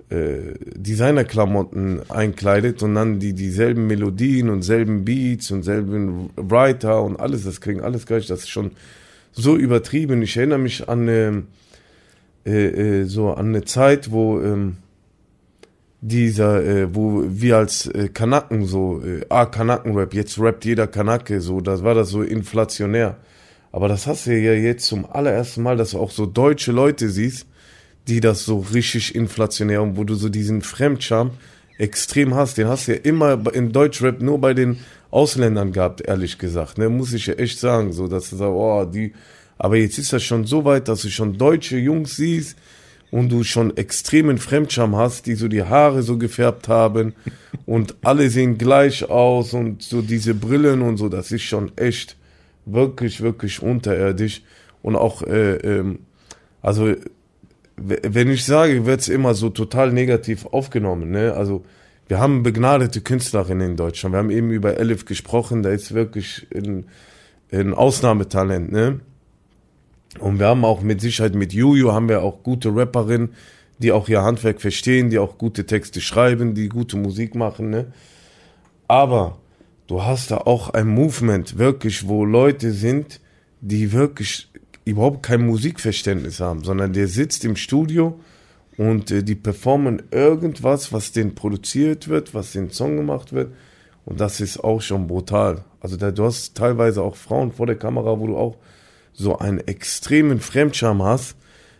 äh, 0.09 0.53
Designerklamotten 0.75 2.09
einkleidet 2.09 2.81
und 2.81 2.95
dann 2.95 3.19
die 3.19 3.33
dieselben 3.33 3.87
Melodien 3.87 4.49
und 4.49 4.63
selben 4.63 5.05
Beats 5.05 5.51
und 5.51 5.63
selben 5.63 6.31
Writer 6.35 7.03
und 7.03 7.19
alles, 7.19 7.43
das 7.43 7.61
kriegen 7.61 7.81
alles 7.81 8.05
gleich. 8.05 8.27
Das 8.27 8.39
ist 8.39 8.49
schon 8.49 8.71
so 9.31 9.55
übertrieben. 9.55 10.21
Ich 10.21 10.35
erinnere 10.35 10.59
mich 10.59 10.89
an 10.89 11.01
eine, 11.01 11.43
äh, 12.45 13.01
äh, 13.01 13.03
so 13.05 13.31
an 13.31 13.49
eine 13.49 13.65
Zeit, 13.65 14.11
wo 14.11 14.41
ähm, 14.41 14.77
dieser, 16.01 16.63
äh, 16.63 16.95
wo 16.95 17.23
wir 17.27 17.57
als 17.57 17.87
äh, 17.87 18.09
Kanaken 18.09 18.65
so, 18.65 19.01
äh, 19.03 19.25
ah, 19.29 19.45
Kanaken-Rap, 19.45 20.13
jetzt 20.13 20.39
rappt 20.39 20.65
jeder 20.65 20.87
Kanake, 20.87 21.41
so, 21.41 21.61
das 21.61 21.83
war 21.83 21.93
das 21.93 22.09
so 22.09 22.21
inflationär. 22.21 23.17
Aber 23.71 23.87
das 23.87 24.07
hast 24.07 24.25
du 24.25 24.35
ja 24.35 24.53
jetzt 24.53 24.85
zum 24.85 25.05
allerersten 25.05 25.61
Mal, 25.61 25.77
dass 25.77 25.91
du 25.91 25.99
auch 25.99 26.11
so 26.11 26.25
deutsche 26.25 26.71
Leute 26.71 27.09
siehst, 27.09 27.45
die 28.09 28.19
das 28.19 28.43
so 28.43 28.59
richtig 28.59 29.15
inflationär 29.15 29.81
und 29.81 29.95
wo 29.95 30.03
du 30.03 30.15
so 30.15 30.29
diesen 30.29 30.61
Fremdscham 30.61 31.31
extrem 31.77 32.35
hast. 32.35 32.57
Den 32.57 32.67
hast 32.67 32.87
du 32.87 32.93
ja 32.93 32.99
immer 33.03 33.41
in 33.53 33.71
Deutschrap 33.71 34.21
nur 34.21 34.39
bei 34.39 34.53
den 34.53 34.79
Ausländern 35.11 35.71
gehabt, 35.71 36.01
ehrlich 36.01 36.37
gesagt. 36.37 36.77
Ne, 36.77 36.89
muss 36.89 37.13
ich 37.13 37.27
ja 37.27 37.35
echt 37.35 37.59
sagen, 37.59 37.93
so, 37.93 38.07
dass 38.07 38.29
du 38.29 38.35
sagst, 38.35 38.51
oh, 38.51 38.85
die, 38.85 39.13
aber 39.57 39.77
jetzt 39.77 39.97
ist 39.97 40.13
das 40.13 40.23
schon 40.23 40.45
so 40.45 40.65
weit, 40.65 40.87
dass 40.87 41.01
du 41.01 41.09
schon 41.09 41.37
deutsche 41.37 41.77
Jungs 41.77 42.15
siehst 42.15 42.57
und 43.11 43.29
du 43.29 43.43
schon 43.43 43.75
extremen 43.75 44.37
Fremdscham 44.37 44.95
hast, 44.95 45.25
die 45.25 45.35
so 45.35 45.47
die 45.47 45.63
Haare 45.63 46.03
so 46.03 46.17
gefärbt 46.17 46.67
haben 46.67 47.13
und 47.65 47.95
alle 48.01 48.29
sehen 48.29 48.57
gleich 48.57 49.09
aus 49.09 49.53
und 49.53 49.81
so 49.81 50.01
diese 50.01 50.33
Brillen 50.33 50.81
und 50.81 50.97
so, 50.97 51.09
das 51.09 51.31
ist 51.31 51.43
schon 51.43 51.71
echt 51.77 52.17
wirklich, 52.65 53.21
wirklich 53.21 53.61
unterirdisch. 53.61 54.41
und 54.81 54.95
auch, 54.95 55.23
äh, 55.23 55.55
ähm, 55.55 55.99
also 56.61 56.93
wenn 57.81 58.29
ich 58.29 58.45
sage, 58.45 58.85
wird 58.85 59.01
es 59.01 59.09
immer 59.09 59.33
so 59.33 59.49
total 59.49 59.91
negativ 59.91 60.45
aufgenommen. 60.45 61.11
Ne? 61.11 61.33
Also 61.33 61.63
wir 62.07 62.19
haben 62.19 62.43
begnadete 62.43 63.01
Künstlerinnen 63.01 63.71
in 63.71 63.77
Deutschland. 63.77 64.13
Wir 64.13 64.19
haben 64.19 64.31
eben 64.31 64.51
über 64.51 64.79
Elif 64.79 65.05
gesprochen, 65.05 65.63
da 65.63 65.69
ist 65.69 65.93
wirklich 65.93 66.47
ein, 66.53 66.85
ein 67.51 67.73
Ausnahmetalent. 67.73 68.71
Ne? 68.71 68.99
Und 70.19 70.39
wir 70.39 70.47
haben 70.47 70.65
auch 70.65 70.81
mit 70.81 71.01
Sicherheit 71.01 71.35
mit 71.35 71.53
Juju 71.53 71.91
haben 71.91 72.09
wir 72.09 72.23
auch 72.23 72.41
gute 72.43 72.75
Rapperinnen, 72.75 73.29
die 73.77 73.91
auch 73.91 74.09
ihr 74.09 74.23
Handwerk 74.23 74.59
verstehen, 74.59 75.09
die 75.09 75.19
auch 75.19 75.37
gute 75.37 75.65
Texte 75.65 76.01
schreiben, 76.01 76.55
die 76.55 76.67
gute 76.67 76.97
Musik 76.97 77.35
machen. 77.35 77.69
Ne? 77.69 77.93
Aber 78.87 79.37
du 79.87 80.03
hast 80.03 80.31
da 80.31 80.37
auch 80.37 80.71
ein 80.71 80.87
Movement, 80.87 81.57
wirklich, 81.57 82.07
wo 82.07 82.25
Leute 82.25 82.71
sind, 82.71 83.21
die 83.61 83.91
wirklich 83.91 84.48
überhaupt 84.89 85.23
kein 85.23 85.45
Musikverständnis 85.45 86.39
haben, 86.39 86.63
sondern 86.63 86.93
der 86.93 87.07
sitzt 87.07 87.45
im 87.45 87.55
Studio 87.55 88.19
und 88.77 89.11
äh, 89.11 89.23
die 89.23 89.35
performen 89.35 90.03
irgendwas, 90.11 90.93
was 90.93 91.11
denen 91.11 91.35
produziert 91.35 92.07
wird, 92.07 92.33
was 92.33 92.53
den 92.53 92.71
Song 92.71 92.95
gemacht 92.97 93.33
wird. 93.33 93.53
Und 94.05 94.19
das 94.19 94.39
ist 94.41 94.63
auch 94.63 94.81
schon 94.81 95.07
brutal. 95.07 95.65
Also 95.81 95.97
da, 95.97 96.11
du 96.11 96.25
hast 96.25 96.55
teilweise 96.55 97.01
auch 97.01 97.15
Frauen 97.15 97.51
vor 97.51 97.67
der 97.67 97.75
Kamera, 97.75 98.19
wo 98.19 98.27
du 98.27 98.37
auch 98.37 98.57
so 99.13 99.37
einen 99.37 99.59
extremen 99.67 100.39
Fremdscham 100.39 101.03
hast. 101.03 101.35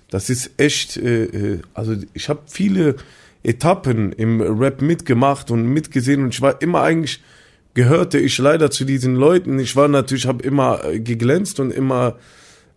Das 0.10 0.30
ist 0.30 0.52
echt, 0.58 0.98
äh, 0.98 1.24
äh, 1.24 1.62
also 1.74 1.96
ich 2.14 2.30
habe 2.30 2.42
viele 2.48 2.96
Etappen 3.44 4.12
im 4.12 4.42
Rap 4.42 4.82
mitgemacht 4.82 5.52
und 5.52 5.66
mitgesehen 5.66 6.24
und 6.24 6.34
ich 6.34 6.42
war 6.42 6.62
immer 6.62 6.82
eigentlich, 6.82 7.22
gehörte 7.74 8.20
ich 8.20 8.38
leider 8.38 8.72
zu 8.72 8.84
diesen 8.84 9.16
Leuten. 9.16 9.60
Ich 9.60 9.76
war 9.76 9.88
natürlich, 9.88 10.28
habe 10.28 10.44
immer 10.44 10.84
äh, 10.84 11.00
geglänzt 11.00 11.60
und 11.60 11.72
immer 11.72 12.18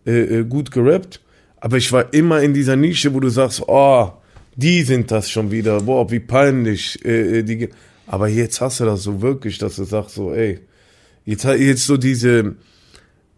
äh, 0.06 0.40
äh, 0.40 0.44
gut 0.44 0.70
gerappt, 0.70 1.20
aber 1.60 1.76
ich 1.76 1.92
war 1.92 2.12
immer 2.12 2.42
in 2.42 2.54
dieser 2.54 2.76
Nische, 2.76 3.14
wo 3.14 3.20
du 3.20 3.28
sagst, 3.28 3.62
oh, 3.66 4.12
die 4.56 4.82
sind 4.82 5.10
das 5.10 5.30
schon 5.30 5.50
wieder, 5.50 5.80
boah, 5.80 6.10
wie 6.10 6.20
peinlich. 6.20 7.04
Äh, 7.04 7.38
äh, 7.38 7.42
die, 7.42 7.68
aber 8.06 8.28
jetzt 8.28 8.60
hast 8.60 8.80
du 8.80 8.84
das 8.84 9.02
so 9.02 9.22
wirklich, 9.22 9.58
dass 9.58 9.76
du 9.76 9.84
sagst 9.84 10.14
so, 10.14 10.32
ey, 10.32 10.60
jetzt, 11.24 11.44
jetzt 11.44 11.86
so 11.86 11.96
diese 11.96 12.56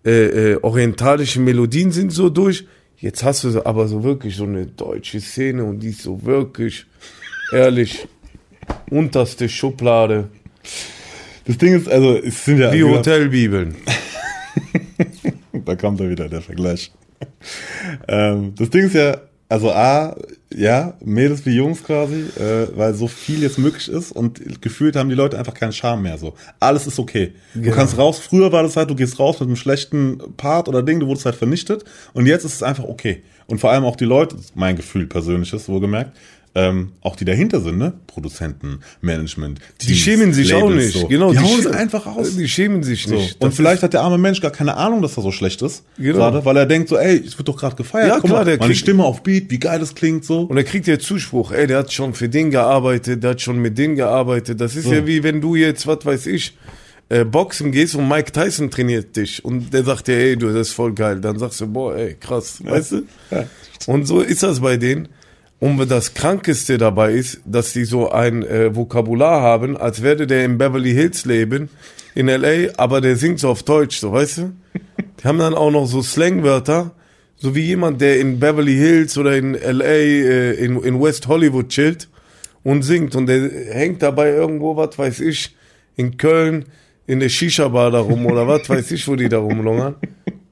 äh, 0.04 0.56
orientalischen 0.56 1.44
Melodien 1.44 1.92
sind 1.92 2.12
so 2.12 2.30
durch. 2.30 2.66
Jetzt 2.98 3.22
hast 3.22 3.44
du 3.44 3.64
aber 3.64 3.88
so 3.88 4.02
wirklich 4.02 4.36
so 4.36 4.44
eine 4.44 4.66
deutsche 4.66 5.20
Szene 5.20 5.64
und 5.64 5.80
die 5.80 5.90
ist 5.90 6.02
so 6.02 6.24
wirklich, 6.24 6.86
ehrlich, 7.52 8.08
unterste 8.90 9.48
Schublade, 9.48 10.30
Das 11.46 11.58
Ding 11.58 11.74
ist, 11.74 11.88
also, 11.88 12.16
es 12.16 12.44
sind 12.44 12.58
ja. 12.58 12.72
wie 12.72 12.84
Hotelbibeln. 12.84 13.76
da 15.64 15.76
kommt 15.76 16.00
er 16.00 16.10
wieder, 16.10 16.28
der 16.28 16.42
Vergleich. 16.42 16.92
ähm, 18.08 18.54
das 18.56 18.70
Ding 18.70 18.86
ist 18.86 18.94
ja, 18.94 19.18
also 19.48 19.70
A, 19.72 20.16
ja, 20.54 20.94
Mädels 21.04 21.44
wie 21.46 21.54
Jungs 21.54 21.82
quasi, 21.82 22.24
äh, 22.38 22.68
weil 22.74 22.94
so 22.94 23.08
viel 23.08 23.42
jetzt 23.42 23.58
möglich 23.58 23.88
ist 23.88 24.12
und 24.12 24.62
gefühlt 24.62 24.96
haben 24.96 25.08
die 25.08 25.14
Leute 25.14 25.38
einfach 25.38 25.54
keinen 25.54 25.72
Charme 25.72 26.02
mehr 26.02 26.18
so. 26.18 26.34
Alles 26.60 26.86
ist 26.86 26.98
okay. 26.98 27.32
Du 27.54 27.70
kannst 27.70 27.98
raus, 27.98 28.18
früher 28.18 28.52
war 28.52 28.62
das 28.62 28.76
halt, 28.76 28.90
du 28.90 28.94
gehst 28.94 29.18
raus 29.18 29.40
mit 29.40 29.48
einem 29.48 29.56
schlechten 29.56 30.18
Part 30.36 30.68
oder 30.68 30.82
Ding, 30.82 31.00
du 31.00 31.06
wurdest 31.06 31.26
halt 31.26 31.36
vernichtet 31.36 31.84
und 32.12 32.26
jetzt 32.26 32.44
ist 32.44 32.54
es 32.54 32.62
einfach 32.62 32.84
okay. 32.84 33.22
Und 33.46 33.58
vor 33.58 33.70
allem 33.70 33.84
auch 33.84 33.96
die 33.96 34.06
Leute, 34.06 34.36
mein 34.54 34.76
Gefühl 34.76 35.06
persönliches, 35.06 35.68
wohlgemerkt, 35.68 36.16
ähm, 36.56 36.92
auch 37.00 37.16
die 37.16 37.24
dahinter 37.24 37.60
sind, 37.60 37.78
ne? 37.78 37.94
Produzenten, 38.06 38.78
Management, 39.00 39.58
Die 39.80 39.86
Teams, 39.86 39.98
schämen 39.98 40.32
sich 40.32 40.54
auch 40.54 40.68
Labels, 40.68 40.84
nicht. 40.86 40.98
so. 41.00 41.08
Genau, 41.08 41.32
die, 41.32 41.38
hauen 41.40 41.60
schä- 41.60 41.60
es 41.60 41.66
einfach 41.66 42.06
aus. 42.06 42.36
Die 42.36 42.48
schämen 42.48 42.82
sich 42.84 43.02
So. 43.06 43.14
nicht. 43.16 43.34
Und 43.40 43.48
Das 43.50 43.56
vielleicht 43.56 43.82
hat 43.82 43.92
der 43.92 44.02
arme 44.02 44.18
Mensch 44.18 44.40
gar 44.40 44.52
keine 44.52 44.76
Ahnung, 44.76 45.02
dass 45.02 45.16
er 45.16 45.22
so 45.24 45.32
schlecht 45.32 45.62
ist. 45.62 45.82
Genau. 45.98 46.14
Gerade, 46.18 46.44
weil 46.44 46.56
er 46.56 46.66
denkt 46.66 46.88
so, 46.88 46.96
ey, 46.96 47.16
es 47.26 47.36
wird 47.36 47.48
doch 47.48 47.56
gerade 47.56 47.74
gefeiert. 47.74 48.06
Ja, 48.08 48.14
Guck 48.20 48.26
klar, 48.26 48.38
mal, 48.40 48.44
der 48.44 48.58
meine 48.58 48.68
kriegt- 48.68 48.78
Stimme 48.80 49.02
auf 49.04 49.22
Beat, 49.24 49.50
wie 49.50 49.58
geil 49.58 49.80
das 49.80 49.94
klingt 49.96 50.24
so. 50.24 50.42
Und 50.42 50.56
er 50.56 50.64
kriegt 50.64 50.86
ja 50.86 50.96
Zuspruch, 50.98 51.50
ey, 51.50 51.66
der 51.66 51.78
hat 51.78 51.92
schon 51.92 52.14
für 52.14 52.28
den 52.28 52.50
gearbeitet, 52.52 53.22
der 53.24 53.30
hat 53.30 53.40
schon 53.40 53.58
mit 53.58 53.76
denen 53.76 53.96
gearbeitet. 53.96 54.60
Das 54.60 54.76
ist 54.76 54.84
So. 54.84 54.92
ja 54.94 55.06
wie 55.06 55.22
wenn 55.24 55.40
du 55.40 55.56
jetzt, 55.56 55.86
was 55.88 56.06
weiß 56.06 56.26
ich, 56.26 56.56
äh, 57.08 57.24
Boxen 57.24 57.72
gehst 57.72 57.96
und 57.96 58.08
Mike 58.08 58.30
Tyson 58.32 58.70
trainiert 58.70 59.16
dich 59.16 59.44
und 59.44 59.74
der 59.74 59.82
sagt 59.84 60.06
dir, 60.06 60.16
ey, 60.16 60.36
du, 60.36 60.46
das 60.52 60.68
ist 60.68 60.72
voll 60.74 60.94
geil. 60.94 61.20
Dann 61.20 61.38
sagst 61.38 61.60
du, 61.60 61.66
boah, 61.66 61.96
ey, 61.96 62.14
krass, 62.14 62.64
weißt 62.64 62.92
du? 62.92 63.02
Ja. 63.32 63.44
Und 63.86 64.06
so 64.06 64.20
ist 64.20 64.42
das 64.44 64.60
bei 64.60 64.76
denen. 64.76 65.08
Und 65.64 65.90
das 65.90 66.12
Krankeste 66.12 66.76
dabei 66.76 67.12
ist, 67.12 67.40
dass 67.46 67.72
die 67.72 67.86
so 67.86 68.10
ein 68.10 68.42
äh, 68.42 68.76
Vokabular 68.76 69.40
haben, 69.40 69.78
als 69.78 70.02
würde 70.02 70.26
der 70.26 70.44
in 70.44 70.58
Beverly 70.58 70.92
Hills 70.92 71.24
leben, 71.24 71.70
in 72.14 72.28
L.A., 72.28 72.70
aber 72.76 73.00
der 73.00 73.16
singt 73.16 73.40
so 73.40 73.48
auf 73.48 73.62
Deutsch, 73.62 73.96
so, 73.96 74.12
weißt 74.12 74.36
du? 74.36 74.52
Die 74.98 75.24
haben 75.24 75.38
dann 75.38 75.54
auch 75.54 75.70
noch 75.70 75.86
so 75.86 76.02
Slangwörter, 76.02 76.90
so 77.36 77.54
wie 77.54 77.62
jemand, 77.62 78.02
der 78.02 78.20
in 78.20 78.40
Beverly 78.40 78.74
Hills 78.74 79.16
oder 79.16 79.38
in 79.38 79.54
L.A., 79.54 79.86
äh, 79.86 80.52
in, 80.52 80.82
in 80.82 81.00
West 81.00 81.28
Hollywood 81.28 81.70
chillt 81.70 82.10
und 82.62 82.82
singt 82.82 83.16
und 83.16 83.26
der 83.26 83.48
hängt 83.72 84.02
dabei 84.02 84.32
irgendwo, 84.32 84.76
was 84.76 84.98
weiß 84.98 85.20
ich, 85.20 85.56
in 85.96 86.18
Köln 86.18 86.66
in 87.06 87.20
der 87.20 87.30
Shisha-Bar 87.30 87.90
da 87.90 88.00
rum 88.00 88.26
oder 88.26 88.46
was 88.46 88.68
weiß 88.68 88.90
ich, 88.90 89.08
wo 89.08 89.16
die 89.16 89.30
da 89.30 89.38
rumlungern 89.38 89.94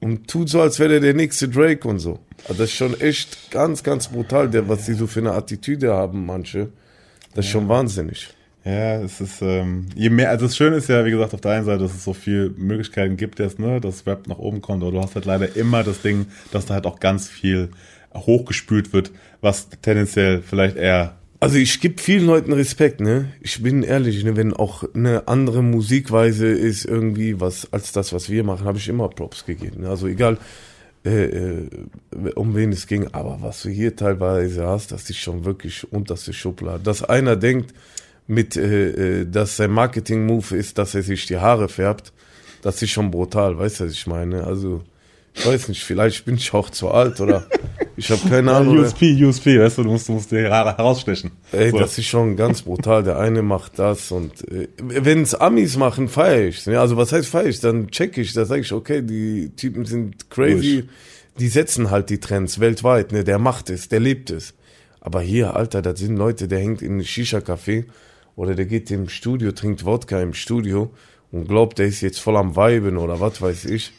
und 0.01 0.27
tut 0.27 0.48
so, 0.48 0.62
als 0.62 0.79
wäre 0.79 1.01
der 1.01 1.12
nächste 1.12 1.51
Drake 1.51 1.87
und 1.87 1.98
so. 1.98 2.18
Also 2.48 2.62
das 2.62 2.70
ist 2.70 2.76
schon 2.76 3.00
echt 3.00 3.50
ganz, 3.50 3.83
ganz 3.83 4.09
brutal, 4.09 4.50
der, 4.50 4.68
was 4.68 4.87
die 4.87 4.94
so 4.94 5.07
für 5.07 5.20
eine 5.20 5.33
Attitüde 5.33 5.92
haben, 5.92 6.26
manche. 6.26 6.68
Das 7.35 7.46
ist 7.46 7.50
schon 7.50 7.68
wahnsinnig. 7.68 8.28
Ja, 8.64 9.00
es 9.00 9.20
ist, 9.20 9.42
ähm, 9.42 9.87
je 9.94 10.09
mehr, 10.09 10.31
also 10.31 10.46
das 10.46 10.57
Schöne 10.57 10.76
ist 10.76 10.88
ja, 10.88 11.05
wie 11.05 11.11
gesagt, 11.11 11.35
auf 11.35 11.40
der 11.40 11.52
einen 11.52 11.64
Seite, 11.64 11.83
dass 11.83 11.94
es 11.94 12.05
so 12.05 12.12
viele 12.12 12.50
Möglichkeiten 12.50 13.16
gibt 13.16 13.40
jetzt, 13.40 13.59
ne, 13.59 13.81
dass 13.81 14.07
Rap 14.07 14.28
nach 14.28 14.38
oben 14.38 14.61
kommt, 14.61 14.83
aber 14.83 14.92
du 14.92 15.00
hast 15.00 15.16
halt 15.16 15.24
leider 15.24 15.57
immer 15.57 15.83
das 15.83 16.00
Ding, 16.02 16.26
dass 16.52 16.66
da 16.66 16.74
halt 16.74 16.87
auch 16.87 17.00
ganz 17.00 17.28
viel 17.28 17.70
hochgespült 18.14 18.92
wird, 18.92 19.11
was 19.40 19.68
tendenziell 19.83 20.42
vielleicht 20.42 20.76
eher 20.76 21.16
Also 21.40 21.57
ich 21.57 21.81
gebe 21.81 22.00
vielen 22.00 22.26
Leuten 22.26 22.52
Respekt, 22.52 23.00
ne? 23.00 23.33
Ich 23.40 23.61
bin 23.62 23.83
ehrlich, 23.83 24.22
ne? 24.22 24.37
wenn 24.37 24.52
auch 24.52 24.85
eine 24.94 25.26
andere 25.26 25.62
Musikweise 25.62 26.46
ist 26.46 26.85
irgendwie 26.85 27.40
was 27.40 27.72
als 27.72 27.90
das, 27.90 28.12
was 28.12 28.31
wir 28.31 28.44
machen, 28.44 28.64
habe 28.64 28.78
ich 28.78 28.88
immer 28.88 29.09
Props 29.09 29.44
gegeben. 29.44 29.83
Ne? 29.83 29.88
Also 29.88 30.07
egal, 30.07 30.38
äh, 31.05 31.25
äh, 31.25 31.69
um 32.35 32.55
wen 32.55 32.73
es 32.73 32.87
ging, 32.87 33.09
aber 33.12 33.38
was 33.41 33.62
du 33.62 33.69
hier 33.69 33.97
teilweise 33.97 34.67
hast, 34.67 34.93
das 34.93 35.11
ist 35.11 35.19
schon 35.19 35.45
wirklich 35.45 35.91
unterste 35.93 36.33
Schublade. 36.33 36.83
Dass 36.83 37.03
einer 37.03 37.37
denkt, 37.37 37.75
mit, 38.27 38.57
äh, 38.57 39.21
äh, 39.21 39.27
dass 39.27 39.57
sein 39.57 39.71
Marketing-Move 39.71 40.57
ist, 40.57 40.79
dass 40.79 40.95
er 40.95 41.03
sich 41.03 41.27
die 41.27 41.38
Haare 41.38 41.69
färbt, 41.69 42.12
das 42.62 42.81
ist 42.81 42.91
schon 42.91 43.11
brutal, 43.11 43.59
weißt 43.59 43.81
du, 43.81 43.85
was 43.85 43.93
ich 43.93 44.07
meine? 44.07 44.45
Also 44.45 44.83
ich 45.35 45.45
weiß 45.47 45.69
nicht, 45.69 45.83
vielleicht 45.83 46.25
bin 46.25 46.37
ich 46.37 46.53
auch 46.55 46.71
zu 46.71 46.91
alt 46.91 47.21
oder 47.21 47.47
ich 48.03 48.11
habe 48.11 48.29
keine 48.29 48.53
Ahnung. 48.53 48.79
USP, 48.79 49.25
USP, 49.25 49.59
weißt 49.61 49.79
du, 49.79 49.85
du 49.85 49.91
musst, 49.91 50.09
du 50.09 50.12
musst 50.12 50.33
die 50.33 50.45
Haare 50.47 50.77
herausstechen. 50.77 51.31
Ey, 51.53 51.71
So. 51.71 51.79
das 51.79 51.97
ist 51.97 52.07
schon 52.07 52.37
ganz 52.37 52.62
brutal. 52.62 53.03
Der 53.05 53.19
eine 53.19 53.43
macht 53.43 53.79
das 53.79 54.11
und 54.11 54.49
äh, 54.51 54.69
wenn 54.79 55.23
es 55.23 55.35
Amis 55.35 55.77
machen, 55.77 56.09
feiere 56.09 56.49
ich. 56.49 56.67
Ne? 56.67 56.81
Also 56.81 56.97
was 56.97 57.12
heißt 57.12 57.29
feiere 57.29 57.47
ich? 57.47 57.61
Dann 57.61 57.88
check 57.88 58.19
ich, 58.19 58.33
da 58.33 58.45
sage 58.45 58.62
ich, 58.62 58.73
okay, 58.73 59.03
die 59.03 59.51
Typen 59.57 59.85
sind 59.85 60.29
crazy. 60.31 60.88
Die 61.38 61.49
setzen 61.49 61.91
halt 61.91 62.11
die 62.11 62.19
Trends 62.19 62.59
weltweit. 62.61 63.12
Ne? 63.12 63.23
Der 63.25 63.38
macht 63.38 63.71
es, 63.71 63.88
der 63.88 64.01
lebt 64.01 64.31
es. 64.31 64.55
Aber 65.01 65.21
hier, 65.21 65.57
Alter, 65.57 65.81
das 65.83 65.99
sind 66.01 66.17
Leute, 66.17 66.49
der 66.49 66.59
hängt 66.59 66.83
in 66.83 66.93
einem 66.93 67.01
Shisha-Café 67.03 67.85
oder 68.37 68.55
der 68.55 68.67
geht 68.67 68.91
im 68.91 69.09
Studio, 69.09 69.53
trinkt 69.53 69.85
Wodka 69.85 70.21
im 70.21 70.35
Studio 70.35 70.91
und 71.31 71.49
glaubt, 71.49 71.79
der 71.79 71.87
ist 71.87 72.01
jetzt 72.03 72.19
voll 72.21 72.37
am 72.37 72.57
Weiben 72.57 72.97
oder 72.99 73.21
was 73.21 73.41
weiß 73.41 73.65
ich. 73.67 73.93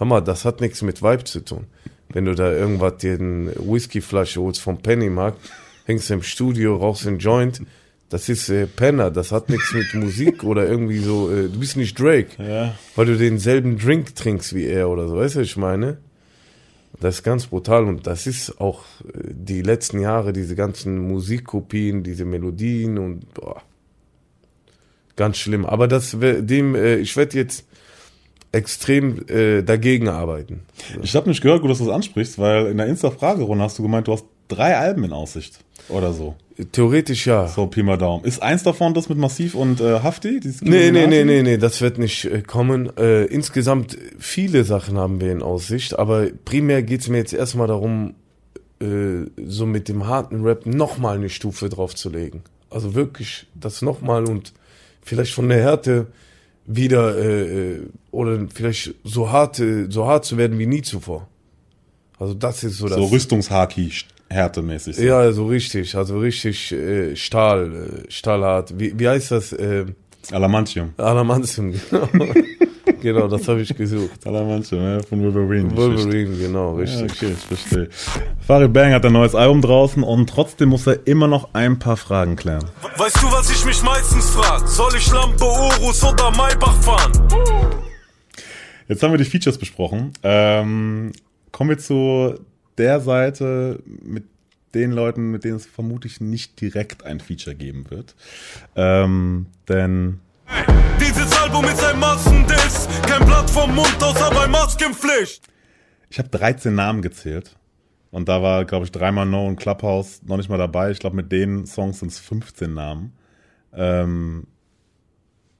Hammer, 0.00 0.20
das 0.20 0.44
hat 0.44 0.60
nichts 0.60 0.82
mit 0.82 1.02
Vibe 1.02 1.24
zu 1.24 1.40
tun. 1.40 1.66
Wenn 2.12 2.24
du 2.26 2.34
da 2.34 2.52
irgendwas 2.52 2.98
dir 2.98 3.14
eine 3.14 3.52
Whiskyflasche 3.56 4.40
holst 4.40 4.60
vom 4.60 4.78
Pennymarkt, 4.78 5.38
hängst 5.86 6.10
du 6.10 6.14
im 6.14 6.22
Studio, 6.22 6.76
rauchst 6.76 7.06
einen 7.06 7.18
Joint, 7.18 7.62
das 8.08 8.28
ist 8.28 8.48
äh, 8.50 8.66
Penner, 8.66 9.10
das 9.10 9.32
hat 9.32 9.48
nichts 9.48 9.72
mit 9.72 9.94
Musik 9.94 10.44
oder 10.44 10.68
irgendwie 10.68 10.98
so, 10.98 11.30
äh, 11.30 11.48
du 11.48 11.58
bist 11.58 11.76
nicht 11.76 11.98
Drake, 11.98 12.28
Ja. 12.42 12.74
weil 12.94 13.06
du 13.06 13.16
denselben 13.16 13.78
Drink 13.78 14.14
trinkst 14.14 14.54
wie 14.54 14.66
er 14.66 14.90
oder 14.90 15.08
so, 15.08 15.16
weißt 15.16 15.36
du, 15.36 15.40
was 15.40 15.46
ich 15.46 15.56
meine? 15.56 15.96
Das 17.00 17.16
ist 17.16 17.22
ganz 17.22 17.46
brutal 17.46 17.84
und 17.84 18.06
das 18.06 18.26
ist 18.26 18.60
auch 18.60 18.84
äh, 19.14 19.18
die 19.30 19.62
letzten 19.62 19.98
Jahre, 20.00 20.32
diese 20.34 20.54
ganzen 20.54 20.98
Musikkopien, 20.98 22.02
diese 22.02 22.24
Melodien 22.26 22.98
und 22.98 23.32
boah, 23.34 23.62
ganz 25.16 25.38
schlimm. 25.38 25.64
Aber 25.64 25.88
das 25.88 26.14
dem, 26.20 26.74
äh, 26.74 26.96
ich 26.96 27.16
werde 27.16 27.36
jetzt 27.38 27.64
extrem 28.52 29.26
äh, 29.28 29.62
dagegen 29.62 30.08
arbeiten. 30.08 30.60
Ich 31.02 31.16
habe 31.16 31.28
nicht 31.28 31.40
gehört, 31.40 31.62
gut, 31.62 31.70
dass 31.70 31.78
du 31.78 31.86
das 31.86 31.94
ansprichst, 31.94 32.38
weil 32.38 32.66
in 32.66 32.76
der 32.76 32.86
Insta-Fragerunde 32.86 33.64
hast 33.64 33.78
du 33.78 33.82
gemeint, 33.82 34.08
du 34.08 34.12
hast 34.12 34.26
drei 34.48 34.76
Alben 34.76 35.04
in 35.04 35.12
Aussicht. 35.12 35.58
Oder 35.88 36.12
so. 36.12 36.36
Theoretisch 36.70 37.26
ja. 37.26 37.48
So, 37.48 37.66
Pi 37.66 37.82
mal 37.82 37.96
Daumen. 37.96 38.24
Ist 38.24 38.42
eins 38.42 38.62
davon 38.62 38.94
das 38.94 39.08
mit 39.08 39.18
Massiv 39.18 39.54
und 39.54 39.80
äh, 39.80 40.00
Hafti? 40.00 40.38
Nee, 40.60 40.90
nee, 40.90 41.06
nee, 41.06 41.24
nee, 41.24 41.42
nee, 41.42 41.56
das 41.56 41.80
wird 41.80 41.98
nicht 41.98 42.26
äh, 42.26 42.42
kommen. 42.42 42.94
Äh, 42.96 43.24
insgesamt 43.24 43.96
viele 44.18 44.64
Sachen 44.64 44.98
haben 44.98 45.20
wir 45.20 45.32
in 45.32 45.42
Aussicht, 45.42 45.98
aber 45.98 46.26
primär 46.44 46.82
geht's 46.82 47.08
mir 47.08 47.18
jetzt 47.18 47.32
erstmal 47.32 47.68
darum, 47.68 48.14
äh, 48.80 49.30
so 49.46 49.64
mit 49.64 49.88
dem 49.88 50.06
harten 50.06 50.44
Rap 50.44 50.66
nochmal 50.66 51.16
eine 51.16 51.30
Stufe 51.30 51.68
draufzulegen. 51.68 52.42
Also 52.68 52.94
wirklich 52.94 53.46
das 53.54 53.80
nochmal 53.80 54.26
und 54.26 54.52
vielleicht 55.02 55.32
von 55.32 55.48
der 55.48 55.58
Härte 55.58 56.08
wieder 56.66 57.16
äh, 57.18 57.72
äh, 57.72 57.80
oder 58.10 58.46
vielleicht 58.52 58.94
so 59.04 59.30
hart, 59.30 59.58
äh, 59.58 59.86
so 59.88 60.06
hart 60.06 60.24
zu 60.24 60.36
werden 60.36 60.58
wie 60.58 60.66
nie 60.66 60.82
zuvor. 60.82 61.28
Also 62.18 62.34
das 62.34 62.62
ist 62.64 62.78
so 62.78 62.88
das. 62.88 62.96
So 62.96 63.06
Rüstungshaki 63.06 63.90
härtemäßig. 64.28 64.96
So. 64.96 65.02
ja, 65.02 65.32
so 65.32 65.46
richtig, 65.46 65.94
also 65.94 66.18
richtig 66.18 66.72
äh, 66.72 67.16
Stahl, 67.16 68.04
äh, 68.06 68.10
Stahlhart. 68.10 68.78
Wie, 68.78 68.98
wie 68.98 69.08
heißt 69.08 69.30
das? 69.30 69.52
Äh, 69.52 69.86
Alamantium. 70.30 70.94
Adamantium, 70.96 71.74
genau. 71.90 72.08
Genau, 73.02 73.28
das 73.28 73.46
habe 73.48 73.60
ich 73.60 73.74
gesucht. 73.76 74.10
Alamantium, 74.26 74.80
ja, 74.82 75.02
von 75.02 75.22
Wolverine. 75.22 75.76
Wolverine, 75.76 76.36
genau, 76.38 76.74
Ja, 76.78 76.80
richtig. 76.80 77.12
okay, 77.12 77.32
ich 77.32 77.38
verstehe. 77.38 77.88
Farid 78.40 78.72
Bang 78.72 78.92
hat 78.92 79.04
ein 79.04 79.12
neues 79.12 79.34
Album 79.34 79.60
draußen 79.60 80.02
und 80.02 80.30
trotzdem 80.30 80.70
muss 80.70 80.86
er 80.86 81.06
immer 81.06 81.26
noch 81.28 81.52
ein 81.52 81.78
paar 81.78 81.96
Fragen 81.96 82.36
klären. 82.36 82.64
Weißt 82.96 83.16
du, 83.22 83.26
was 83.32 83.50
ich 83.50 83.64
mich 83.66 83.82
meistens 83.82 84.30
frag? 84.30 84.66
Soll 84.66 84.92
ich 84.96 85.10
Lampe, 85.12 85.44
Urus 85.44 86.02
oder 86.04 86.30
Maybach 86.30 86.80
fahren? 86.82 87.12
Jetzt 88.88 89.02
haben 89.02 89.12
wir 89.12 89.18
die 89.18 89.24
Features 89.24 89.58
besprochen. 89.58 90.12
Ähm, 90.22 91.12
kommen 91.50 91.70
wir 91.70 91.78
zu 91.78 92.34
der 92.78 93.00
Seite 93.00 93.80
mit 93.84 94.24
den 94.74 94.90
Leuten, 94.92 95.30
mit 95.30 95.44
denen 95.44 95.56
es 95.56 95.66
vermutlich 95.66 96.20
nicht 96.20 96.60
direkt 96.60 97.04
ein 97.04 97.20
Feature 97.20 97.54
geben 97.54 97.90
wird. 97.90 98.14
Ähm, 98.74 99.46
denn 99.68 100.20
Dieses 101.00 101.32
Album 101.40 101.64
ist 101.66 101.82
ein 101.84 101.98
Massendiss. 101.98 102.88
Kein 103.06 103.24
Blatt 103.26 103.50
vom 103.50 103.74
Mund 103.74 103.96
außer 104.02 104.30
bei 104.30 104.46
Maskenpflicht. 104.46 105.46
ich 106.10 106.18
habe 106.18 106.28
13 106.28 106.74
Namen 106.74 107.02
gezählt. 107.02 107.56
Und 108.10 108.28
da 108.28 108.42
war, 108.42 108.64
glaube 108.66 108.84
ich, 108.84 108.92
dreimal 108.92 109.24
No 109.24 109.46
und 109.46 109.56
Clubhouse 109.56 110.20
noch 110.24 110.36
nicht 110.36 110.50
mal 110.50 110.58
dabei. 110.58 110.90
Ich 110.90 110.98
glaube, 110.98 111.16
mit 111.16 111.32
den 111.32 111.64
Songs 111.66 112.00
sind 112.00 112.12
es 112.12 112.18
15 112.18 112.74
Namen. 112.74 113.12
Ähm, 113.74 114.46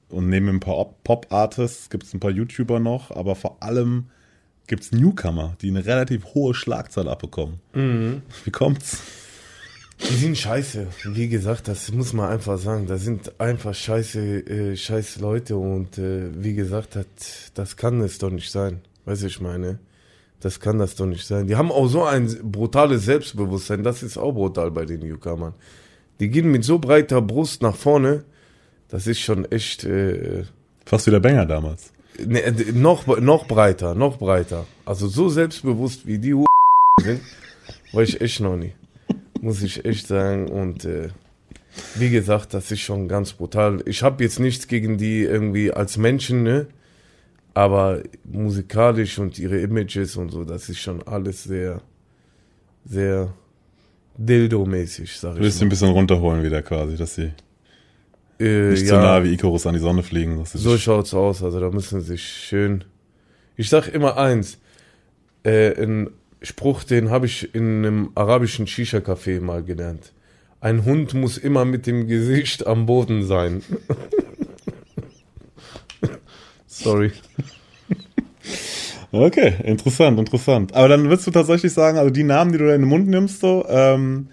und 0.09 0.29
neben 0.29 0.47
ein 0.49 0.59
paar 0.59 0.77
Op- 0.77 1.03
Pop-Artists 1.03 1.89
gibt 1.89 2.03
es 2.03 2.13
ein 2.13 2.19
paar 2.19 2.29
YouTuber 2.29 2.79
noch, 2.79 3.09
aber 3.09 3.35
vor 3.35 3.63
allem 3.63 4.11
gibt 4.67 4.83
es 4.83 4.91
Newcomer, 4.91 5.55
die 5.61 5.69
eine 5.69 5.83
relativ 5.85 6.25
hohe 6.35 6.53
Schlagzahl 6.53 7.07
abbekommen. 7.09 7.59
Wie 8.45 8.51
kommt's? 8.51 9.01
Die 10.09 10.15
sind 10.15 10.37
scheiße. 10.37 10.87
Wie 11.05 11.27
gesagt, 11.27 11.67
das 11.67 11.91
muss 11.91 12.13
man 12.13 12.29
einfach 12.29 12.57
sagen. 12.57 12.87
Das 12.87 13.01
sind 13.01 13.39
einfach 13.39 13.73
scheiße, 13.73 14.19
äh, 14.19 14.75
scheiß 14.75 15.19
Leute 15.19 15.55
und 15.55 15.97
äh, 15.97 16.29
wie 16.35 16.53
gesagt, 16.53 16.95
das, 16.95 17.05
das 17.53 17.77
kann 17.77 18.01
es 18.01 18.17
doch 18.17 18.29
nicht 18.29 18.51
sein. 18.51 18.81
Weißt 19.05 19.23
du, 19.23 19.27
ich 19.27 19.41
meine? 19.41 19.79
Das 20.39 20.59
kann 20.59 20.77
das 20.77 20.95
doch 20.95 21.05
nicht 21.05 21.25
sein. 21.25 21.47
Die 21.47 21.55
haben 21.55 21.71
auch 21.71 21.87
so 21.87 22.03
ein 22.03 22.27
brutales 22.43 23.05
Selbstbewusstsein. 23.05 23.81
Das 23.83 24.03
ist 24.03 24.17
auch 24.17 24.33
brutal 24.33 24.71
bei 24.71 24.85
den 24.85 24.99
Newcomern. 24.99 25.53
Die 26.19 26.29
gehen 26.29 26.51
mit 26.51 26.63
so 26.63 26.79
breiter 26.79 27.21
Brust 27.21 27.61
nach 27.61 27.75
vorne. 27.75 28.25
Das 28.89 29.07
ist 29.07 29.19
schon 29.21 29.45
echt 29.51 29.85
äh, 29.85 30.43
Fast 30.85 31.07
wie 31.07 31.11
der 31.11 31.21
Banger 31.21 31.45
damals. 31.45 31.91
ne, 32.23 32.41
äh, 32.41 32.71
noch, 32.73 33.07
noch 33.19 33.47
breiter, 33.47 33.95
noch 33.95 34.17
breiter. 34.17 34.65
Also 34.85 35.07
so 35.07 35.29
selbstbewusst 35.29 36.05
wie 36.05 36.19
die 36.19 36.35
sind, 37.01 37.21
war 37.93 38.03
ich 38.03 38.19
echt 38.19 38.41
noch 38.41 38.57
nie. 38.57 38.73
Muss 39.43 39.61
ich 39.61 39.83
echt 39.83 40.07
sagen. 40.07 40.47
Und 40.49 40.85
äh, 40.85 41.09
wie 41.95 42.09
gesagt, 42.09 42.53
das 42.53 42.71
ist 42.71 42.79
schon 42.79 43.07
ganz 43.09 43.33
brutal. 43.33 43.81
Ich 43.85 44.01
habe 44.01 44.23
jetzt 44.23 44.39
nichts 44.39 44.67
gegen 44.67 44.97
die 44.97 45.21
irgendwie 45.23 45.71
als 45.71 45.97
Menschen, 45.97 46.43
ne? 46.43 46.67
Aber 47.53 48.01
musikalisch 48.23 49.19
und 49.19 49.37
ihre 49.37 49.57
Images 49.59 50.15
und 50.15 50.29
so, 50.31 50.43
das 50.45 50.69
ist 50.69 50.79
schon 50.79 51.03
alles 51.07 51.43
sehr, 51.43 51.81
sehr 52.85 53.33
Dildo-mäßig, 54.17 55.19
sag 55.19 55.35
Du 55.35 55.41
willst 55.41 55.55
ich 55.55 55.59
sie 55.59 55.65
ein 55.65 55.69
bisschen 55.69 55.89
runterholen 55.89 56.41
wieder 56.43 56.61
quasi, 56.61 56.95
dass 56.95 57.15
sie 57.15 57.31
Äh, 58.39 58.69
nicht 58.71 58.87
so 58.87 58.95
nah 58.95 59.23
wie 59.23 59.33
Icarus 59.33 59.67
an 59.67 59.73
die 59.73 59.79
Sonne 59.79 60.03
fliegen. 60.03 60.43
So 60.45 60.71
sich- 60.71 60.81
schaut's 60.83 61.13
aus, 61.13 61.43
also 61.43 61.59
da 61.59 61.69
müssen 61.69 61.99
sie 62.01 62.07
sich 62.13 62.23
schön. 62.23 62.83
Ich 63.55 63.69
sag 63.69 63.87
immer 63.89 64.17
eins, 64.17 64.57
äh, 65.43 65.73
ein 65.83 66.09
Spruch, 66.43 66.83
den 66.83 67.09
habe 67.09 67.25
ich 67.25 67.55
in 67.55 67.85
einem 67.85 68.11
arabischen 68.15 68.67
Shisha-Café 68.67 69.41
mal 69.41 69.63
gelernt. 69.63 70.11
Ein 70.59 70.85
Hund 70.85 71.13
muss 71.13 71.37
immer 71.37 71.65
mit 71.65 71.87
dem 71.87 72.07
Gesicht 72.07 72.67
am 72.67 72.85
Boden 72.85 73.25
sein. 73.25 73.63
Sorry. 76.67 77.11
Okay, 79.15 79.53
interessant, 79.63 80.17
interessant. 80.17 80.73
Aber 80.73 80.87
dann 80.87 81.03
würdest 81.07 81.27
du 81.27 81.31
tatsächlich 81.31 81.71
sagen, 81.71 81.99
also 81.99 82.09
die 82.09 82.23
Namen, 82.23 82.51
die 82.51 82.57
du 82.57 82.65
da 82.65 82.73
in 82.73 82.81
den 82.81 82.89
Mund 82.89 83.07
nimmst, 83.07 83.41
so, 83.41 83.63
ähm, 83.69 84.29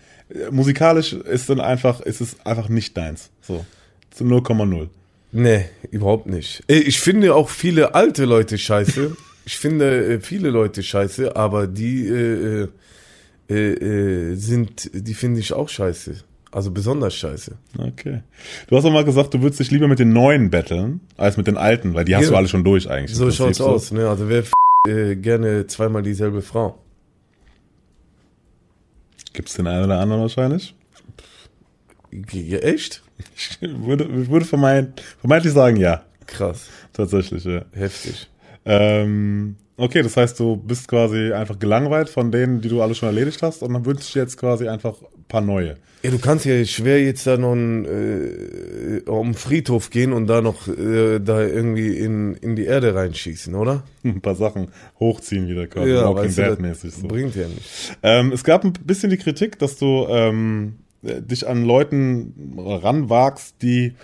musikalisch 0.51 1.13
ist 1.13 1.51
dann 1.51 1.61
einfach, 1.61 2.01
ist 2.01 2.23
es 2.23 2.35
einfach 2.47 2.71
nicht 2.71 2.97
deins. 2.97 3.29
So. 3.43 3.67
Zu 4.11 4.25
0,0. 4.25 4.89
Nee, 5.33 5.67
überhaupt 5.91 6.27
nicht. 6.29 6.63
Äh, 6.67 6.79
Ich 6.79 6.99
finde 6.99 7.35
auch 7.35 7.51
viele 7.51 7.95
alte 7.95 8.25
Leute 8.25 8.57
scheiße. 8.57 9.15
Ich 9.51 9.59
finde 9.59 10.15
äh, 10.15 10.21
viele 10.21 10.49
Leute 10.51 10.81
scheiße, 10.81 11.35
aber 11.35 11.67
die 11.67 12.07
äh, 12.07 12.69
äh, 13.49 13.55
äh, 13.55 14.35
sind, 14.37 14.89
die 14.95 15.13
finde 15.13 15.41
ich 15.41 15.53
auch 15.53 15.69
scheiße. 15.69 16.15
Also 16.53 16.71
besonders 16.71 17.17
scheiße. 17.17 17.57
Okay. 17.77 18.23
Du 18.69 18.77
hast 18.77 18.85
auch 18.85 18.93
mal 18.93 19.05
gesagt, 19.05 19.35
du 19.35 19.43
würdest 19.43 19.59
dich 19.59 19.73
lieber 19.73 19.89
mit 19.89 19.99
den 19.99 20.13
neuen 20.13 20.51
battlen, 20.51 21.01
als 21.17 21.37
mit 21.37 21.49
den 21.49 21.57
alten, 21.57 21.95
weil 21.95 22.05
die 22.05 22.15
hast 22.15 22.27
Ja. 22.27 22.31
du 22.31 22.37
alle 22.37 22.47
schon 22.47 22.63
durch 22.63 22.89
eigentlich. 22.89 23.17
So 23.17 23.29
schaut's 23.33 23.59
so. 23.59 23.67
aus, 23.67 23.91
ne? 23.91 24.09
Also 24.09 24.29
wer 24.29 24.39
f 24.39 24.53
äh, 24.87 25.17
gerne 25.17 25.67
zweimal 25.67 26.05
dieselbe 26.05 26.43
Frau? 26.43 26.79
Gibt's 29.33 29.55
den 29.55 29.67
einen 29.67 29.85
oder 29.87 29.99
anderen 29.99 30.23
wahrscheinlich? 30.23 30.77
G 32.13 32.57
echt? 32.57 33.03
Ich 33.37 33.59
würde, 33.63 34.05
ich 34.05 34.31
würde 34.31 34.47
vermeint, 34.47 35.01
vermeintlich 35.19 35.53
sagen, 35.53 35.77
ja. 35.77 36.05
Krass, 36.29 36.69
Tatsächlich, 36.93 37.43
ja. 37.45 37.65
heftig. 37.73 38.29
Ähm, 38.65 39.57
okay, 39.77 40.03
das 40.03 40.17
heißt, 40.17 40.39
du 40.39 40.57
bist 40.57 40.89
quasi 40.89 41.33
einfach 41.33 41.59
gelangweilt 41.59 42.09
von 42.09 42.31
denen, 42.31 42.61
die 42.61 42.69
du 42.69 42.83
alle 42.83 42.95
schon 42.95 43.09
erledigt 43.09 43.43
hast 43.43 43.63
und 43.63 43.73
dann 43.73 43.85
wünschst 43.85 44.11
du 44.11 44.19
dir 44.19 44.23
jetzt 44.23 44.37
quasi 44.37 44.69
einfach 44.69 45.01
ein 45.03 45.25
paar 45.29 45.41
neue. 45.41 45.77
Ja, 46.03 46.11
du 46.11 46.19
kannst 46.19 46.47
ja 46.47 46.65
schwer 46.65 47.03
jetzt 47.03 47.27
da 47.27 47.37
noch 47.37 47.55
äh, 47.55 49.03
um 49.07 49.29
den 49.29 49.35
Friedhof 49.35 49.91
gehen 49.91 50.15
und 50.15 50.29
da 50.29 50.41
noch 50.41 50.67
äh, 50.67 51.19
da 51.19 51.43
irgendwie 51.43 51.95
in, 51.95 52.35
in 52.37 52.57
die 52.57 52.65
Erde 52.65 52.95
reinschießen, 52.95 53.55
oder? 53.55 53.83
Ein 54.03 54.23
paar 54.23 54.35
Sachen 54.35 54.69
hochziehen 54.99 55.47
wieder 55.47 55.67
quasi, 55.67 55.93
Walking 55.93 56.17
weißt 56.17 56.39
du, 56.39 56.43
Dead 56.43 56.51
das 56.53 56.59
mäßig. 56.59 56.95
So. 56.95 57.09
bringt 57.09 57.37
ja 57.37 57.49
nicht. 57.49 57.99
Ähm, 58.03 58.33
es 58.33 58.45
gab 58.45 58.65
ein 58.65 58.73
bisschen 58.73 59.11
die 59.11 59.19
Kritik, 59.19 59.59
dass 59.59 59.77
du 59.77 60.07
ähm, 60.09 60.77
äh, 61.03 61.21
dich 61.21 61.47
an 61.47 61.65
Leuten 61.65 62.57
ranwagst, 62.57 63.57
die, 63.61 63.95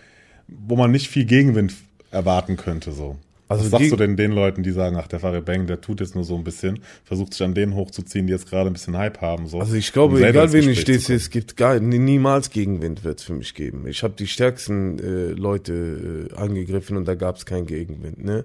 wo 0.49 0.77
man 0.77 0.91
nicht 0.91 1.09
viel 1.09 1.25
Gegenwind 1.25 1.75
erwarten 2.11 2.59
könnte. 2.59 2.93
So. 2.93 3.17
Also 3.49 3.65
Was 3.71 3.71
sagst 3.81 3.93
du 3.93 3.97
denn 3.97 4.17
den 4.17 4.33
Leuten, 4.33 4.65
die 4.65 4.73
sagen, 4.73 4.97
ach, 4.97 5.07
der 5.07 5.21
Farid 5.21 5.45
Bang, 5.45 5.67
der 5.69 5.81
tut 5.81 6.01
jetzt 6.01 6.17
nur 6.17 6.25
so 6.25 6.35
ein 6.37 6.43
bisschen, 6.43 6.81
versucht 7.05 7.33
sich 7.33 7.43
an 7.45 7.55
denen 7.55 7.75
hochzuziehen, 7.77 8.27
die 8.27 8.33
jetzt 8.33 8.51
gerade 8.51 8.69
ein 8.69 8.73
bisschen 8.73 8.97
Hype 8.97 9.21
haben. 9.21 9.47
So, 9.47 9.61
Also 9.61 9.75
ich 9.77 9.93
glaube, 9.93 10.17
um 10.17 10.23
egal 10.23 10.53
wen 10.53 10.69
ich 10.69 10.81
stehe, 10.81 10.99
es 10.99 11.31
gibt 11.31 11.57
gar 11.57 11.79
nie- 11.79 12.01
niemals 12.01 12.51
Gegenwind 12.51 13.05
wird 13.05 13.21
es 13.21 13.25
für 13.25 13.35
mich 13.35 13.55
geben. 13.55 13.87
Ich 13.87 14.03
habe 14.03 14.15
die 14.19 14.27
stärksten 14.27 14.99
äh, 14.99 15.29
Leute 15.33 16.29
äh, 16.33 16.35
angegriffen 16.35 16.97
und 16.97 17.07
da 17.07 17.15
gab 17.15 17.37
es 17.37 17.47
keinen 17.47 17.67
Gegenwind, 17.67 18.25
ne? 18.25 18.45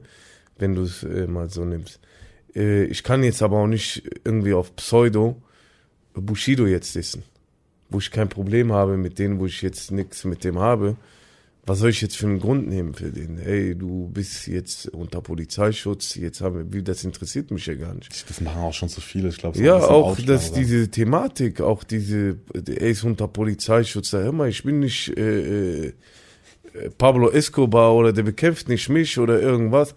Wenn 0.60 0.76
du 0.76 0.84
es 0.84 1.02
äh, 1.02 1.26
mal 1.26 1.50
so 1.50 1.66
nimmst. 1.66 2.00
Äh, 2.56 2.84
ich 2.84 3.02
kann 3.04 3.24
jetzt 3.24 3.42
aber 3.42 3.58
auch 3.58 3.68
nicht 3.68 4.04
irgendwie 4.24 4.54
auf 4.54 4.76
Pseudo 4.76 5.42
Bushido 6.14 6.68
jetzt 6.68 6.94
dissen, 6.94 7.24
wo 7.90 7.98
ich 7.98 8.12
kein 8.12 8.30
Problem 8.30 8.72
habe 8.72 8.98
mit 8.98 9.18
denen, 9.18 9.40
wo 9.40 9.46
ich 9.48 9.62
jetzt 9.64 9.92
nichts 9.92 10.26
mit 10.26 10.44
dem 10.44 10.60
habe. 10.60 10.96
Was 11.66 11.80
soll 11.80 11.92
ich 11.92 12.02
jetzt 12.02 12.18
für 12.18 12.26
einen 12.26 12.40
Grund 12.40 12.68
nehmen 12.68 12.96
für 12.96 13.12
den? 13.12 13.38
Hey, 13.38 13.76
du 13.76 14.10
bist 14.12 14.48
jetzt 14.48 14.88
unter 14.88 15.22
Polizeischutz, 15.22 16.16
jetzt 16.16 16.42
haben 16.42 16.56
wir, 16.56 16.74
wie, 16.74 16.84
das 16.84 17.04
interessiert 17.04 17.52
mich 17.52 17.68
ja 17.68 17.76
gar 17.76 17.94
nicht. 17.94 18.28
Das 18.28 18.42
machen 18.42 18.62
auch 18.62 18.74
schon 18.74 18.90
zu 18.90 19.00
viele, 19.00 19.30
ich 19.30 19.38
glaube. 19.38 19.60
Ja, 19.60 19.78
auch 19.78 20.20
dass 20.20 20.52
diese 20.52 20.90
Thematik, 20.90 21.62
auch 21.62 21.84
diese, 21.84 22.38
er 22.54 22.90
ist 22.90 23.04
unter 23.04 23.28
Polizeischutz, 23.28 24.10
da 24.10 24.20
hör 24.20 24.32
mal, 24.32 24.50
ich 24.50 24.64
bin 24.64 24.80
nicht 24.80 25.16
äh, 25.16 25.88
äh, 25.88 26.90
Pablo 26.98 27.30
Escobar 27.30 27.94
oder 27.94 28.12
der 28.12 28.24
bekämpft 28.24 28.68
nicht 28.68 28.90
mich 28.90 29.20
oder 29.20 29.40
irgendwas. 29.40 29.94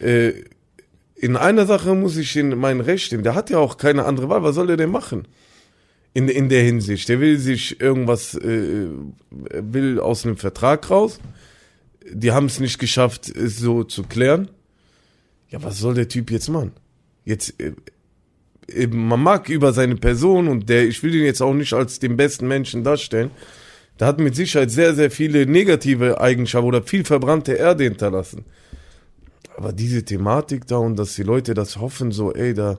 Äh, 0.00 0.32
in 1.16 1.36
einer 1.36 1.66
Sache 1.66 1.94
muss 1.94 2.16
ich 2.16 2.36
in 2.36 2.56
mein 2.58 2.80
Recht 2.80 3.10
nehmen. 3.10 3.24
Der 3.24 3.34
hat 3.34 3.50
ja 3.50 3.58
auch 3.58 3.78
keine 3.78 4.04
andere 4.04 4.28
Wahl. 4.28 4.42
Was 4.42 4.54
soll 4.54 4.70
er 4.70 4.76
denn 4.76 4.90
machen? 4.90 5.26
In, 6.14 6.28
in 6.28 6.48
der 6.48 6.62
Hinsicht. 6.62 7.08
Der 7.08 7.20
will 7.20 7.38
sich 7.38 7.80
irgendwas, 7.80 8.34
äh, 8.36 8.86
will 9.30 9.98
aus 9.98 10.24
einem 10.24 10.36
Vertrag 10.36 10.88
raus. 10.88 11.18
Die 12.08 12.30
haben 12.30 12.46
es 12.46 12.60
nicht 12.60 12.78
geschafft, 12.78 13.28
es 13.28 13.58
so 13.58 13.82
zu 13.82 14.04
klären. 14.04 14.48
Ja, 15.50 15.62
was 15.62 15.78
soll 15.78 15.94
der 15.94 16.08
Typ 16.08 16.30
jetzt 16.30 16.48
machen? 16.48 16.72
Jetzt, 17.24 17.60
äh, 17.60 17.72
eben, 18.68 19.08
man 19.08 19.20
mag 19.20 19.48
über 19.48 19.72
seine 19.72 19.96
Person 19.96 20.48
und 20.48 20.68
der, 20.68 20.86
ich 20.86 21.02
will 21.02 21.14
ihn 21.14 21.24
jetzt 21.24 21.42
auch 21.42 21.54
nicht 21.54 21.72
als 21.72 21.98
den 21.98 22.16
besten 22.16 22.46
Menschen 22.46 22.84
darstellen. 22.84 23.30
Der 23.98 24.06
hat 24.06 24.18
mit 24.18 24.34
Sicherheit 24.34 24.70
sehr, 24.70 24.94
sehr 24.94 25.10
viele 25.10 25.46
negative 25.46 26.20
Eigenschaften 26.20 26.68
oder 26.68 26.82
viel 26.82 27.04
verbrannte 27.04 27.52
Erde 27.52 27.84
hinterlassen. 27.84 28.44
Aber 29.56 29.72
diese 29.72 30.04
Thematik 30.04 30.66
da 30.66 30.78
und 30.78 30.96
dass 30.96 31.14
die 31.14 31.22
Leute 31.22 31.54
das 31.54 31.76
hoffen, 31.76 32.10
so, 32.10 32.32
ey, 32.32 32.54
da, 32.54 32.78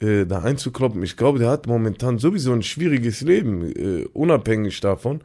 äh, 0.00 0.24
da 0.26 0.40
einzukloppen, 0.40 1.02
ich 1.02 1.16
glaube, 1.16 1.38
der 1.38 1.50
hat 1.50 1.66
momentan 1.66 2.18
sowieso 2.18 2.52
ein 2.52 2.62
schwieriges 2.62 3.20
Leben, 3.20 3.72
äh, 3.74 4.06
unabhängig 4.12 4.80
davon. 4.80 5.20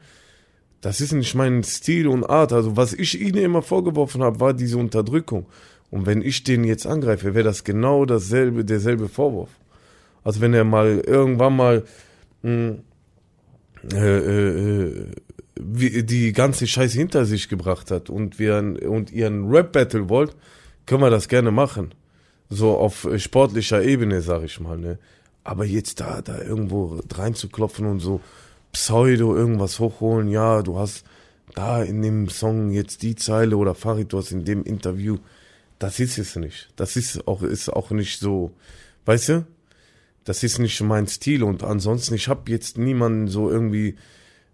Das 0.81 1.01
ist 1.01 1.13
nicht 1.13 1.33
mein 1.33 1.63
Stil 1.63 2.07
und 2.07 2.23
Art. 2.23 2.53
Also, 2.53 2.77
was 2.77 2.93
ich 2.93 3.19
ihnen 3.19 3.37
immer 3.37 3.61
vorgeworfen 3.61 4.21
habe, 4.21 4.39
war 4.39 4.53
diese 4.53 4.77
Unterdrückung. 4.77 5.47
Und 5.89 6.05
wenn 6.05 6.21
ich 6.21 6.43
den 6.43 6.63
jetzt 6.63 6.85
angreife, 6.85 7.33
wäre 7.33 7.45
das 7.45 7.63
genau 7.63 8.05
dasselbe, 8.05 8.65
derselbe 8.65 9.07
Vorwurf. 9.07 9.49
Also 10.23 10.41
wenn 10.41 10.53
er 10.53 10.63
mal 10.63 11.01
irgendwann 11.05 11.55
mal 11.55 11.83
mh, 12.41 12.75
äh, 13.93 14.17
äh, 14.17 15.11
wie, 15.55 16.03
die 16.03 16.33
ganze 16.33 16.67
Scheiße 16.67 16.97
hinter 16.97 17.25
sich 17.25 17.47
gebracht 17.47 17.91
hat 17.91 18.09
und 18.09 18.39
wir 18.39 18.57
und 18.89 19.11
ihr 19.11 19.27
ein 19.27 19.45
Rap-Battle 19.45 20.09
wollt, 20.09 20.35
können 20.85 21.01
wir 21.01 21.11
das 21.11 21.29
gerne 21.29 21.51
machen. 21.51 21.93
So 22.49 22.77
auf 22.77 23.05
äh, 23.05 23.19
sportlicher 23.19 23.83
Ebene, 23.83 24.21
sag 24.21 24.43
ich 24.43 24.59
mal, 24.59 24.77
ne? 24.77 24.97
Aber 25.43 25.65
jetzt 25.65 25.99
da, 25.99 26.21
da 26.21 26.41
irgendwo 26.41 26.99
reinzuklopfen 27.13 27.85
und 27.85 27.99
so 27.99 28.21
Pseudo 28.73 29.35
irgendwas 29.35 29.79
hochholen, 29.79 30.27
ja, 30.27 30.61
du 30.63 30.77
hast 30.77 31.05
da 31.53 31.83
in 31.83 32.01
dem 32.01 32.29
Song 32.29 32.71
jetzt 32.71 33.03
die 33.03 33.15
Zeile 33.15 33.57
oder 33.57 33.75
Farid, 33.75 34.11
du 34.11 34.17
hast 34.17 34.31
in 34.31 34.43
dem 34.43 34.63
Interview, 34.63 35.17
das 35.79 35.99
ist 35.99 36.17
es 36.17 36.35
nicht. 36.35 36.69
Das 36.75 36.95
ist 36.95 37.27
auch, 37.27 37.43
ist 37.43 37.69
auch 37.69 37.91
nicht 37.91 38.19
so, 38.19 38.51
weißt 39.05 39.29
du? 39.29 39.45
Das 40.23 40.43
ist 40.43 40.57
nicht 40.57 40.81
mein 40.81 41.07
Stil 41.07 41.43
und 41.43 41.63
ansonsten, 41.63 42.15
ich 42.15 42.27
habe 42.27 42.51
jetzt 42.51 42.77
niemanden 42.77 43.27
so 43.27 43.49
irgendwie, 43.49 43.95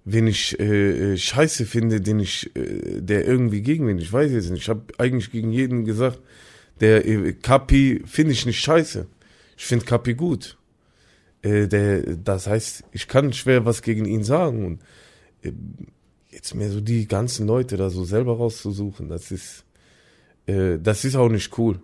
wenn 0.03 0.27
ich 0.27 0.59
äh, 0.59 1.13
äh, 1.13 1.17
Scheiße 1.17 1.65
finde, 1.65 2.01
den 2.01 2.19
ich, 2.19 2.53
äh, 2.55 3.01
der 3.01 3.25
irgendwie 3.25 3.61
gegen 3.61 3.85
mich, 3.85 4.03
ich 4.03 4.11
weiß 4.11 4.31
jetzt 4.31 4.49
nicht, 4.49 4.63
ich 4.63 4.69
habe 4.69 4.81
eigentlich 4.97 5.31
gegen 5.31 5.51
jeden 5.51 5.85
gesagt, 5.85 6.19
der 6.81 7.07
äh, 7.07 7.33
Kapi 7.33 8.01
finde 8.05 8.33
ich 8.33 8.45
nicht 8.45 8.59
scheiße. 8.59 9.07
Ich 9.57 9.65
finde 9.65 9.85
Kapi 9.85 10.13
gut. 10.13 10.57
Äh, 11.41 11.67
der, 11.67 12.01
das 12.17 12.47
heißt, 12.47 12.83
ich 12.91 13.07
kann 13.07 13.31
schwer 13.33 13.65
was 13.65 13.81
gegen 13.81 14.05
ihn 14.05 14.23
sagen 14.23 14.65
und 14.65 14.81
äh, 15.43 15.53
jetzt 16.29 16.53
mehr 16.55 16.69
so 16.69 16.81
die 16.81 17.07
ganzen 17.07 17.47
Leute 17.47 17.77
da 17.77 17.89
so 17.89 18.03
selber 18.03 18.37
rauszusuchen, 18.37 19.09
das 19.09 19.31
ist, 19.31 19.65
das 20.45 21.05
ist 21.05 21.15
auch 21.15 21.29
nicht 21.29 21.57
cool. 21.57 21.79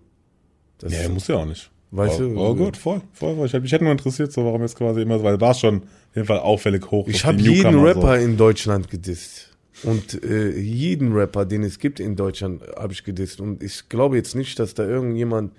Das 0.80 0.91
Nee, 0.91 1.08
muss 1.10 1.28
ja 1.28 1.36
auch 1.36 1.45
nicht. 1.45 1.70
Weißt 1.91 2.20
oh, 2.20 2.24
du? 2.24 2.39
Oh 2.39 2.56
gut, 2.56 2.76
voll, 2.76 3.02
voll. 3.14 3.36
voll. 3.36 3.45
Ich 3.45 3.54
hätte 3.54 3.64
mich 3.64 3.80
nur 3.80 3.91
interessiert, 3.91 4.32
so 4.32 4.43
warum 4.43 4.62
jetzt 4.62 4.76
quasi 4.76 5.02
immer, 5.02 5.22
weil 5.24 5.39
war 5.39 5.54
schon 5.54 5.84
auf 5.84 6.16
jeden 6.16 6.28
Fall 6.28 6.39
auffällig 6.39 6.89
hoch. 6.91 7.08
Ich 7.08 7.24
habe 7.24 7.39
jeden 7.39 7.80
Rapper 7.80 8.20
in 8.20 8.36
Deutschland 8.36 8.89
gedisst. 8.89 9.57
Und 9.84 10.24
äh, 10.24 10.58
jeden 10.58 11.14
Rapper, 11.14 11.46
den 11.46 11.64
es 11.64 11.78
gibt 11.80 12.00
in 12.00 12.16
Deutschland, 12.16 12.64
habe 12.76 12.94
ich 12.94 13.04
gedisst. 13.04 13.40
Und 13.42 13.62
ich 13.62 13.90
glaube 13.90 14.16
jetzt 14.16 14.36
nicht, 14.36 14.58
dass 14.60 14.74
da 14.74 14.84
irgendjemand 14.88 15.52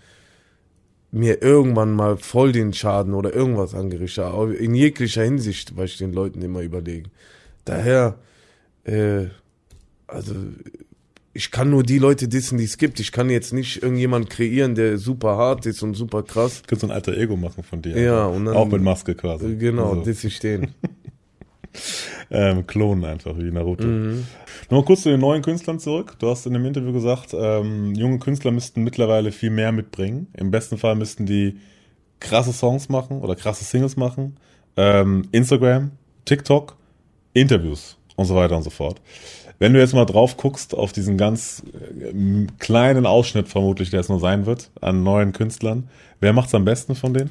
mir 1.11 1.41
irgendwann 1.43 1.93
mal 1.93 2.17
voll 2.17 2.53
den 2.53 2.73
Schaden 2.73 3.15
oder 3.15 3.33
irgendwas 3.35 3.75
angerichtet 3.75 4.25
hat. 4.25 4.51
In 4.55 4.75
jeglicher 4.75 5.23
Hinsicht, 5.23 5.77
weil 5.77 5.87
ich 5.87 5.97
den 5.99 6.13
Leuten 6.13 6.43
immer 6.43 6.61
überlegen. 6.61 7.11
Daher, 7.65 8.19
äh, 8.85 9.27
also 10.07 10.35
ich 11.33 11.51
kann 11.51 11.71
nur 11.71 11.83
die 11.85 11.99
Leute 11.99 12.27
dissen, 12.29 12.59
die 12.59 12.65
es 12.65 12.77
gibt. 12.79 12.99
Ich 13.01 13.13
kann 13.13 13.31
jetzt 13.31 13.53
nicht 13.53 13.83
irgendjemand 13.83 14.29
kreieren, 14.29 14.75
der 14.75 14.99
super 14.99 15.37
hart 15.37 15.65
ist 15.67 15.83
und 15.83 15.95
super 15.95 16.25
krass. 16.25 16.57
so. 16.57 16.63
Könntest 16.67 16.83
du 16.83 16.87
ein 16.89 16.93
alter 16.93 17.17
Ego 17.17 17.37
machen 17.37 17.63
von 17.63 17.81
dir. 17.81 17.97
Ja, 17.99 18.27
und 18.27 18.45
dann- 18.47 18.57
Auch 18.57 18.67
mit 18.69 18.83
Maske 18.83 19.15
quasi. 19.15 19.55
Genau, 19.57 19.91
Also, 19.91 20.03
diss 20.03 20.25
ich 20.25 20.41
den. 20.41 20.69
ähm, 22.31 22.67
klonen 22.67 23.05
einfach, 23.05 23.37
wie 23.37 23.51
Naruto. 23.51 23.87
Mhm. 23.87 24.27
Nochmal 24.71 24.85
kurz 24.85 25.03
zu 25.03 25.11
den 25.11 25.21
neuen 25.21 25.43
Künstlern 25.43 25.79
zurück. 25.79 26.17
Du 26.19 26.29
hast 26.29 26.47
in 26.47 26.53
dem 26.53 26.65
Interview 26.65 26.93
gesagt, 26.93 27.35
ähm, 27.35 27.95
junge 27.95 28.19
Künstler 28.19 28.51
müssten 28.51 28.83
mittlerweile 28.85 29.33
viel 29.33 29.51
mehr 29.51 29.73
mitbringen. 29.73 30.29
Im 30.35 30.51
besten 30.51 30.79
Fall 30.79 30.95
müssten 30.95 31.27
die 31.27 31.59
krasse 32.21 32.53
Songs 32.53 32.89
machen 32.89 33.21
oder 33.21 33.37
krasse 33.37 33.65
Singles 33.65 33.97
machen. 33.97 34.37
Ähm, 34.77 35.29
Instagram, 35.33 35.93
TikTok, 36.25 36.77
Interviews 37.33 37.97
und 38.17 38.27
so 38.27 38.35
weiter 38.35 38.57
und 38.57 38.63
so 38.63 38.71
fort. 38.71 39.01
Wenn 39.59 39.73
du 39.73 39.81
jetzt 39.81 39.95
mal 39.95 40.05
drauf 40.05 40.37
guckst 40.37 40.75
auf 40.75 40.93
diesen 40.93 41.17
ganz 41.17 41.63
äh, 42.01 42.47
kleinen 42.59 43.07
Ausschnitt 43.07 43.49
vermutlich, 43.49 43.91
der 43.91 44.01
es 44.01 44.09
nur 44.09 44.21
sein 44.21 44.47
wird, 44.47 44.71
an 44.81 45.03
neuen 45.03 45.33
Künstlern, 45.33 45.89
wer 46.21 46.33
macht's 46.33 46.55
am 46.55 46.65
besten 46.65 46.95
von 46.95 47.15
denen? 47.15 47.31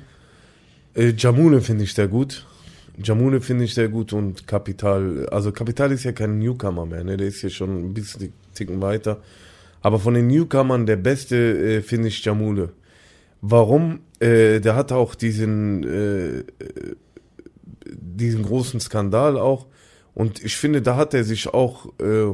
Äh, 0.94 1.14
Jamune 1.18 1.62
finde 1.62 1.84
ich 1.84 1.94
sehr 1.94 2.08
gut. 2.08 2.46
Jamune 3.04 3.42
finde 3.42 3.66
ich 3.66 3.74
sehr 3.74 3.90
gut 3.90 4.14
und 4.14 4.48
Kapital, 4.48 5.28
also 5.30 5.52
Kapital 5.52 5.92
ist 5.92 6.04
ja 6.04 6.12
kein 6.12 6.40
Newcomer 6.40 6.86
mehr, 6.86 7.04
ne? 7.04 7.18
der 7.18 7.28
ist 7.28 7.42
ja 7.42 7.50
schon 7.50 7.90
ein 7.90 7.94
bisschen 7.94 8.34
Ticken 8.54 8.82
weiter. 8.82 9.22
Aber 9.82 10.00
von 10.00 10.16
den 10.16 10.28
Newcomern 10.28 10.86
der 10.86 10.96
beste 10.96 11.36
äh, 11.36 11.82
finde 11.82 12.08
ich 12.08 12.24
Jamule. 12.26 12.74
Warum? 13.42 14.00
Äh, 14.20 14.60
der 14.60 14.76
hat 14.76 14.92
auch 14.92 15.14
diesen, 15.14 15.84
äh, 15.84 16.44
diesen 17.86 18.44
großen 18.44 18.80
Skandal 18.80 19.38
auch. 19.38 19.68
Und 20.16 20.44
ich 20.44 20.58
finde, 20.58 20.82
da 20.82 20.96
hat 20.96 21.14
er 21.14 21.24
sich 21.24 21.48
auch, 21.48 21.94
äh, 22.00 22.34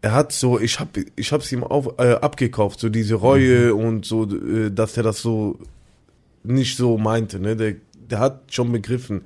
er 0.00 0.12
hat 0.12 0.32
so, 0.32 0.58
ich 0.58 0.80
hab, 0.80 0.88
ich 1.14 1.32
hab's 1.32 1.52
ihm 1.52 1.62
auf, 1.62 1.98
äh, 1.98 2.14
abgekauft, 2.14 2.80
so 2.80 2.88
diese 2.88 3.16
Reue 3.16 3.74
und 3.74 4.06
so, 4.06 4.24
äh, 4.24 4.70
dass 4.70 4.96
er 4.96 5.02
das 5.02 5.20
so 5.20 5.58
nicht 6.42 6.76
so 6.76 6.96
meinte, 6.96 7.40
ne? 7.40 7.56
Der, 7.56 7.74
der 8.10 8.18
hat 8.18 8.52
schon 8.52 8.72
begriffen, 8.72 9.22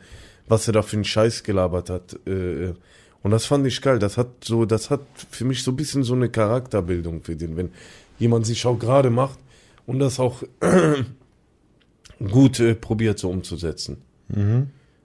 was 0.49 0.67
er 0.67 0.73
da 0.73 0.83
für 0.83 0.97
einen 0.97 1.05
Scheiß 1.05 1.43
gelabert 1.43 1.91
hat. 1.91 2.19
Äh, 2.27 2.75
und 3.23 3.31
das 3.31 3.47
fand 3.47 3.67
ich 3.67 3.81
geil. 3.83 3.99
Das 3.99 4.17
hat 4.17 4.45
so, 4.45 4.65
das 4.65 4.91
hat 4.91 5.03
für 5.31 5.45
mich 5.45 5.63
so 5.63 5.73
ein 5.73 5.77
bisschen 5.77 6.03
so 6.03 6.15
eine 6.15 6.29
Charakterbildung 6.29 7.23
für 7.23 7.37
den, 7.37 7.57
wenn 7.57 7.71
jemand 8.19 8.47
sich 8.47 8.65
auch 8.67 8.79
gerade 8.79 9.11
macht 9.11 9.39
und 9.87 9.99
das 9.99 10.19
auch 10.21 10.43
gut 12.31 12.61
äh, 12.61 12.75
probiert 12.75 13.19
so 13.19 13.31
umzusetzen. 13.31 13.99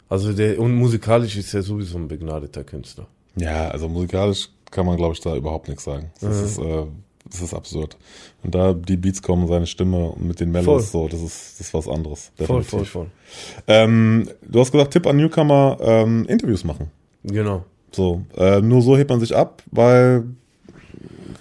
Also 0.07 0.33
der 0.33 0.59
und 0.59 0.75
musikalisch 0.75 1.35
ist 1.35 1.53
er 1.53 1.63
sowieso 1.63 1.97
ein 1.97 2.07
begnadeter 2.07 2.63
Künstler. 2.63 3.07
Ja, 3.35 3.69
also 3.69 3.89
musikalisch 3.89 4.49
kann 4.71 4.85
man, 4.85 4.97
glaube 4.97 5.13
ich, 5.13 5.21
da 5.21 5.35
überhaupt 5.35 5.67
nichts 5.67 5.83
sagen. 5.83 6.11
Das, 6.21 6.41
ist, 6.41 6.57
äh, 6.59 6.85
das 7.29 7.41
ist 7.41 7.53
absurd. 7.53 7.97
Und 8.43 8.55
da 8.55 8.73
die 8.73 8.97
Beats 8.97 9.21
kommen, 9.21 9.47
seine 9.47 9.65
Stimme 9.65 10.09
und 10.11 10.27
mit 10.27 10.39
den 10.39 10.51
Melodies, 10.51 10.91
so, 10.91 11.07
das 11.07 11.21
ist, 11.21 11.59
das 11.59 11.67
ist 11.67 11.73
was 11.73 11.87
anderes. 11.87 12.31
Voll, 12.37 12.45
definitiv. 12.47 12.69
voll, 12.69 12.85
voll. 12.85 13.07
Ähm, 13.67 14.29
du 14.47 14.59
hast 14.59 14.71
gesagt, 14.71 14.93
Tipp 14.93 15.07
an 15.07 15.17
Newcomer, 15.17 15.77
ähm, 15.81 16.25
Interviews 16.27 16.63
machen. 16.63 16.91
Genau. 17.23 17.65
So, 17.91 18.23
äh, 18.37 18.61
nur 18.61 18.81
so 18.81 18.97
hebt 18.97 19.09
man 19.09 19.19
sich 19.19 19.35
ab, 19.35 19.63
weil 19.71 20.25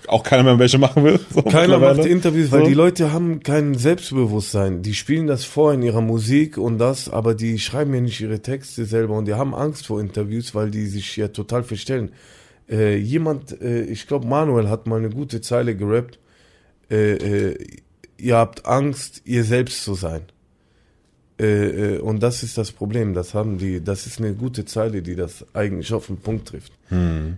auch 0.09 0.22
keiner 0.22 0.43
mehr 0.43 0.59
welche 0.59 0.78
machen 0.78 1.05
will. 1.05 1.18
So 1.30 1.43
Keiner 1.43 1.78
macht 1.78 2.05
Interviews, 2.05 2.53
weil 2.53 2.61
So. 2.61 2.66
die 2.68 2.74
Leute 2.74 3.12
haben 3.12 3.43
kein 3.43 3.74
Selbstbewusstsein. 3.74 4.82
Die 4.82 4.95
spielen 4.95 5.26
das 5.26 5.45
vor 5.45 5.72
in 5.72 5.82
ihrer 5.82 6.01
Musik 6.01 6.59
und 6.59 6.78
das, 6.78 7.09
aber 7.09 7.35
die 7.35 7.59
schreiben 7.59 7.95
ja 7.95 8.01
nicht 8.01 8.20
ihre 8.20 8.41
Texte 8.41 8.85
selber 8.85 9.16
und 9.16 9.26
die 9.26 9.35
haben 9.35 9.55
Angst 9.55 9.87
vor 9.87 10.01
Interviews, 10.01 10.55
weil 10.55 10.70
die 10.70 10.87
sich 10.87 11.16
ja 11.16 11.28
total 11.28 11.62
verstellen. 11.62 12.12
Äh, 12.69 12.97
jemand, 12.97 13.61
äh, 13.61 13.83
ich 13.83 14.07
glaube 14.07 14.27
Manuel 14.27 14.69
hat 14.69 14.87
mal 14.87 14.99
eine 14.99 15.11
gute 15.11 15.41
Zeile 15.41 15.77
gerappt. 15.77 16.19
Äh, 16.91 17.15
äh, 17.15 17.67
ihr 18.17 18.37
habt 18.37 18.67
Angst, 18.67 19.23
ihr 19.25 19.45
selbst 19.45 19.85
zu 19.85 19.95
sein. 19.95 20.23
Äh, 21.39 21.97
äh, 21.97 21.99
und 21.99 22.23
das 22.23 22.43
ist 22.43 22.57
das 22.57 22.73
Problem. 22.73 23.12
Das 23.15 23.35
haben 23.35 23.59
die, 23.59 23.83
das 23.83 24.07
ist 24.07 24.19
eine 24.19 24.35
gute 24.35 24.65
Zeile, 24.65 25.03
die 25.03 25.17
das 25.17 25.45
eigentlich 25.55 25.93
auf 25.93 26.07
den 26.07 26.19
Punkt 26.19 26.49
trifft. 26.49 26.73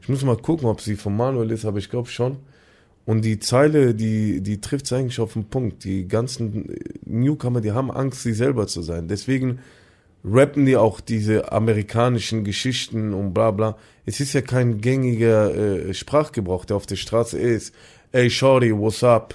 Ich 0.03 0.09
muss 0.09 0.23
mal 0.23 0.37
gucken, 0.37 0.69
ob 0.69 0.81
sie 0.83 0.97
von 0.97 1.17
Manuel 1.17 1.51
ist, 1.51 1.65
aber 1.65 1.79
ich 1.79 1.89
glaube 1.89 2.09
schon. 2.09 2.37
Und 3.07 3.25
die 3.25 3.39
Zeile, 3.39 3.95
die, 3.95 4.43
die 4.43 4.61
trifft 4.61 4.87
es 4.87 4.93
eigentlich 4.93 5.21
auf 5.21 5.33
den 5.33 5.45
Punkt. 5.45 5.85
Die 5.85 6.09
ganzen 6.09 6.77
Newcomer, 7.07 7.61
die 7.61 7.73
haben 7.73 7.91
Angst, 7.91 8.23
sie 8.23 8.35
selber 8.35 8.67
zu 8.67 8.83
sein. 8.83 9.09
Deswegen 9.09 9.61
rappen 10.25 10.67
die 10.67 10.77
auch 10.77 11.01
diese 11.01 11.53
amerikanischen 11.53 12.45
Geschichten 12.45 13.15
und 13.15 13.33
bla 13.33 13.53
bla. 13.53 13.79
Es 14.09 14.21
ist 14.21 14.35
ja 14.35 14.41
kein 14.41 14.81
gängiger 14.81 15.53
äh, 15.53 15.93
Sprachgebrauch, 15.93 16.65
der 16.65 16.77
auf 16.77 16.87
der 16.87 16.95
Straße 16.95 17.37
ist. 17.37 17.75
Ey, 18.13 18.31
Shorty, 18.31 18.73
what's 18.73 19.03
up? 19.03 19.35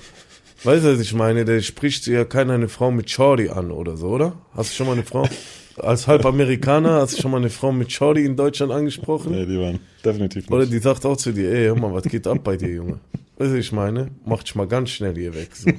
Weißt 0.64 0.86
du, 0.86 0.94
was 0.94 1.02
ich 1.02 1.14
meine? 1.14 1.44
Der 1.44 1.60
spricht 1.62 2.08
ja 2.08 2.24
keiner 2.24 2.54
eine 2.54 2.70
Frau 2.70 2.90
mit 2.90 3.10
Shorty 3.10 3.50
an 3.50 3.72
oder 3.72 3.98
so, 3.98 4.08
oder? 4.08 4.34
Hast 4.56 4.72
du 4.72 4.76
schon 4.76 4.88
mal 4.88 4.94
eine 4.94 5.04
Frau? 5.04 5.28
Als 5.76 6.08
halb 6.08 6.26
Amerikaner 6.26 7.02
hast 7.02 7.18
du 7.18 7.22
schon 7.22 7.32
mal 7.32 7.38
eine 7.38 7.50
Frau 7.50 7.74
mit 7.74 7.92
Shorty 7.92 8.24
in 8.24 8.38
Deutschland 8.38 8.72
angesprochen? 8.72 9.34
Nee, 9.34 9.46
die 9.46 9.60
waren 9.60 9.80
definitiv 10.06 10.44
nicht. 10.44 10.52
Oder 10.52 10.66
die 10.66 10.80
sagt 10.80 11.06
auch 11.06 11.18
zu 11.18 11.34
dir, 11.34 11.52
ey, 11.52 11.66
hör 11.66 11.76
mal, 11.76 11.94
was 11.94 12.04
geht 12.04 12.26
ab 12.26 12.40
bei 12.42 12.56
dir, 12.56 12.70
Junge? 12.70 13.00
Weißt 13.40 13.52
du, 13.52 13.58
ich 13.58 13.72
meine, 13.74 14.10
mach 14.26 14.42
dich 14.44 14.56
mal 14.56 14.68
ganz 14.68 14.92
schnell 14.92 15.16
hier 15.16 15.36
weg. 15.36 15.50
So. 15.54 15.70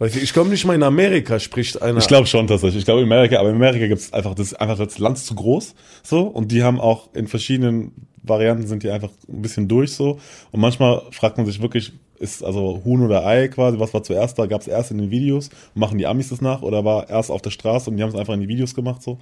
Ich 0.00 0.32
glaube 0.32 0.50
nicht 0.50 0.64
mal 0.64 0.74
in 0.74 0.82
Amerika 0.82 1.38
spricht 1.38 1.80
einer. 1.80 1.98
Ich 1.98 2.08
glaube 2.08 2.26
schon 2.26 2.46
tatsächlich. 2.46 2.80
Ich 2.80 2.84
glaube 2.84 3.00
in 3.02 3.06
Amerika, 3.06 3.38
aber 3.38 3.50
in 3.50 3.56
Amerika 3.56 3.86
gibt 3.86 4.00
es 4.00 4.12
einfach, 4.12 4.34
das 4.34 4.52
einfach 4.54 4.76
das 4.76 4.98
Land 4.98 5.18
ist 5.18 5.26
zu 5.26 5.34
groß, 5.34 5.74
so, 6.02 6.22
und 6.22 6.50
die 6.50 6.62
haben 6.62 6.80
auch 6.80 7.08
in 7.14 7.28
verschiedenen 7.28 7.92
Varianten 8.26 8.66
sind 8.66 8.82
die 8.82 8.90
einfach 8.90 9.10
ein 9.28 9.42
bisschen 9.42 9.68
durch 9.68 9.92
so. 9.92 10.18
Und 10.50 10.60
manchmal 10.60 11.02
fragt 11.10 11.36
man 11.36 11.46
sich 11.46 11.60
wirklich, 11.60 11.92
ist 12.18 12.42
also 12.42 12.80
Huhn 12.84 13.02
oder 13.04 13.26
Ei 13.26 13.48
quasi, 13.48 13.78
was 13.78 13.92
war 13.92 14.02
zuerst 14.02 14.38
da? 14.38 14.46
Gab 14.46 14.62
es 14.62 14.66
erst 14.66 14.90
in 14.90 14.98
den 14.98 15.10
Videos, 15.10 15.50
machen 15.74 15.98
die 15.98 16.06
Amis 16.06 16.30
das 16.30 16.40
nach 16.40 16.62
oder 16.62 16.84
war 16.86 17.10
erst 17.10 17.30
auf 17.30 17.42
der 17.42 17.50
Straße 17.50 17.90
und 17.90 17.96
die 17.98 18.02
haben 18.02 18.10
es 18.10 18.14
einfach 18.16 18.32
in 18.34 18.40
die 18.40 18.48
Videos 18.48 18.74
gemacht 18.74 19.02
so. 19.02 19.18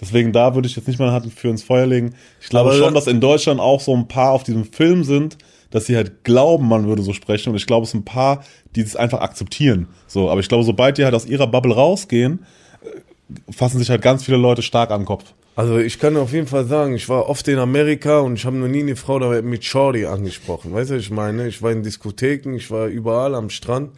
Deswegen 0.00 0.32
da 0.32 0.54
würde 0.54 0.68
ich 0.68 0.76
jetzt 0.76 0.86
nicht 0.86 0.98
mal 1.00 1.22
für 1.34 1.48
ins 1.48 1.62
Feuer 1.62 1.86
legen. 1.86 2.14
Ich 2.40 2.48
glaube 2.50 2.70
Aber- 2.70 2.78
schon, 2.78 2.94
dass 2.94 3.06
in 3.06 3.20
Deutschland 3.20 3.58
auch 3.58 3.80
so 3.80 3.94
ein 3.96 4.06
paar 4.06 4.32
auf 4.32 4.42
diesem 4.42 4.64
Film 4.64 5.02
sind, 5.02 5.38
dass 5.72 5.86
sie 5.86 5.96
halt 5.96 6.22
glauben, 6.22 6.68
man 6.68 6.86
würde 6.86 7.02
so 7.02 7.12
sprechen. 7.12 7.50
Und 7.50 7.56
ich 7.56 7.66
glaube, 7.66 7.84
es 7.84 7.90
sind 7.90 8.02
ein 8.02 8.04
paar, 8.04 8.44
die 8.76 8.84
das 8.84 8.94
einfach 8.94 9.20
akzeptieren. 9.20 9.88
So, 10.06 10.30
aber 10.30 10.38
ich 10.38 10.48
glaube, 10.48 10.62
sobald 10.62 10.98
die 10.98 11.04
halt 11.04 11.14
aus 11.14 11.26
ihrer 11.26 11.48
Bubble 11.48 11.74
rausgehen, 11.74 12.44
äh, 12.84 13.52
fassen 13.52 13.80
sich 13.80 13.90
halt 13.90 14.02
ganz 14.02 14.24
viele 14.24 14.36
Leute 14.36 14.62
stark 14.62 14.92
an 14.92 15.00
den 15.00 15.06
Kopf. 15.06 15.24
Also 15.54 15.78
ich 15.78 15.98
kann 15.98 16.16
auf 16.16 16.32
jeden 16.32 16.46
Fall 16.46 16.64
sagen, 16.64 16.94
ich 16.94 17.08
war 17.08 17.28
oft 17.28 17.46
in 17.48 17.58
Amerika 17.58 18.20
und 18.20 18.34
ich 18.34 18.46
habe 18.46 18.56
noch 18.56 18.68
nie 18.68 18.80
eine 18.80 18.96
Frau 18.96 19.18
da 19.18 19.42
mit 19.42 19.64
Shorty 19.64 20.06
angesprochen. 20.06 20.72
Weißt 20.72 20.90
du, 20.90 20.94
was 20.94 21.02
ich 21.02 21.10
meine? 21.10 21.46
Ich 21.48 21.60
war 21.60 21.72
in 21.72 21.82
Diskotheken, 21.82 22.54
ich 22.54 22.70
war 22.70 22.86
überall 22.86 23.34
am 23.34 23.50
Strand 23.50 23.90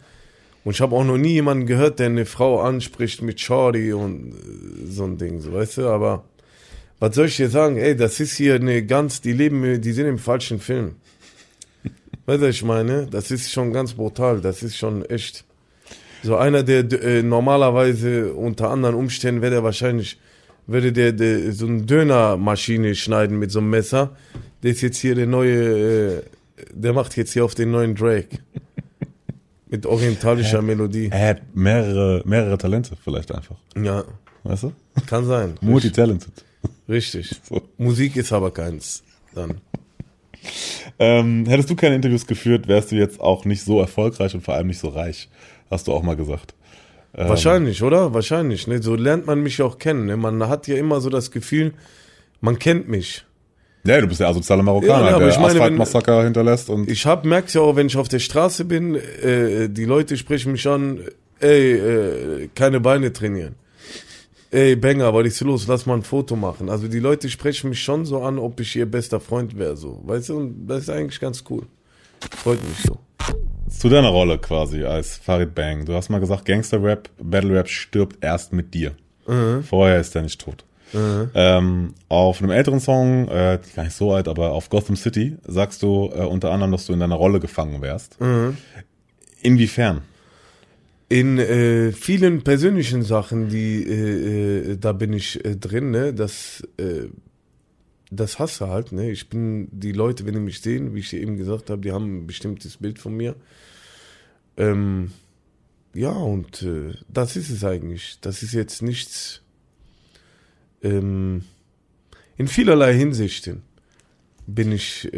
Und 0.65 0.73
ich 0.73 0.81
habe 0.81 0.95
auch 0.95 1.05
noch 1.05 1.17
nie 1.17 1.33
jemanden 1.33 1.65
gehört, 1.65 1.99
der 1.99 2.07
eine 2.07 2.25
Frau 2.25 2.59
anspricht 2.59 3.21
mit 3.21 3.39
Shorty 3.39 3.93
und 3.93 4.33
äh, 4.33 4.91
so 4.91 5.05
ein 5.05 5.17
Ding, 5.17 5.39
so 5.39 5.53
weißt 5.53 5.77
du, 5.77 5.87
aber 5.87 6.25
was 6.99 7.15
soll 7.15 7.27
ich 7.27 7.37
dir 7.37 7.49
sagen? 7.49 7.77
Ey, 7.77 7.95
das 7.95 8.19
ist 8.19 8.35
hier 8.35 8.55
eine 8.55 8.85
ganz, 8.85 9.21
die 9.21 9.33
leben, 9.33 9.81
die 9.81 9.91
sind 9.91 10.07
im 10.07 10.17
falschen 10.17 10.59
Film. 10.59 10.95
Weißt 12.25 12.41
du, 12.41 12.47
was 12.47 12.55
ich 12.55 12.63
meine? 12.63 13.07
Das 13.07 13.31
ist 13.31 13.51
schon 13.51 13.71
ganz 13.73 13.93
brutal, 13.93 14.41
das 14.41 14.63
ist 14.63 14.77
schon 14.77 15.05
echt. 15.05 15.45
So 16.23 16.37
einer, 16.37 16.63
der 16.63 16.91
äh, 16.91 17.21
normalerweise 17.21 18.33
unter 18.33 18.71
anderen 18.71 18.95
Umständen 18.95 19.41
wäre 19.41 19.51
der 19.51 19.63
wahrscheinlich, 19.63 20.17
würde 20.65 20.91
der, 20.91 21.11
der 21.11 21.51
so 21.51 21.67
eine 21.67 21.83
Dönermaschine 21.83 22.95
schneiden 22.95 23.37
mit 23.37 23.51
so 23.51 23.59
einem 23.59 23.69
Messer. 23.69 24.15
Der 24.63 24.71
ist 24.71 24.81
jetzt 24.81 24.97
hier 24.97 25.13
der 25.13 25.27
neue, 25.27 26.17
äh, 26.17 26.21
der 26.73 26.93
macht 26.93 27.15
jetzt 27.15 27.33
hier 27.33 27.45
auf 27.45 27.53
den 27.53 27.69
neuen 27.71 27.93
Drake. 27.93 28.39
Mit 29.67 29.85
orientalischer 29.85 30.61
Melodie. 30.61 31.09
Er 31.11 31.29
hat 31.29 31.41
mehrere, 31.55 32.23
mehrere 32.25 32.57
Talente 32.57 32.95
vielleicht 33.03 33.31
einfach. 33.31 33.57
Ja, 33.75 34.03
Weißt 34.45 34.63
du? 34.63 34.71
kann 35.07 35.25
sein. 35.25 35.55
Multitalented. 35.61 36.31
Richtig. 36.87 37.35
So. 37.49 37.61
Musik 37.77 38.15
ist 38.15 38.31
aber 38.31 38.51
keins. 38.51 39.03
Dann. 39.33 39.59
Ähm, 40.97 41.45
hättest 41.47 41.69
du 41.69 41.75
keine 41.75 41.95
Interviews 41.95 42.25
geführt, 42.25 42.67
wärst 42.67 42.91
du 42.91 42.95
jetzt 42.95 43.19
auch 43.19 43.45
nicht 43.45 43.63
so 43.63 43.79
erfolgreich 43.79 44.33
und 44.33 44.41
vor 44.41 44.53
allem 44.53 44.67
nicht 44.67 44.79
so 44.79 44.87
reich. 44.89 45.29
Hast 45.69 45.87
du 45.87 45.93
auch 45.93 46.03
mal 46.03 46.15
gesagt. 46.15 46.53
Ähm, 47.17 47.27
Wahrscheinlich, 47.29 47.81
oder? 47.83 48.13
Wahrscheinlich. 48.13 48.67
Ne? 48.67 48.81
So 48.81 48.95
lernt 48.95 49.25
man 49.25 49.41
mich 49.41 49.61
auch 49.61 49.77
kennen. 49.77 50.05
Ne? 50.05 50.15
Man 50.17 50.47
hat 50.47 50.67
ja 50.67 50.75
immer 50.77 51.01
so 51.01 51.09
das 51.09 51.31
Gefühl, 51.31 51.73
man 52.41 52.59
kennt 52.59 52.87
mich. 52.87 53.25
Ja, 53.85 54.01
du 54.01 54.07
bist 54.07 54.19
der 54.19 54.29
asoziale 54.29 54.63
Marokkaner, 54.63 55.05
Ja, 55.05 55.11
ja, 55.11 55.19
der 55.19 55.27
ich 55.29 55.35
meine, 55.35 55.47
wenn- 55.53 55.61
Asphalt-Massaker 55.61 56.23
hinterlässt 56.23 56.69
und 56.69 56.89
Ich 56.89 57.05
hab, 57.05 57.23
merk's 57.23 57.53
ja 57.53 57.61
auch, 57.61 57.75
wenn 57.75 57.87
ich 57.87 57.97
auf 57.97 58.07
der 58.07 58.19
Straße 58.19 58.65
bin, 58.65 58.95
äh, 58.95 59.69
die 59.69 59.85
Leute 59.85 60.17
sprechen 60.17 60.53
mich 60.53 60.67
an, 60.67 61.01
ey, 61.39 61.73
äh, 61.73 62.49
keine 62.55 62.79
Beine 62.79 63.13
trainieren. 63.13 63.55
Ey, 64.55 64.77
Banger, 64.77 65.13
was 65.13 65.27
ist 65.27 65.41
los? 65.41 65.67
Lass 65.67 65.85
mal 65.85 65.95
ein 65.95 66.03
Foto 66.03 66.37
machen. 66.37 66.69
Also 66.69 66.87
die 66.87 66.99
Leute 66.99 67.29
sprechen 67.29 67.71
mich 67.71 67.83
schon 67.83 68.05
so 68.05 68.21
an, 68.21 68.39
ob 68.39 68.57
ich 68.61 68.73
ihr 68.77 68.85
bester 68.85 69.19
Freund 69.19 69.57
wäre, 69.59 69.75
so. 69.75 70.01
Weißt 70.05 70.29
du, 70.29 70.37
und 70.37 70.65
das 70.65 70.83
ist 70.83 70.89
eigentlich 70.89 71.19
ganz 71.19 71.43
cool. 71.49 71.63
Freut 72.37 72.63
mich 72.63 72.77
so. 72.85 72.97
zu 73.67 73.89
deiner 73.89 74.07
Rolle 74.07 74.37
quasi 74.37 74.85
als 74.85 75.17
Farid 75.17 75.53
Bang. 75.55 75.83
Du 75.83 75.93
hast 75.93 76.07
mal 76.07 76.21
gesagt, 76.21 76.45
Gangster-Rap, 76.45 77.09
Battle-Rap 77.21 77.67
stirbt 77.67 78.23
erst 78.23 78.53
mit 78.53 78.73
dir. 78.73 78.93
Vorher 79.67 79.99
ist 79.99 80.15
er 80.15 80.21
nicht 80.21 80.39
tot. 80.39 80.63
Ähm, 81.33 81.93
auf 82.07 82.41
einem 82.41 82.51
älteren 82.51 82.79
Song, 82.79 83.27
äh, 83.27 83.59
gar 83.75 83.83
nicht 83.83 83.97
so 83.97 84.13
alt, 84.13 84.29
aber 84.29 84.53
auf 84.53 84.69
Gotham 84.69 84.95
City, 84.95 85.35
sagst 85.45 85.83
du 85.83 86.09
äh, 86.15 86.21
unter 86.21 86.51
anderem, 86.51 86.71
dass 86.71 86.85
du 86.85 86.93
in 86.93 87.01
deiner 87.01 87.15
Rolle 87.15 87.41
gefangen 87.41 87.81
wärst. 87.81 88.17
Inwiefern? 89.41 90.03
In 91.07 91.37
äh, 91.37 91.91
vielen 91.91 92.43
persönlichen 92.43 93.03
Sachen, 93.03 93.49
die 93.49 93.83
äh, 93.83 94.71
äh, 94.71 94.77
da 94.77 94.91
bin 94.91 95.13
ich 95.13 95.43
äh, 95.45 95.55
drin, 95.55 95.91
ne, 95.91 96.13
das, 96.13 96.67
äh, 96.77 97.09
das 98.09 98.39
hasse 98.39 98.67
halt, 98.69 98.91
ne. 98.91 99.11
Ich 99.11 99.29
bin 99.29 99.67
die 99.71 99.91
Leute, 99.91 100.25
wenn 100.25 100.33
die 100.33 100.39
mich 100.39 100.61
sehen, 100.61 100.95
wie 100.95 100.99
ich 100.99 101.13
eben 101.13 101.37
gesagt 101.37 101.69
habe, 101.69 101.81
die 101.81 101.91
haben 101.91 102.21
ein 102.21 102.27
bestimmtes 102.27 102.77
Bild 102.77 102.97
von 102.97 103.15
mir. 103.15 103.35
Ähm, 104.57 105.11
ja, 105.93 106.11
und 106.11 106.63
äh, 106.63 106.93
das 107.07 107.35
ist 107.35 107.51
es 107.51 107.63
eigentlich. 107.63 108.17
Das 108.21 108.41
ist 108.41 108.53
jetzt 108.53 108.81
nichts 108.81 109.41
ähm, 110.85 111.43
in 112.37 112.47
vielerlei 112.47 112.93
Hinsichten 112.93 113.63
bin 114.47 114.71
ich 114.71 115.11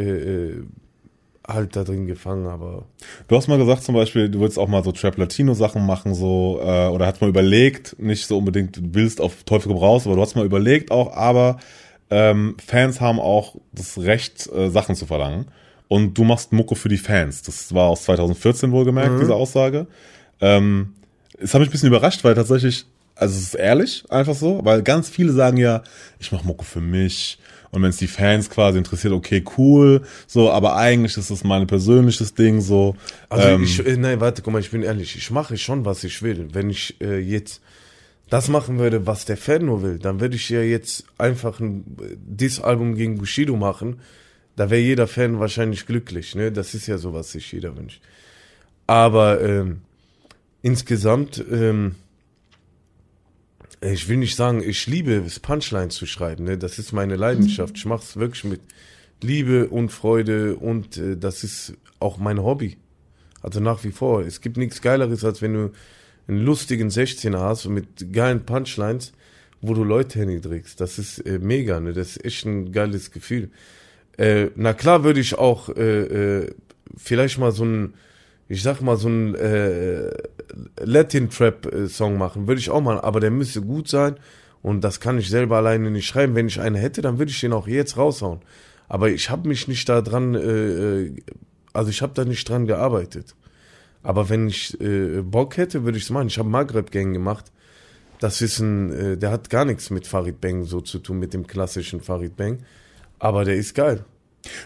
halt 1.47 1.75
da 1.75 1.83
drin 1.83 2.07
gefangen, 2.07 2.47
aber 2.47 2.85
Du 3.27 3.37
hast 3.37 3.47
mal 3.47 3.57
gesagt 3.57 3.83
zum 3.83 3.95
Beispiel, 3.95 4.29
du 4.29 4.41
willst 4.41 4.59
auch 4.59 4.67
mal 4.67 4.83
so 4.83 4.91
Trap-Latino-Sachen 4.91 5.85
machen, 5.85 6.13
so, 6.13 6.59
äh, 6.61 6.87
oder 6.87 7.07
hast 7.07 7.21
mal 7.21 7.29
überlegt, 7.29 7.95
nicht 7.99 8.27
so 8.27 8.37
unbedingt, 8.37 8.77
du 8.77 8.81
willst 8.91 9.21
auf 9.21 9.43
Teufel 9.43 9.71
komm 9.71 9.77
raus, 9.77 10.05
aber 10.05 10.15
du 10.15 10.21
hast 10.21 10.35
mal 10.35 10.45
überlegt 10.45 10.91
auch, 10.91 11.15
aber 11.15 11.57
ähm, 12.09 12.55
Fans 12.65 13.01
haben 13.01 13.19
auch 13.19 13.55
das 13.71 13.97
Recht, 13.97 14.47
äh, 14.53 14.69
Sachen 14.69 14.95
zu 14.95 15.05
verlangen. 15.05 15.47
Und 15.89 16.17
du 16.17 16.25
machst 16.25 16.51
Mucke 16.51 16.75
für 16.75 16.89
die 16.89 16.97
Fans. 16.97 17.43
Das 17.43 17.73
war 17.73 17.85
aus 17.87 18.03
2014 18.03 18.71
wohlgemerkt, 18.73 19.21
diese 19.21 19.33
Aussage. 19.33 19.87
Ähm, 20.41 20.95
es 21.39 21.53
hat 21.53 21.61
mich 21.61 21.69
ein 21.69 21.71
bisschen 21.71 21.87
überrascht, 21.87 22.23
weil 22.25 22.35
tatsächlich, 22.35 22.85
also 23.15 23.37
es 23.37 23.43
ist 23.43 23.55
ehrlich, 23.55 24.03
einfach 24.09 24.35
so, 24.35 24.59
weil 24.63 24.83
ganz 24.83 25.07
viele 25.07 25.31
sagen 25.31 25.55
ja, 25.57 25.83
ich 26.19 26.31
mache 26.33 26.45
Mucke 26.45 26.65
für 26.65 26.81
mich. 26.81 27.39
Und 27.71 27.81
wenn 27.83 27.89
es 27.89 27.97
die 27.97 28.07
Fans 28.07 28.49
quasi 28.49 28.77
interessiert, 28.77 29.13
okay, 29.13 29.43
cool, 29.57 30.01
so, 30.25 30.51
aber 30.51 30.75
eigentlich 30.75 31.17
ist 31.17 31.29
es 31.29 31.43
mein 31.43 31.67
persönliches 31.67 32.33
Ding, 32.33 32.61
so. 32.61 32.95
Also 33.29 33.47
ähm, 33.47 33.63
ich, 33.63 33.85
äh, 33.85 33.97
nein, 33.97 34.19
warte, 34.19 34.41
guck 34.41 34.53
mal, 34.53 34.59
ich 34.59 34.71
bin 34.71 34.83
ehrlich, 34.83 35.15
ich 35.15 35.31
mache 35.31 35.57
schon, 35.57 35.85
was 35.85 36.03
ich 36.03 36.21
will. 36.21 36.47
Wenn 36.53 36.69
ich 36.69 36.99
äh, 37.01 37.19
jetzt 37.19 37.61
das 38.29 38.49
machen 38.49 38.77
würde, 38.77 39.05
was 39.05 39.25
der 39.25 39.37
Fan 39.37 39.65
nur 39.65 39.81
will, 39.81 39.99
dann 39.99 40.19
würde 40.19 40.35
ich 40.35 40.49
ja 40.49 40.61
jetzt 40.61 41.05
einfach 41.17 41.59
ein 41.59 41.97
äh, 42.01 42.15
Diss-Album 42.17 42.95
gegen 42.95 43.17
Bushido 43.17 43.55
machen. 43.55 43.99
Da 44.55 44.69
wäre 44.69 44.81
jeder 44.81 45.07
Fan 45.07 45.39
wahrscheinlich 45.39 45.85
glücklich, 45.85 46.35
ne? 46.35 46.51
Das 46.51 46.73
ist 46.73 46.87
ja 46.87 46.97
so, 46.97 47.13
was 47.13 47.31
sich 47.31 47.51
jeder 47.51 47.77
wünscht. 47.77 48.01
Aber 48.87 49.41
ähm, 49.41 49.81
insgesamt, 50.61 51.43
ähm, 51.51 51.95
ich 53.81 54.09
will 54.09 54.17
nicht 54.17 54.35
sagen, 54.35 54.63
ich 54.63 54.87
liebe 54.87 55.13
es, 55.13 55.39
Punchlines 55.39 55.95
zu 55.95 56.05
schreiben, 56.05 56.45
ne? 56.45 56.57
Das 56.57 56.79
ist 56.79 56.91
meine 56.93 57.15
Leidenschaft. 57.15 57.77
Ich 57.77 57.85
mache 57.85 58.03
es 58.03 58.17
wirklich 58.17 58.43
mit 58.43 58.61
Liebe 59.21 59.69
und 59.69 59.89
Freude 59.89 60.55
und 60.55 60.97
äh, 60.97 61.17
das 61.17 61.43
ist 61.43 61.73
auch 61.99 62.17
mein 62.17 62.41
Hobby. 62.41 62.77
Also 63.41 63.59
nach 63.59 63.83
wie 63.83 63.91
vor. 63.91 64.21
Es 64.21 64.41
gibt 64.41 64.57
nichts 64.57 64.81
Geileres, 64.81 65.23
als 65.23 65.41
wenn 65.41 65.53
du 65.53 65.71
einen 66.27 66.43
lustigen 66.43 66.89
16er 66.89 67.39
hast 67.39 67.65
und 67.65 67.75
mit 67.75 68.11
geilen 68.11 68.45
Punchlines, 68.45 69.13
wo 69.61 69.73
du 69.73 69.83
Leute 69.83 70.19
hinniedrigst. 70.19 70.79
Das 70.81 70.99
ist 70.99 71.19
äh, 71.19 71.39
mega, 71.39 71.79
ne? 71.79 71.93
Das 71.93 72.17
ist 72.17 72.25
echt 72.25 72.45
ein 72.45 72.71
geiles 72.71 73.11
Gefühl. 73.11 73.49
Äh, 74.17 74.47
na 74.55 74.73
klar 74.73 75.03
würde 75.03 75.19
ich 75.19 75.37
auch 75.37 75.69
äh, 75.69 76.41
äh, 76.41 76.51
vielleicht 76.95 77.37
mal 77.37 77.51
so 77.51 77.65
ein, 77.65 77.93
ich 78.49 78.63
sag 78.63 78.81
mal 78.81 78.97
so 78.97 79.09
ein 79.09 79.35
äh, 79.35 80.11
Latin-Trap-Song 80.79 82.17
machen. 82.17 82.47
Würde 82.47 82.59
ich 82.59 82.69
auch 82.69 82.81
mal, 82.81 82.99
aber 82.99 83.19
der 83.19 83.31
müsste 83.31 83.61
gut 83.61 83.87
sein 83.87 84.15
und 84.61 84.83
das 84.83 84.99
kann 84.99 85.17
ich 85.17 85.29
selber 85.29 85.57
alleine 85.57 85.91
nicht 85.91 86.07
schreiben. 86.07 86.35
Wenn 86.35 86.47
ich 86.47 86.59
einen 86.59 86.75
hätte, 86.75 87.01
dann 87.01 87.19
würde 87.19 87.31
ich 87.31 87.39
den 87.39 87.53
auch 87.53 87.67
jetzt 87.67 87.97
raushauen. 87.97 88.39
Aber 88.87 89.09
ich 89.09 89.29
habe 89.29 89.47
mich 89.47 89.67
nicht 89.67 89.87
da 89.89 90.01
dran, 90.01 90.35
äh, 90.35 90.39
äh, 90.39 91.15
also 91.73 91.89
ich 91.89 92.01
habe 92.01 92.13
da 92.13 92.25
nicht 92.25 92.47
dran 92.47 92.67
gearbeitet. 92.67 93.35
Aber 94.03 94.29
wenn 94.29 94.47
ich 94.47 94.79
äh, 94.79 95.21
Bock 95.21 95.57
hätte, 95.57 95.83
würde 95.83 95.97
ich 95.97 96.05
es 96.05 96.09
machen. 96.09 96.27
Ich 96.27 96.39
habe 96.39 96.49
Maghreb-Gang 96.49 97.11
gemacht. 97.13 97.51
Das 98.19 98.41
ist 98.41 98.59
ein, 98.59 98.91
äh, 98.93 99.17
der 99.17 99.31
hat 99.31 99.49
gar 99.49 99.65
nichts 99.65 99.89
mit 99.89 100.07
Farid 100.07 100.39
Bang 100.39 100.63
so 100.63 100.81
zu 100.81 100.99
tun, 100.99 101.19
mit 101.19 101.33
dem 101.33 101.45
klassischen 101.45 101.99
Farid 101.99 102.37
Bang. 102.37 102.59
Aber 103.19 103.43
der 103.43 103.55
ist 103.55 103.75
geil. 103.75 104.05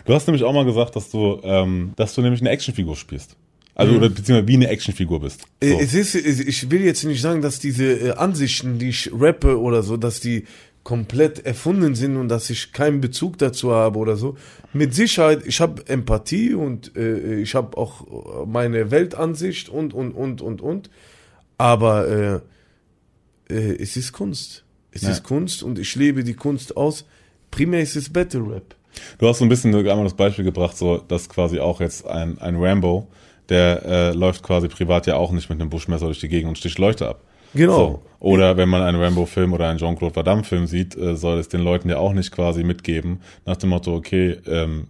Du 0.06 0.14
hast 0.14 0.28
nämlich 0.28 0.44
auch 0.44 0.54
mal 0.54 0.66
gesagt, 0.66 0.96
dass 0.96 1.10
du, 1.10 1.40
ähm, 1.44 1.94
dass 1.96 2.14
du 2.14 2.22
nämlich 2.22 2.42
eine 2.42 2.52
Actionfigur 2.52 2.96
spielst. 2.96 3.36
Also, 3.76 3.96
oder 3.96 4.10
beziehungsweise 4.10 4.48
wie 4.48 4.56
eine 4.56 4.68
Actionfigur 4.68 5.22
bist. 5.22 5.42
So. 5.62 5.68
Äh, 5.68 5.82
Es 5.82 5.94
ist, 5.94 6.16
ich 6.16 6.70
will 6.72 6.82
jetzt 6.84 7.04
nicht 7.06 7.22
sagen, 7.22 7.42
dass 7.42 7.60
diese 7.60 7.86
äh, 7.86 8.12
Ansichten, 8.12 8.80
die 8.80 8.90
ich 8.90 9.10
rappe 9.14 9.60
oder 9.60 9.82
so, 9.84 9.98
dass 9.98 10.20
die 10.20 10.46
komplett 10.84 11.46
erfunden 11.46 11.94
sind 11.96 12.18
und 12.18 12.28
dass 12.28 12.50
ich 12.50 12.74
keinen 12.74 13.02
Bezug 13.02 13.38
dazu 13.38 13.72
habe 13.72 14.00
oder 14.00 14.18
so. 14.18 14.36
Mit 14.74 14.96
Sicherheit, 14.96 15.44
ich 15.46 15.60
habe 15.62 15.88
Empathie 15.88 16.54
und 16.54 16.96
äh, 16.98 17.40
ich 17.40 17.54
habe 17.56 17.78
auch 17.78 18.46
meine 18.48 18.90
Weltansicht 18.92 19.70
und, 19.70 19.94
und, 19.94 20.12
und, 20.14 20.42
und, 20.42 20.62
und. 20.62 20.90
Aber 21.58 22.08
äh, 22.08 23.54
äh, 23.54 23.76
es 23.82 23.96
ist 23.96 24.12
Kunst. 24.12 24.64
Es 24.92 25.04
Ja. 25.04 25.12
ist 25.12 25.24
Kunst 25.24 25.62
und 25.64 25.78
ich 25.80 25.96
lebe 25.96 26.24
die 26.24 26.34
Kunst 26.34 26.76
aus. 26.76 27.06
Primär 27.52 27.82
ist 27.82 27.96
es 27.96 28.12
Battle 28.12 28.42
Rap. 28.42 28.76
Du 29.20 29.28
hast 29.28 29.38
so 29.40 29.46
ein 29.46 29.50
bisschen 29.50 29.74
einmal 29.76 30.04
das 30.04 30.16
Beispiel 30.16 30.44
gebracht, 30.44 30.76
so 30.78 30.98
dass 30.98 31.30
quasi 31.30 31.60
auch 31.60 31.80
jetzt 31.80 32.06
ein, 32.08 32.40
ein 32.40 32.56
Rambo, 32.58 33.08
der 33.52 33.86
äh, 33.86 34.12
läuft 34.14 34.42
quasi 34.44 34.68
privat 34.70 35.06
ja 35.08 35.18
auch 35.18 35.32
nicht 35.32 35.50
mit 35.50 35.60
einem 35.60 35.70
Buschmesser 35.70 36.06
durch 36.06 36.20
die 36.20 36.30
Gegend 36.30 36.50
und 36.50 36.58
sticht 36.58 36.80
Leute 36.80 37.08
ab. 37.08 37.22
Genau. 37.54 37.78
So. 37.78 38.02
Oder 38.22 38.56
wenn 38.56 38.70
man 38.70 38.82
einen 38.82 39.02
Rambo-Film 39.02 39.52
oder 39.52 39.68
einen 39.68 39.78
Jean-Claude 39.78 40.16
Van 40.16 40.24
Damme-Film 40.24 40.68
sieht, 40.68 40.98
äh, 40.98 41.16
soll 41.16 41.38
es 41.38 41.50
den 41.50 41.62
Leuten 41.62 41.90
ja 41.90 41.98
auch 41.98 42.14
nicht 42.14 42.32
quasi 42.32 42.64
mitgeben, 42.64 43.20
nach 43.46 43.58
dem 43.58 43.72
Motto, 43.72 43.94
okay, 43.94 44.38
ähm, 44.48 44.88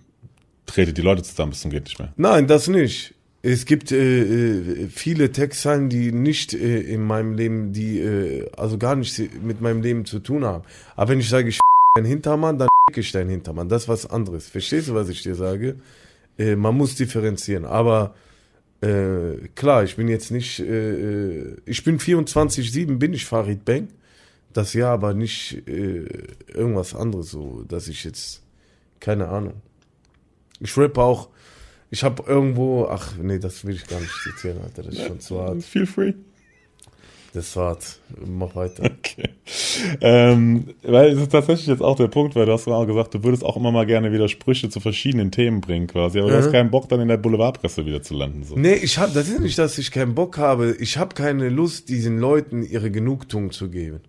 tretet 0.67 0.97
die 0.97 1.01
Leute 1.01 1.23
zusammen 1.23 1.51
bis 1.51 1.61
zum 1.61 1.71
geht 1.71 1.85
nicht 1.85 1.97
mehr. 1.97 2.13
Nein, 2.17 2.47
das 2.47 2.67
nicht. 2.67 3.13
Es 3.41 3.65
gibt 3.65 3.91
äh, 3.91 4.21
äh, 4.21 4.87
viele 4.89 5.31
Textzeilen, 5.31 5.89
die 5.89 6.11
nicht 6.11 6.53
äh, 6.53 6.81
in 6.81 7.01
meinem 7.01 7.33
Leben, 7.33 7.73
die 7.73 7.99
äh, 7.99 8.47
also 8.55 8.77
gar 8.77 8.95
nichts 8.95 9.19
mit 9.41 9.59
meinem 9.61 9.81
Leben 9.81 10.05
zu 10.05 10.19
tun 10.19 10.45
haben. 10.45 10.63
Aber 10.95 11.09
wenn 11.09 11.19
ich 11.19 11.29
sage, 11.29 11.49
ich 11.49 11.59
dein 11.95 12.05
Hintermann, 12.05 12.59
dann 12.59 12.67
ich 12.93 13.11
dein 13.11 13.29
Hintermann. 13.29 13.69
Das 13.69 13.83
ist 13.83 13.89
was 13.89 14.05
anderes. 14.05 14.49
Verstehst 14.49 14.89
du, 14.89 14.93
was 14.93 15.09
ich 15.09 15.23
dir 15.23 15.33
sage? 15.33 15.77
Äh, 16.37 16.55
man 16.55 16.75
muss 16.75 16.95
differenzieren. 16.95 17.65
Aber 17.65 18.13
äh, 18.81 19.47
klar, 19.55 19.83
ich 19.83 19.95
bin 19.95 20.07
jetzt 20.07 20.31
nicht, 20.31 20.59
äh, 20.59 20.93
äh, 20.93 21.57
ich 21.65 21.83
bin 21.83 21.99
24-7, 21.99 22.97
bin 22.97 23.13
ich 23.13 23.25
Farid 23.25 23.63
Bang. 23.65 23.89
Das 24.53 24.73
ja, 24.73 24.91
aber 24.91 25.13
nicht 25.13 25.67
äh, 25.67 26.05
irgendwas 26.47 26.93
anderes 26.95 27.31
so, 27.31 27.63
dass 27.67 27.87
ich 27.87 28.03
jetzt, 28.03 28.41
keine 28.99 29.29
Ahnung. 29.29 29.61
Ich 30.59 30.77
rappe 30.77 31.01
auch 31.01 31.29
Ich 31.89 32.03
habe 32.03 32.23
irgendwo, 32.25 32.87
ach 32.87 33.17
nee, 33.21 33.37
das 33.37 33.65
will 33.65 33.75
ich 33.75 33.85
gar 33.85 33.99
nicht 33.99 34.13
zitieren, 34.23 34.61
Alter, 34.63 34.83
das 34.83 34.95
ist 34.95 35.05
schon 35.07 35.19
zu 35.19 35.41
hart. 35.41 35.63
Feel 35.63 35.85
free. 35.85 36.13
Das 37.33 37.47
ist 37.47 37.55
hart. 37.55 37.99
Mach 38.25 38.55
weiter. 38.55 38.89
Okay. 39.01 39.29
Ähm, 39.99 40.67
weil 40.83 41.09
es 41.09 41.19
ist 41.19 41.31
tatsächlich 41.31 41.67
jetzt 41.67 41.81
auch 41.81 41.97
der 41.97 42.07
Punkt, 42.07 42.35
weil 42.35 42.45
du 42.45 42.53
hast 42.53 42.67
auch 42.67 42.85
gesagt, 42.85 43.13
du 43.13 43.23
würdest 43.23 43.43
auch 43.43 43.57
immer 43.57 43.71
mal 43.71 43.85
gerne 43.85 44.11
Widersprüche 44.13 44.69
zu 44.69 44.79
verschiedenen 44.79 45.31
Themen 45.31 45.59
bringen 45.59 45.87
quasi, 45.87 46.19
aber 46.19 46.29
du 46.29 46.37
hast 46.37 46.51
keinen 46.51 46.71
Bock, 46.71 46.87
dann 46.87 47.01
in 47.01 47.09
der 47.09 47.17
Boulevardpresse 47.17 47.85
wieder 47.85 48.01
zu 48.01 48.13
landen. 48.13 48.45
So. 48.45 48.55
Nee, 48.55 48.75
ich 48.75 48.97
hab, 48.97 49.13
das 49.13 49.27
ist 49.27 49.41
nicht, 49.41 49.57
dass 49.57 49.77
ich 49.77 49.91
keinen 49.91 50.15
Bock 50.15 50.37
habe. 50.37 50.77
Ich 50.79 50.97
habe 50.97 51.15
keine 51.15 51.49
Lust, 51.49 51.89
diesen 51.89 52.19
Leuten 52.19 52.63
ihre 52.63 52.91
Genugtuung 52.91 53.51
zu 53.51 53.69
geben. 53.69 53.99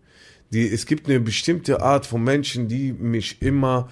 Die, 0.52 0.68
es 0.68 0.86
gibt 0.86 1.08
eine 1.08 1.18
bestimmte 1.18 1.82
Art 1.82 2.06
von 2.06 2.22
Menschen, 2.22 2.68
die 2.68 2.92
mich 2.92 3.42
immer 3.42 3.88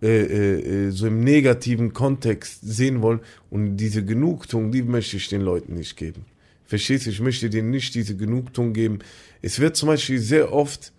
äh, 0.00 0.06
äh, 0.06 0.86
äh, 0.86 0.90
so 0.90 1.08
im 1.08 1.20
negativen 1.20 1.92
Kontext 1.92 2.60
sehen 2.62 3.02
wollen. 3.02 3.20
Und 3.50 3.76
diese 3.76 4.04
Genugtuung, 4.04 4.72
die 4.72 4.82
möchte 4.82 5.16
ich 5.16 5.28
den 5.28 5.42
Leuten 5.42 5.74
nicht 5.74 5.96
geben. 5.96 6.24
Verstehst 6.68 7.06
du? 7.06 7.10
Ich 7.10 7.20
möchte 7.20 7.48
denen 7.50 7.70
nicht 7.70 7.94
diese 7.94 8.14
Genugtuung 8.14 8.74
geben. 8.74 8.98
Es 9.42 9.58
wird 9.58 9.74
zum 9.74 9.88
Beispiel 9.88 10.18
sehr 10.20 10.52
oft, 10.52 10.92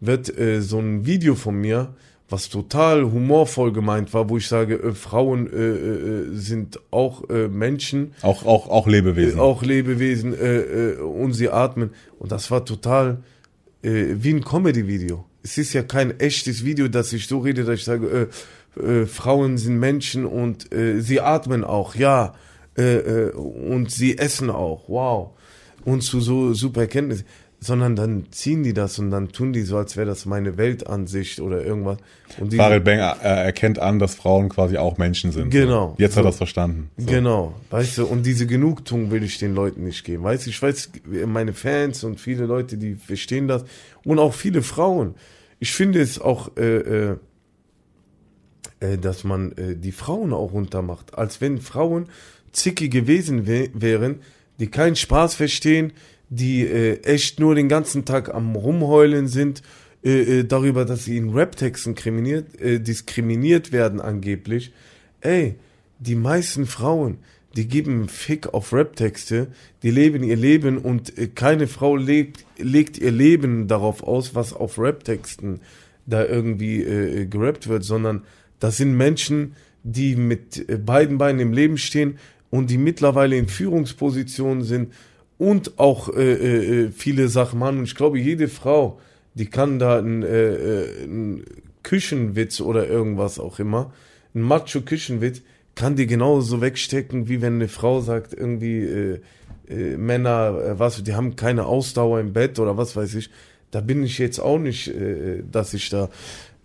wird 0.00 0.36
äh, 0.36 0.62
so 0.62 0.78
ein 0.80 1.04
Video 1.04 1.34
von 1.34 1.56
mir, 1.60 1.94
was 2.30 2.48
total 2.48 3.02
humorvoll 3.04 3.70
gemeint 3.72 4.14
war, 4.14 4.30
wo 4.30 4.38
ich 4.38 4.48
sage, 4.48 4.76
äh, 4.76 4.92
Frauen 4.92 5.46
äh, 5.52 5.56
äh, 5.56 6.34
sind 6.36 6.80
auch 6.90 7.28
äh, 7.28 7.48
Menschen, 7.48 8.12
Auch, 8.22 8.46
auch, 8.46 8.68
auch 8.70 8.86
Lebewesen. 8.86 9.38
äh, 9.38 9.42
auch 9.42 9.62
Lebewesen 9.62 10.32
äh, 10.32 10.60
äh, 10.92 10.96
und 10.96 11.34
sie 11.34 11.50
atmen. 11.50 11.90
Und 12.18 12.32
das 12.32 12.50
war 12.50 12.64
total 12.64 13.18
äh, 13.82 14.04
wie 14.14 14.30
ein 14.32 14.42
Comedy-Video. 14.42 15.26
Es 15.42 15.58
ist 15.58 15.74
ja 15.74 15.82
kein 15.82 16.18
echtes 16.18 16.64
Video, 16.64 16.88
dass 16.88 17.12
ich 17.12 17.26
so 17.26 17.40
rede, 17.40 17.64
dass 17.64 17.80
ich 17.80 17.84
sage, 17.84 18.30
äh, 18.78 18.80
äh, 18.80 19.06
Frauen 19.06 19.58
sind 19.58 19.78
Menschen 19.78 20.24
und 20.24 20.72
äh, 20.72 21.00
sie 21.02 21.20
atmen 21.20 21.62
auch, 21.62 21.94
ja. 21.94 22.34
Äh, 22.80 22.96
äh, 22.98 23.30
und 23.32 23.90
sie 23.90 24.16
essen 24.18 24.50
auch, 24.50 24.88
wow. 24.88 25.30
Und 25.84 26.02
zu 26.02 26.20
so 26.20 26.54
super 26.54 26.82
Erkenntnissen. 26.82 27.26
Sondern 27.62 27.94
dann 27.94 28.24
ziehen 28.30 28.62
die 28.62 28.72
das 28.72 28.98
und 28.98 29.10
dann 29.10 29.32
tun 29.32 29.52
die 29.52 29.60
so, 29.60 29.76
als 29.76 29.94
wäre 29.98 30.06
das 30.06 30.24
meine 30.24 30.56
Weltansicht 30.56 31.40
oder 31.40 31.62
irgendwas. 31.62 31.98
Und 32.38 32.54
Farid 32.54 32.84
Bang 32.84 33.00
äh, 33.00 33.44
erkennt 33.44 33.78
an, 33.78 33.98
dass 33.98 34.14
Frauen 34.14 34.48
quasi 34.48 34.78
auch 34.78 34.96
Menschen 34.96 35.30
sind. 35.30 35.50
Genau. 35.50 35.88
So. 35.88 36.02
Jetzt 36.02 36.16
hat 36.16 36.22
So. 36.22 36.28
er 36.28 36.30
es 36.30 36.36
verstanden. 36.38 36.90
So. 36.96 37.04
Genau, 37.04 37.54
weißt 37.68 37.98
du, 37.98 38.06
und 38.06 38.24
diese 38.24 38.46
Genugtuung 38.46 39.10
will 39.10 39.22
ich 39.22 39.36
den 39.36 39.54
Leuten 39.54 39.84
nicht 39.84 40.04
geben. 40.04 40.22
Weißt 40.22 40.46
du, 40.46 40.50
ich 40.50 40.62
weiß, 40.62 40.90
meine 41.26 41.52
Fans 41.52 42.02
und 42.02 42.18
viele 42.18 42.46
Leute, 42.46 42.78
die 42.78 42.94
verstehen 42.94 43.46
das 43.46 43.66
und 44.06 44.18
auch 44.18 44.32
viele 44.32 44.62
Frauen. 44.62 45.14
Ich 45.58 45.72
finde 45.72 46.00
es 46.00 46.18
auch, 46.18 46.56
äh, 46.56 47.16
äh, 48.80 48.96
dass 48.98 49.22
man 49.24 49.52
äh, 49.52 49.76
die 49.76 49.92
Frauen 49.92 50.32
auch 50.32 50.54
runtermacht, 50.54 51.18
als 51.18 51.42
wenn 51.42 51.60
Frauen 51.60 52.06
zickige 52.52 53.06
Wesen 53.06 53.46
wä- 53.46 53.70
wären, 53.74 54.20
die 54.58 54.68
keinen 54.68 54.96
Spaß 54.96 55.34
verstehen, 55.34 55.92
die 56.28 56.62
äh, 56.66 57.00
echt 57.02 57.40
nur 57.40 57.54
den 57.54 57.68
ganzen 57.68 58.04
Tag 58.04 58.32
am 58.32 58.54
Rumheulen 58.54 59.26
sind, 59.26 59.62
äh, 60.04 60.40
äh, 60.40 60.44
darüber, 60.44 60.84
dass 60.84 61.04
sie 61.04 61.16
in 61.16 61.30
Raptexten 61.30 61.94
äh, 61.96 62.80
diskriminiert 62.80 63.72
werden 63.72 64.00
angeblich. 64.00 64.72
Ey, 65.20 65.56
die 65.98 66.14
meisten 66.14 66.66
Frauen, 66.66 67.18
die 67.56 67.66
geben 67.66 68.08
Fick 68.08 68.54
auf 68.54 68.72
Raptexte, 68.72 69.48
die 69.82 69.90
leben 69.90 70.22
ihr 70.22 70.36
Leben 70.36 70.78
und 70.78 71.18
äh, 71.18 71.26
keine 71.26 71.66
Frau 71.66 71.96
lebt, 71.96 72.44
legt 72.58 72.96
ihr 72.98 73.10
Leben 73.10 73.66
darauf 73.66 74.02
aus, 74.02 74.34
was 74.34 74.52
auf 74.52 74.78
Raptexten 74.78 75.60
da 76.06 76.24
irgendwie 76.24 76.82
äh, 76.82 77.26
gerappt 77.26 77.68
wird, 77.68 77.84
sondern 77.84 78.22
das 78.58 78.76
sind 78.76 78.96
Menschen, 78.96 79.54
die 79.82 80.16
mit 80.16 80.68
äh, 80.68 80.76
beiden 80.76 81.18
Beinen 81.18 81.40
im 81.40 81.52
Leben 81.52 81.76
stehen 81.76 82.18
und 82.50 82.70
die 82.70 82.78
mittlerweile 82.78 83.36
in 83.36 83.48
Führungspositionen 83.48 84.62
sind 84.62 84.92
und 85.38 85.78
auch 85.78 86.14
äh, 86.14 86.32
äh, 86.84 86.90
viele 86.90 87.28
Sachen 87.28 87.58
machen. 87.58 87.78
Und 87.78 87.84
ich 87.84 87.94
glaube, 87.94 88.18
jede 88.18 88.48
Frau, 88.48 89.00
die 89.34 89.46
kann 89.46 89.78
da 89.78 89.98
einen, 89.98 90.22
äh, 90.22 90.54
äh, 90.54 91.04
einen 91.04 91.44
Küchenwitz 91.82 92.60
oder 92.60 92.86
irgendwas 92.86 93.38
auch 93.38 93.58
immer, 93.58 93.92
ein 94.34 94.42
Macho-Küchenwitz, 94.42 95.42
kann 95.74 95.96
die 95.96 96.06
genauso 96.06 96.60
wegstecken, 96.60 97.28
wie 97.28 97.40
wenn 97.40 97.54
eine 97.54 97.68
Frau 97.68 98.00
sagt, 98.00 98.34
irgendwie 98.34 98.80
äh, 98.80 99.20
äh, 99.68 99.96
Männer, 99.96 100.58
äh, 100.58 100.78
was, 100.78 101.02
die 101.02 101.14
haben 101.14 101.36
keine 101.36 101.64
Ausdauer 101.64 102.20
im 102.20 102.32
Bett 102.32 102.58
oder 102.58 102.76
was 102.76 102.96
weiß 102.96 103.14
ich. 103.14 103.30
Da 103.70 103.80
bin 103.80 104.02
ich 104.02 104.18
jetzt 104.18 104.40
auch 104.40 104.58
nicht, 104.58 104.88
äh, 104.88 105.42
dass 105.50 105.72
ich 105.72 105.88
da 105.88 106.10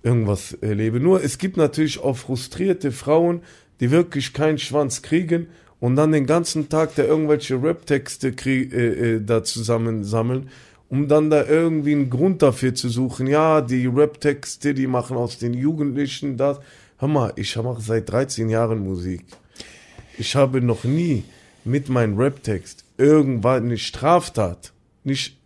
irgendwas 0.04 0.54
erlebe. 0.54 1.00
Nur 1.00 1.24
es 1.24 1.38
gibt 1.38 1.56
natürlich 1.56 2.00
auch 2.00 2.18
frustrierte 2.18 2.92
Frauen, 2.92 3.42
die 3.80 3.92
wirklich 3.92 4.34
keinen 4.34 4.58
Schwanz 4.58 5.02
kriegen 5.02 5.48
und 5.86 5.98
dann 5.98 6.14
den 6.14 6.26
ganzen 6.26 6.68
Tag 6.68 6.96
da 6.96 7.04
irgendwelche 7.04 7.62
Rap-Texte 7.62 8.30
äh, 8.30 9.18
äh, 9.18 9.22
da 9.24 9.44
zusammensammeln, 9.44 10.50
um 10.90 11.08
dann 11.08 11.30
da 11.30 11.46
irgendwie 11.46 11.92
einen 11.92 12.10
Grund 12.10 12.42
dafür 12.42 12.74
zu 12.74 12.90
suchen. 12.90 13.28
Ja, 13.28 13.62
die 13.62 13.86
Rap-Texte, 13.86 14.74
die 14.74 14.88
machen 14.88 15.16
aus 15.16 15.38
den 15.38 15.54
Jugendlichen 15.54 16.38
das. 16.38 16.60
Hör 16.98 17.08
mal, 17.08 17.34
ich 17.36 17.56
mache 17.58 17.82
seit 17.82 18.10
13 18.10 18.50
Jahren 18.50 18.80
Musik. 18.80 19.26
Ich 20.18 20.36
habe 20.36 20.60
noch 20.60 20.86
nie 20.86 21.24
mit 21.66 21.88
meinem 21.88 22.18
Rap-Text 22.18 22.84
irgendwann 22.98 23.66
eine 23.66 23.78
Straftat, 23.78 24.74
nicht 25.04 25.38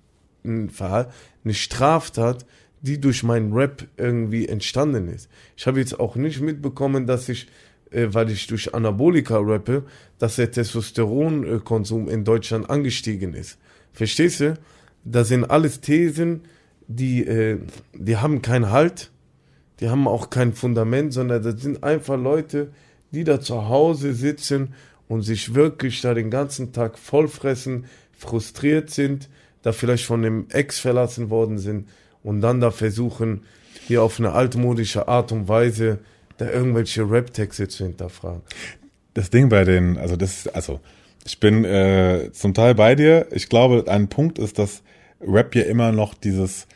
ein 0.46 0.70
Verhalten, 0.70 1.12
eine 1.44 1.54
Straftat, 1.54 2.46
die 2.80 3.02
durch 3.02 3.24
meinen 3.24 3.52
Rap 3.52 3.86
irgendwie 3.98 4.48
entstanden 4.48 5.10
ist. 5.10 5.30
Ich 5.58 5.68
habe 5.68 5.82
jetzt 5.82 6.00
auch 6.00 6.16
nicht 6.16 6.40
mitbekommen, 6.40 7.08
dass 7.08 7.28
ich, 7.28 7.50
äh, 7.92 8.08
weil 8.12 8.32
ich 8.32 8.48
durch 8.48 8.74
Anabolika 8.74 9.38
rappe, 9.38 9.84
dass 10.20 10.36
der 10.36 10.52
Testosteronkonsum 10.52 12.08
in 12.08 12.24
Deutschland 12.24 12.70
angestiegen 12.70 13.34
ist. 13.34 13.58
Verstehst 13.94 14.42
du? 14.42 14.58
Das 15.04 15.30
sind 15.30 15.46
alles 15.46 15.82
Thesen, 15.82 16.42
die, 16.88 17.26
äh, 17.26 17.58
die 17.94 18.18
haben 18.18 18.42
keinen 18.42 18.70
Halt, 18.70 19.12
die 19.80 19.90
haben 19.90 20.08
auch 20.08 20.30
kein 20.30 20.54
Fundament, 20.54 21.14
sondern 21.14 21.42
das 21.42 21.62
sind 21.62 21.84
einfach 21.84 22.18
Leute, 22.18 22.72
die 23.12 23.24
da 23.24 23.40
zu 23.40 23.70
Hause 23.70 24.14
sitzen 24.14 24.74
und 25.08 25.22
sich 25.22 25.56
wirklich 25.56 26.02
da 26.02 26.14
den 26.14 26.30
ganzen 26.30 26.74
Tag 26.74 27.00
vollfressen, 27.00 27.86
frustriert 28.12 28.90
sind, 28.90 29.30
da 29.62 29.72
vielleicht 29.72 30.06
von 30.06 30.22
dem 30.22 30.48
Ex 30.50 30.80
verlassen 30.80 31.30
worden 31.30 31.58
sind 31.58 31.90
und 32.24 32.42
dann 32.42 32.60
da 32.60 32.72
versuchen, 32.72 33.42
hier 33.88 34.04
auf 34.04 34.20
eine 34.20 34.34
altmodische 34.34 35.08
Art 35.08 35.32
und 35.32 35.48
Weise 35.48 36.00
da 36.38 36.50
irgendwelche 36.50 37.10
Rap-Texte 37.10 37.68
zu 37.68 37.86
hinterfragen. 37.86 38.42
Das 39.14 39.30
Ding 39.30 39.50
bei 39.50 39.64
den, 39.64 39.98
also 39.98 40.16
das, 40.16 40.48
also 40.48 40.80
ich 41.26 41.40
bin 41.40 41.66
äh, 41.66 42.30
zum 42.32 42.54
Teil 42.54 42.76
bei 42.76 42.96
dir. 42.96 43.28
Ich 43.32 43.50
glaube, 43.50 43.86
ein 43.88 44.08
Punkt 44.08 44.40
ist, 44.40 44.58
dass 44.60 44.84
Rap 45.22 45.56
ja 45.56 45.64
immer 45.64 45.92
noch 45.92 46.14
dieses 46.14 46.68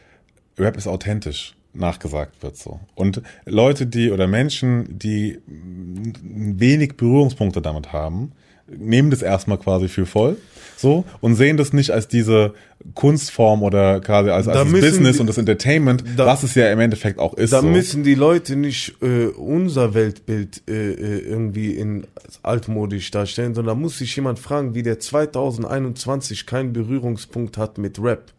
Rap 0.58 0.78
ist 0.78 0.88
authentisch 0.88 1.56
nachgesagt 1.74 2.44
wird 2.44 2.56
so. 2.56 2.80
Und 2.96 3.22
Leute, 3.46 3.88
die 3.88 4.12
oder 4.12 4.28
Menschen, 4.28 5.00
die 5.00 5.40
wenig 5.48 6.98
Berührungspunkte 6.98 7.62
damit 7.62 7.92
haben, 7.92 8.34
nehmen 8.68 9.10
das 9.10 9.22
erstmal 9.22 9.58
quasi 9.58 9.88
für 9.88 10.06
voll 10.06 10.38
so 10.84 11.06
und 11.22 11.34
sehen 11.36 11.58
das 11.58 11.74
nicht 11.74 11.90
als 11.92 12.08
diese 12.08 12.54
Kunstform 12.94 13.64
oder 13.64 14.00
quasi 14.02 14.30
als, 14.30 14.48
als 14.48 14.58
Da 14.58 14.64
das 14.64 14.72
Business 14.72 15.16
die- 15.16 15.22
und 15.22 15.28
das 15.28 15.38
Entertainment, 15.40 16.04
da- 16.16 16.28
was 16.28 16.44
es 16.44 16.54
ja 16.54 16.72
im 16.72 16.80
Endeffekt 16.80 17.18
auch 17.18 17.34
ist. 17.34 17.52
Da 17.54 17.62
so. 17.62 17.68
müssen 17.68 18.04
die 18.04 18.14
Leute 18.16 18.56
nicht 18.56 18.96
äh, 19.02 19.26
unser 19.28 19.94
Weltbild 19.96 20.62
äh, 20.70 20.92
äh, 20.92 21.20
irgendwie 21.20 21.72
in 21.72 22.06
altmodisch 22.44 23.10
darstellen, 23.10 23.56
sondern 23.56 23.80
muss 23.80 23.98
sich 23.98 24.16
jemand 24.16 24.38
fragen, 24.38 24.76
wie 24.76 24.84
der 24.84 25.00
2021 25.00 26.46
keinen 26.46 26.74
Berührungspunkt 26.74 27.58
hat 27.58 27.78
mit 27.78 28.00
Rap. 28.00 28.32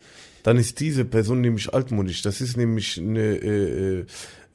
Dann 0.43 0.59
ist 0.59 0.79
diese 0.81 1.05
Person 1.05 1.41
nämlich 1.41 1.73
altmodisch. 1.73 2.23
Das 2.23 2.41
ist 2.41 2.57
nämlich 2.57 2.99
eine 2.99 3.21
äh, 3.21 3.99
äh, 4.01 4.05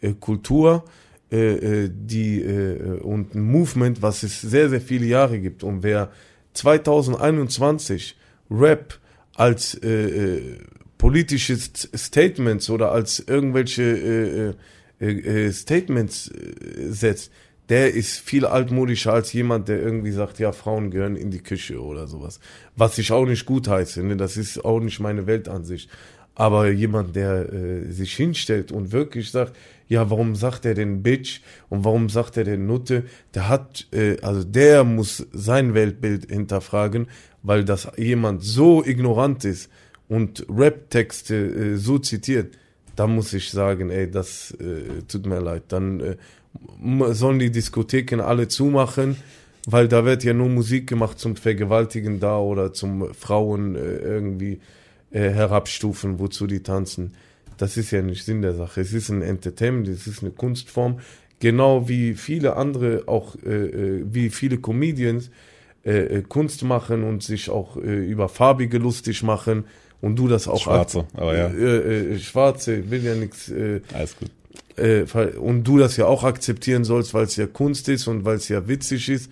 äh, 0.01 0.13
Kultur, 0.19 0.83
äh, 1.31 1.89
die 1.91 2.41
äh, 2.41 2.99
und 3.01 3.33
ein 3.35 3.41
Movement, 3.41 4.01
was 4.01 4.23
es 4.23 4.39
sehr, 4.41 4.69
sehr 4.69 4.81
viele 4.81 5.05
Jahre 5.07 5.39
gibt. 5.39 5.63
Und 5.63 5.81
wer 5.83 6.09
2021 6.53 8.17
Rap 8.49 8.99
als 9.35 9.75
äh, 9.75 9.87
äh, 9.89 10.57
politische 10.97 11.53
St- 11.53 11.95
Statements 11.97 12.69
oder 12.69 12.91
als 12.91 13.19
irgendwelche 13.19 14.55
äh, 14.99 15.05
äh, 15.05 15.51
Statements 15.51 16.31
setzt, 16.89 17.31
der 17.69 17.93
ist 17.93 18.17
viel 18.19 18.45
altmodischer 18.45 19.13
als 19.13 19.31
jemand, 19.31 19.69
der 19.69 19.79
irgendwie 19.79 20.11
sagt, 20.11 20.39
ja, 20.39 20.51
Frauen 20.51 20.89
gehören 20.89 21.15
in 21.15 21.29
die 21.29 21.41
Küche 21.43 21.81
oder 21.81 22.07
sowas. 22.07 22.39
Was 22.75 22.97
ich 22.97 23.11
auch 23.11 23.25
nicht 23.25 23.45
gut 23.45 23.67
heiße, 23.67 24.03
ne? 24.03 24.17
das 24.17 24.37
ist 24.37 24.65
auch 24.65 24.79
nicht 24.79 24.99
meine 24.99 25.27
Weltansicht. 25.27 25.89
Aber 26.35 26.69
jemand, 26.69 27.15
der 27.15 27.51
äh, 27.51 27.91
sich 27.91 28.13
hinstellt 28.15 28.71
und 28.71 28.91
wirklich 28.91 29.31
sagt, 29.31 29.55
ja, 29.89 30.09
warum 30.09 30.35
sagt 30.35 30.65
er 30.65 30.75
denn 30.75 31.03
Bitch 31.03 31.41
und 31.67 31.83
warum 31.83 32.09
sagt 32.09 32.37
er 32.37 32.43
denn 32.43 32.65
Nutte, 32.65 33.03
der 33.33 33.49
hat, 33.49 33.87
äh, 33.91 34.17
also 34.21 34.43
der 34.43 34.83
muss 34.83 35.27
sein 35.33 35.73
Weltbild 35.73 36.29
hinterfragen, 36.29 37.07
weil 37.43 37.65
das 37.65 37.91
jemand 37.97 38.43
so 38.43 38.85
ignorant 38.85 39.43
ist 39.45 39.69
und 40.07 40.45
Rap-Texte 40.49 41.35
äh, 41.35 41.75
so 41.75 41.97
zitiert, 41.97 42.57
da 42.95 43.07
muss 43.07 43.33
ich 43.33 43.49
sagen, 43.49 43.89
ey, 43.89 44.11
das 44.11 44.51
äh, 44.59 45.03
tut 45.07 45.25
mir 45.25 45.39
leid. 45.39 45.63
Dann 45.69 45.99
äh, 46.01 46.15
sollen 47.13 47.39
die 47.39 47.51
Diskotheken 47.51 48.21
alle 48.21 48.49
zumachen, 48.49 49.15
weil 49.65 49.87
da 49.87 50.03
wird 50.03 50.23
ja 50.23 50.33
nur 50.33 50.49
Musik 50.49 50.87
gemacht 50.87 51.17
zum 51.17 51.35
Vergewaltigen 51.35 52.19
da 52.19 52.37
oder 52.39 52.73
zum 52.73 53.13
Frauen 53.13 53.75
äh, 53.75 53.79
irgendwie 53.79 54.59
äh, 55.11 55.29
herabstufen, 55.29 56.19
wozu 56.19 56.47
die 56.47 56.61
tanzen. 56.61 57.13
Das 57.57 57.77
ist 57.77 57.91
ja 57.91 58.01
nicht 58.01 58.23
Sinn 58.23 58.41
der 58.41 58.53
Sache. 58.53 58.81
Es 58.81 58.93
ist 58.93 59.09
ein 59.09 59.21
Entertainment, 59.21 59.87
es 59.87 60.07
ist 60.07 60.21
eine 60.21 60.31
Kunstform, 60.31 60.99
genau 61.39 61.89
wie 61.89 62.13
viele 62.15 62.55
andere, 62.55 63.03
auch 63.07 63.35
äh, 63.45 63.49
äh, 63.49 64.03
wie 64.05 64.29
viele 64.29 64.57
Comedians 64.57 65.29
äh, 65.85 66.17
äh, 66.17 66.21
Kunst 66.21 66.63
machen 66.63 67.03
und 67.03 67.23
sich 67.23 67.49
auch 67.49 67.77
äh, 67.77 68.05
über 68.05 68.29
Farbige 68.29 68.77
lustig 68.77 69.23
machen 69.23 69.63
und 70.01 70.17
du 70.17 70.27
das 70.27 70.47
auch 70.47 70.61
Schwarze, 70.61 71.05
aber 71.13 71.37
ja. 71.37 72.19
Schwarze 72.19 72.89
will 72.91 73.03
ja 73.03 73.15
nichts 73.15 73.51
Alles 73.93 74.15
gut. 74.17 74.29
und 75.37 75.63
du 75.63 75.77
das 75.77 75.97
ja 75.97 76.05
auch 76.05 76.23
akzeptieren 76.23 76.85
sollst, 76.85 77.13
weil 77.13 77.25
es 77.25 77.35
ja 77.35 77.47
Kunst 77.47 77.89
ist 77.89 78.07
und 78.07 78.23
weil 78.23 78.37
es 78.37 78.47
ja 78.47 78.67
witzig 78.67 79.09
ist. 79.09 79.29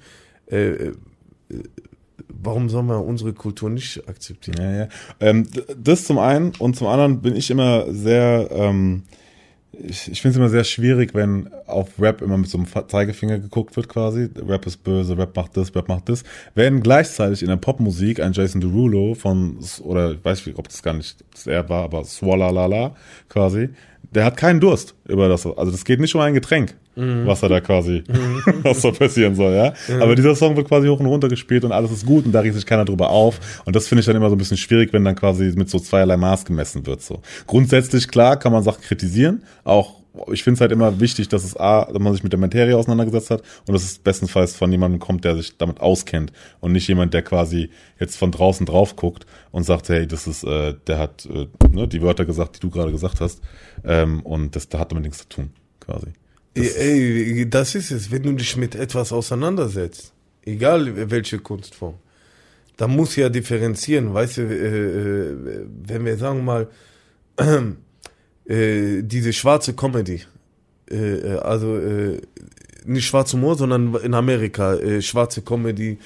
Warum 2.42 2.70
sollen 2.70 2.88
wir 2.88 3.04
unsere 3.04 3.34
Kultur 3.34 3.70
nicht 3.70 4.08
akzeptieren? 4.08 4.58
Ja, 4.60 4.72
ja. 4.72 4.88
Ähm, 5.20 5.48
das 5.78 6.06
zum 6.06 6.20
einen 6.20 6.54
und 6.60 6.76
zum 6.76 6.88
anderen 6.88 7.22
bin 7.22 7.36
ich 7.36 7.50
immer 7.50 7.92
sehr, 7.92 8.50
ähm, 8.52 9.04
ich, 9.72 10.12
ich 10.12 10.22
finde 10.22 10.32
es 10.32 10.38
immer 10.38 10.50
sehr 10.50 10.64
schwierig, 10.64 11.14
wenn 11.14 11.50
auf 11.66 12.00
Rap 12.00 12.22
immer 12.22 12.38
mit 12.38 12.50
so 12.50 12.58
einem 12.58 12.68
Zeigefinger 12.88 13.40
geguckt 13.40 13.76
wird 13.76 13.90
quasi. 13.90 14.30
Rap 14.48 14.66
ist 14.66 14.84
böse, 14.84 15.18
Rap 15.18 15.36
macht 15.36 15.58
das, 15.58 15.76
Rap 15.76 15.88
macht 15.88 16.10
das. 16.10 16.24
Wenn 16.56 16.82
gleichzeitig 16.82 17.42
in 17.42 17.50
der 17.50 17.58
Popmusik 17.58 18.20
ein 18.20 18.34
Jason 18.34 18.62
Derulo 18.62 19.14
von, 19.14 19.58
oder 19.84 20.14
ich 20.14 20.24
weiß 20.24 20.46
nicht, 20.46 20.58
ob 20.58 20.68
das 20.68 20.82
gar 20.82 20.94
nicht 20.94 21.24
er 21.46 21.68
war, 21.70 21.84
aber 21.84 22.04
Swallalala 22.04 22.96
quasi, 23.30 23.70
der 24.12 24.26
hat 24.26 24.38
keinen 24.38 24.60
Durst 24.60 24.96
über 25.08 25.28
das. 25.30 25.46
Also 25.46 25.72
das 25.72 25.86
geht 25.86 26.00
nicht 26.00 26.16
um 26.16 26.22
ein 26.22 26.34
Getränk, 26.34 26.76
was 26.98 27.43
er 27.43 27.50
da 27.50 27.62
quasi, 27.62 28.04
was 28.64 28.82
da 28.82 28.91
passieren 28.91 29.36
soll, 29.36 29.54
ja. 29.54 29.74
Aber 30.02 30.16
dieser 30.16 30.36
Song 30.36 30.56
wird 30.56 30.68
quasi 30.68 30.88
hoch 30.88 31.00
und 31.00 31.06
runter 31.06 31.28
gespielt 31.28 31.64
und 31.64 31.72
alles 31.72 31.91
ist 31.91 32.06
gut 32.06 32.26
und 32.26 32.32
da 32.32 32.39
regt 32.39 32.56
sich 32.56 32.66
keiner 32.66 32.86
drüber 32.86 33.10
auf. 33.10 33.62
Und 33.66 33.76
das 33.76 33.88
finde 33.88 34.00
ich 34.00 34.06
dann 34.08 34.16
immer 34.16 34.30
so 34.30 34.36
ein 34.36 34.39
bisschen 34.39 34.58
schwierig, 34.58 34.93
wenn 34.93 35.06
dann 35.06 35.16
quasi 35.16 35.54
mit 35.56 35.70
so 35.70 35.80
zweierlei 35.80 36.18
Maß 36.18 36.45
gemessen 36.45 36.86
wird. 36.86 37.02
So 37.02 37.22
grundsätzlich 37.45 38.08
klar 38.08 38.38
kann 38.38 38.52
man 38.52 38.64
Sachen 38.64 38.82
kritisieren, 38.82 39.43
auch 39.64 39.98
ich 40.32 40.43
finde 40.43 40.56
es 40.56 40.62
halt 40.62 40.72
immer 40.72 41.00
wichtig, 41.00 41.30
dass 41.30 41.43
es 41.43 41.56
A, 41.58 41.86
dass 41.86 42.00
man 42.00 42.14
sich 42.14 42.24
mit 42.24 42.34
der 42.34 42.39
Materie 42.39 42.76
auseinandergesetzt 42.76 43.30
hat 43.30 43.43
und 43.68 43.74
dass 43.74 43.84
es 43.84 44.00
bestenfalls 44.00 44.56
von 44.56 44.72
jemandem 44.72 45.00
kommt, 45.00 45.24
der 45.24 45.36
sich 45.36 45.58
damit 45.58 45.80
auskennt 45.80 46.32
und 46.60 46.72
nicht 46.72 46.88
jemand, 46.88 47.14
der 47.14 47.22
quasi 47.22 47.70
jetzt 48.00 48.18
von 48.18 48.32
draußen 48.32 48.66
drauf 48.66 48.95
guckt 48.95 49.26
und 49.52 49.64
sagt, 49.64 49.89
hey, 49.89 50.08
das 50.08 50.28
ist, 50.28 50.43
äh, 50.43 50.74
der 50.88 51.00
hat 51.00 51.28
äh, 51.28 51.48
ne, 51.72 51.88
die 51.88 52.02
Wörter 52.02 52.26
gesagt, 52.26 52.58
die 52.58 52.60
du 52.62 52.70
gerade 52.70 52.91
gesagt 52.91 53.22
hast 53.22 53.41
ähm, 53.84 54.22
und 54.22 54.56
das 54.56 54.70
da 54.70 54.80
hat 54.80 54.91
damit 54.91 55.04
nichts 55.04 55.20
zu 55.20 55.30
tun, 55.30 55.52
quasi. 55.80 56.08
Ey, 56.58 57.39
ey, 57.39 57.49
das 57.49 57.76
ist 57.76 57.91
es, 57.91 58.12
wenn 58.12 58.24
du 58.24 58.34
dich 58.34 58.58
mit 58.58 58.76
etwas 58.76 59.12
auseinandersetzt, 59.12 60.14
egal 60.43 61.10
welche 61.12 61.39
Kunstform, 61.39 61.95
da 62.78 62.88
muss 62.88 63.16
ja 63.16 63.30
differenzieren, 63.30 64.14
weißt 64.14 64.38
du, 64.38 64.41
äh, 64.41 64.55
äh, 64.55 65.66
wenn 65.88 66.05
wir 66.05 66.18
sagen 66.18 66.45
mal, 66.45 66.68
äh, 68.45 69.01
diese 69.01 69.34
schwarze 69.34 69.74
Comedy, 69.74 70.22
äh, 70.89 70.95
äh, 70.95 71.38
also 71.39 71.78
äh, 71.78 72.22
nicht 72.86 73.05
schwarz 73.05 73.34
Humor, 73.34 73.55
sondern 73.55 73.95
in 73.95 74.14
Amerika, 74.14 74.78
schwarze 75.01 75.41
Comedy, 75.41 75.97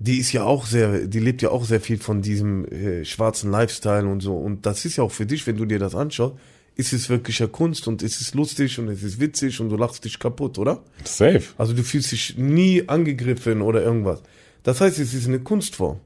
die 0.00 0.18
ist 0.18 0.32
ja 0.32 0.42
auch 0.42 0.66
sehr, 0.66 1.06
die 1.06 1.20
lebt 1.20 1.40
ja 1.40 1.50
auch 1.50 1.64
sehr 1.64 1.80
viel 1.80 1.98
von 1.98 2.20
diesem 2.20 2.66
schwarzen 3.04 3.52
Lifestyle 3.52 4.08
und 4.08 4.20
so. 4.20 4.34
Und 4.34 4.66
das 4.66 4.84
ist 4.84 4.96
ja 4.96 5.04
auch 5.04 5.12
für 5.12 5.24
dich, 5.24 5.46
wenn 5.46 5.56
du 5.56 5.66
dir 5.66 5.78
das 5.78 5.94
anschaust, 5.94 6.34
ist 6.80 6.92
es 6.92 7.08
wirklich 7.08 7.38
ja 7.38 7.46
Kunst 7.46 7.86
und 7.86 8.02
es 8.02 8.20
ist 8.20 8.34
lustig 8.34 8.78
und 8.78 8.88
es 8.88 9.02
ist 9.02 9.20
witzig 9.20 9.60
und 9.60 9.68
du 9.68 9.76
lachst 9.76 10.04
dich 10.04 10.18
kaputt, 10.18 10.58
oder? 10.58 10.82
Safe. 11.04 11.42
Also 11.58 11.74
du 11.74 11.82
fühlst 11.82 12.10
dich 12.10 12.36
nie 12.38 12.88
angegriffen 12.88 13.60
oder 13.62 13.82
irgendwas. 13.82 14.22
Das 14.62 14.80
heißt, 14.80 14.98
es 14.98 15.14
ist 15.14 15.28
eine 15.28 15.40
Kunstform. 15.40 16.00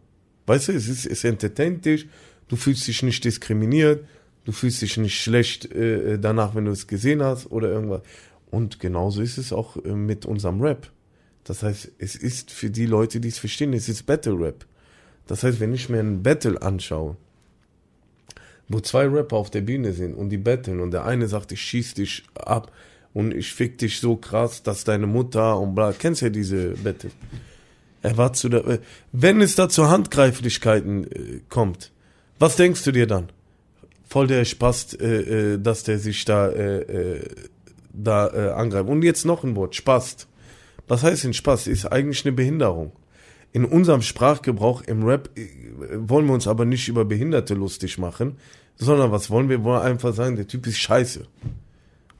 Weißt 0.47 0.69
du, 0.69 0.73
es 0.73 0.89
ist, 0.89 1.07
es 1.07 1.25
entertaint 1.25 1.85
dich, 1.85 2.09
du 2.49 2.57
fühlst 2.57 2.87
dich 2.87 3.03
nicht 3.03 3.25
diskriminiert, 3.25 4.05
du 4.45 4.53
fühlst 4.53 4.83
dich 4.83 4.97
nicht 4.97 5.21
schlecht 5.21 5.73
äh, 5.73 6.19
danach, 6.19 6.55
wenn 6.55 6.67
du 6.67 6.73
es 6.73 6.87
gesehen 6.87 7.23
hast 7.23 7.51
oder 7.51 7.71
irgendwas. 7.71 8.03
Und 8.51 8.81
genauso 8.81 9.23
ist 9.23 9.39
es 9.39 9.53
auch 9.53 9.77
äh, 9.85 9.93
mit 9.95 10.27
unserem 10.27 10.61
Rap. 10.61 10.91
Das 11.45 11.63
heißt, 11.63 11.93
es 11.99 12.17
ist 12.17 12.51
für 12.51 12.71
die 12.71 12.87
Leute, 12.87 13.21
die 13.21 13.29
es 13.29 13.39
verstehen, 13.39 13.73
es 13.73 13.89
ist 13.89 14.07
Battle 14.07 14.39
Rap. 14.39 14.67
Das 15.27 15.43
heißt, 15.43 15.61
wenn 15.61 15.73
ich 15.73 15.89
mir 15.89 16.01
ein 16.01 16.23
Battle 16.23 16.61
anschaue, 16.61 17.17
wo 18.69 18.81
zwei 18.81 19.07
Rapper 19.07 19.37
auf 19.37 19.51
der 19.51 19.61
Bühne 19.61 19.93
sind 19.93 20.15
und 20.15 20.31
die 20.31 20.39
battlen 20.39 20.81
und 20.81 20.91
der 20.91 21.05
eine 21.05 21.29
sagt, 21.29 21.53
ich 21.53 21.61
schieß 21.61 21.95
dich 21.95 22.25
ab 22.35 22.73
und 23.13 23.35
ich 23.35 23.53
fick 23.53 23.79
dich 23.79 24.01
so 24.01 24.17
krass, 24.17 24.63
dass 24.63 24.85
deine 24.85 25.07
Mutter 25.07 25.59
und 25.59 25.75
bla, 25.75 25.93
kennst 25.93 26.23
ja 26.23 26.31
diese 26.31 26.71
Battle. 26.71 27.11
War 28.03 28.35
zu 28.35 28.51
der, 28.51 28.81
wenn 29.13 29.41
es 29.41 29.55
da 29.55 29.69
zu 29.69 29.89
Handgreiflichkeiten 29.89 31.05
äh, 31.11 31.41
kommt, 31.49 31.91
was 32.39 32.57
denkst 32.57 32.83
du 32.85 32.93
dir 32.93 33.07
dann? 33.07 33.31
Voll 34.07 34.27
der 34.27 34.45
Spaß, 34.45 34.95
äh, 34.95 35.07
äh, 35.07 35.59
dass 35.59 35.85
der 35.85 35.99
sich 35.99 36.25
da, 36.25 36.49
äh, 36.49 36.81
äh, 36.81 37.29
da 37.93 38.29
äh, 38.29 38.51
angreift. 38.51 38.89
Und 38.89 39.03
jetzt 39.03 39.25
noch 39.25 39.45
ein 39.45 39.57
Wort, 39.57 39.75
Spaß. 39.75 40.27
Was 40.87 41.03
heißt 41.03 41.25
denn 41.25 41.33
Spaß? 41.33 41.67
Ist 41.69 41.87
eigentlich 41.87 42.27
eine 42.27 42.33
Behinderung. 42.33 42.93
In 43.55 43.65
unserem 43.65 44.03
Sprachgebrauch 44.03 44.83
im 44.83 45.05
Rap 45.05 45.31
äh, 45.39 45.47
wollen 45.97 46.27
wir 46.27 46.35
uns 46.35 46.49
aber 46.49 46.65
nicht 46.65 46.89
über 46.89 47.05
Behinderte 47.05 47.55
lustig 47.55 47.99
machen, 47.99 48.37
sondern 48.77 49.13
was 49.13 49.31
wollen 49.31 49.49
wir? 49.49 49.63
Wollen 49.63 49.81
einfach 49.81 50.13
sagen, 50.13 50.35
der 50.35 50.49
Typ 50.49 50.67
ist 50.67 50.79
scheiße. 50.79 51.25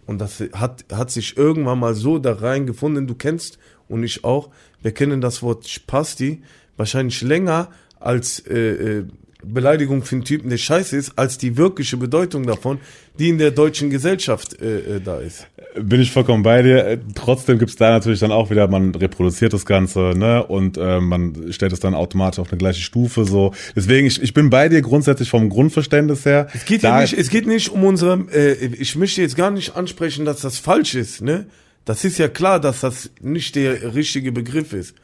Und 0.07 0.21
das 0.21 0.41
hat, 0.53 0.85
hat 0.93 1.11
sich 1.11 1.37
irgendwann 1.37 1.81
mal 1.81 1.95
so 1.95 2.19
da 2.19 2.35
reingefunden, 2.35 3.09
du 3.09 3.17
kennst 3.17 3.59
und 3.89 4.05
ich 4.05 4.23
auch, 4.23 4.51
wir 4.81 4.93
kennen 4.93 5.21
das 5.21 5.43
Wort 5.43 5.67
Spasti 5.67 6.43
wahrscheinlich 6.77 7.21
länger 7.21 7.69
als 7.99 8.39
äh, 8.47 8.99
äh, 8.99 9.07
Beleidigung 9.43 10.05
für 10.05 10.17
einen 10.17 10.25
Typen, 10.25 10.51
der 10.51 10.57
scheiße 10.57 10.97
ist, 10.97 11.19
als 11.19 11.37
die 11.37 11.57
wirkliche 11.57 11.97
Bedeutung 11.97 12.47
davon, 12.47 12.79
die 13.19 13.29
in 13.29 13.39
der 13.39 13.53
deutschen 13.53 13.91
Gesellschaft 13.91 14.61
äh, 14.61 14.97
äh, 14.97 15.01
da 15.01 15.19
ist. 15.19 15.47
Bin 15.81 16.01
ich 16.01 16.11
vollkommen 16.11 16.43
bei 16.43 16.63
dir. 16.63 17.01
Trotzdem 17.15 17.59
gibt's 17.59 17.77
da 17.77 17.91
natürlich 17.91 18.21
dann 18.21 18.33
auch 18.33 18.51
wieder, 18.51 18.67
man 18.69 18.95
reproduziert 18.95 19.53
das 19.53 19.65
Ganze, 19.65 20.15
ne? 20.17 20.45
Und 20.45 20.77
äh, 20.77 21.01
man 21.01 21.53
stellt 21.53 21.73
es 21.73 21.81
dann 21.81 21.95
automatisch 21.95 22.41
auf 22.41 22.51
eine 22.51 22.59
gleiche 22.59 22.83
Stufe. 22.83 23.25
So. 23.25 23.55
Deswegen, 23.77 24.07
ich, 24.07 24.21
ich 24.21 24.35
bin 24.35 24.51
bei 24.51 24.69
dir 24.69 24.83
grundsätzlich 24.83 25.31
vom 25.31 25.49
Grundverständnis 25.49 26.25
her. 26.25 26.49
Es 26.53 26.65
geht, 26.65 26.83
ja 26.83 27.01
nicht, 27.01 27.13
es 27.13 27.31
geht 27.31 27.47
nicht 27.47 27.71
um 27.71 27.85
unsere, 27.85 28.27
äh, 28.33 28.67
ich 28.67 28.97
möchte 28.97 29.23
jetzt 29.23 29.37
gar 29.37 29.51
nicht 29.51 29.77
ansprechen, 29.77 30.25
dass 30.25 30.41
das 30.41 30.59
falsch 30.59 30.95
ist, 30.95 31.23
ne? 31.23 31.47
Das 31.85 32.05
ist 32.05 32.19
ja 32.19 32.29
klar, 32.29 32.61
dass 32.61 32.81
das 32.81 33.11
nicht 33.21 33.57
der 33.57 33.95
richtige 33.95 34.33
Begriff 34.33 34.73
ist. 34.73 34.95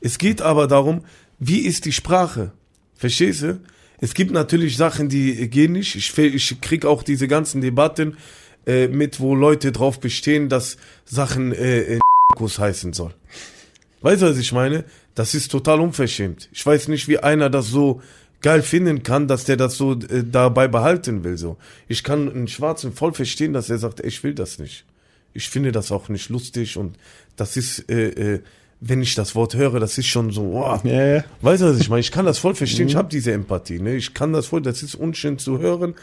Es 0.00 0.18
geht 0.18 0.40
aber 0.40 0.68
darum, 0.68 1.02
wie 1.38 1.60
ist 1.60 1.84
die 1.84 1.92
Sprache? 1.92 2.52
Verstehst 2.94 3.42
du? 3.42 3.60
Es 4.00 4.14
gibt 4.14 4.30
natürlich 4.30 4.76
Sachen, 4.76 5.08
die 5.08 5.48
gehen 5.48 5.72
nicht. 5.72 5.96
Ich, 5.96 6.16
ich 6.16 6.60
krieg 6.60 6.84
auch 6.84 7.02
diese 7.02 7.28
ganzen 7.28 7.60
Debatten 7.60 8.16
äh, 8.66 8.88
mit, 8.88 9.20
wo 9.20 9.34
Leute 9.34 9.72
drauf 9.72 9.98
bestehen, 9.98 10.48
dass 10.48 10.76
Sachen 11.04 11.52
äh, 11.52 11.98
heißen 12.40 12.92
soll. 12.92 13.14
Weißt 14.02 14.22
du, 14.22 14.26
was 14.26 14.38
ich 14.38 14.52
meine? 14.52 14.84
Das 15.14 15.34
ist 15.34 15.50
total 15.50 15.80
unverschämt. 15.80 16.48
Ich 16.52 16.64
weiß 16.64 16.88
nicht, 16.88 17.08
wie 17.08 17.18
einer 17.18 17.50
das 17.50 17.68
so 17.68 18.00
geil 18.40 18.62
finden 18.62 19.02
kann, 19.02 19.26
dass 19.26 19.44
der 19.44 19.56
das 19.56 19.76
so 19.76 19.94
äh, 19.94 20.22
dabei 20.24 20.68
behalten 20.68 21.24
will. 21.24 21.36
So, 21.36 21.56
ich 21.88 22.04
kann 22.04 22.30
einen 22.30 22.48
Schwarzen 22.48 22.92
voll 22.92 23.12
verstehen, 23.12 23.52
dass 23.52 23.70
er 23.70 23.78
sagt, 23.78 24.00
ich 24.00 24.22
will 24.22 24.34
das 24.34 24.58
nicht. 24.58 24.84
Ich 25.34 25.48
finde 25.48 25.72
das 25.72 25.90
auch 25.90 26.08
nicht 26.08 26.28
lustig 26.28 26.76
und 26.76 26.96
das 27.36 27.56
ist, 27.56 27.90
äh, 27.90 28.34
äh, 28.34 28.40
wenn 28.80 29.02
ich 29.02 29.14
das 29.14 29.34
Wort 29.34 29.54
höre, 29.54 29.80
das 29.80 29.98
ist 29.98 30.06
schon 30.06 30.30
so, 30.30 30.52
wow. 30.52 30.84
Ja, 30.84 31.04
ja. 31.16 31.24
Weißt 31.42 31.62
du, 31.62 31.66
was 31.66 31.80
ich 31.80 31.88
meine? 31.88 32.00
Ich 32.00 32.12
kann 32.12 32.26
das 32.26 32.38
voll 32.38 32.54
verstehen. 32.54 32.88
Ich 32.88 32.96
habe 32.96 33.08
diese 33.08 33.32
Empathie. 33.32 33.80
Ne? 33.80 33.96
Ich 33.96 34.14
kann 34.14 34.32
das 34.32 34.46
voll. 34.46 34.62
Das 34.62 34.82
ist 34.82 34.94
unschön 34.94 35.38
zu 35.38 35.58
hören, 35.58 35.94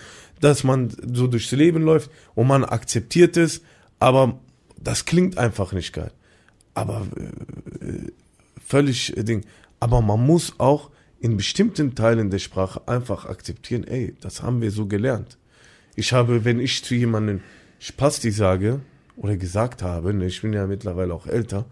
dass 0.41 0.63
man 0.63 0.89
so 1.13 1.28
durchs 1.28 1.51
Leben 1.51 1.84
läuft 1.84 2.11
und 2.34 2.47
man 2.47 2.65
akzeptiert 2.65 3.38
es, 3.38 3.61
aber 3.99 4.39
das 4.78 5.05
klingt 5.05 5.38
einfach 5.38 5.71
nicht 5.71 5.93
geil. 5.93 6.11
Aber 6.73 7.07
äh, 7.80 8.11
völlig 8.65 9.15
äh, 9.15 9.23
Ding. 9.23 9.45
Aber 9.80 10.01
man 10.01 10.26
muss 10.26 10.59
auch 10.59 10.89
in 11.19 11.38
bestimmten 11.38 11.95
Teilen 11.95 12.30
der 12.30 12.39
Sprache 12.39 12.88
einfach 12.88 13.26
akzeptieren, 13.26 13.86
ey, 13.86 14.15
das 14.19 14.43
haben 14.43 14.61
wir 14.61 14.71
so 14.71 14.86
gelernt. 14.86 15.38
Ich 15.95 16.11
habe, 16.11 16.43
wenn 16.43 16.59
ich 16.59 16.84
zu 16.84 16.93
jemandem 16.93 17.41
Spasti 17.80 18.32
sage 18.32 18.82
oder 19.15 19.38
gesagt 19.38 19.82
habe, 19.82 20.13
ne, 20.13 20.26
ich 20.26 20.41
bin 20.41 20.51
ja 20.51 20.67
mittlerweile 20.67 21.13
auch 21.13 21.26
älter, 21.26 21.65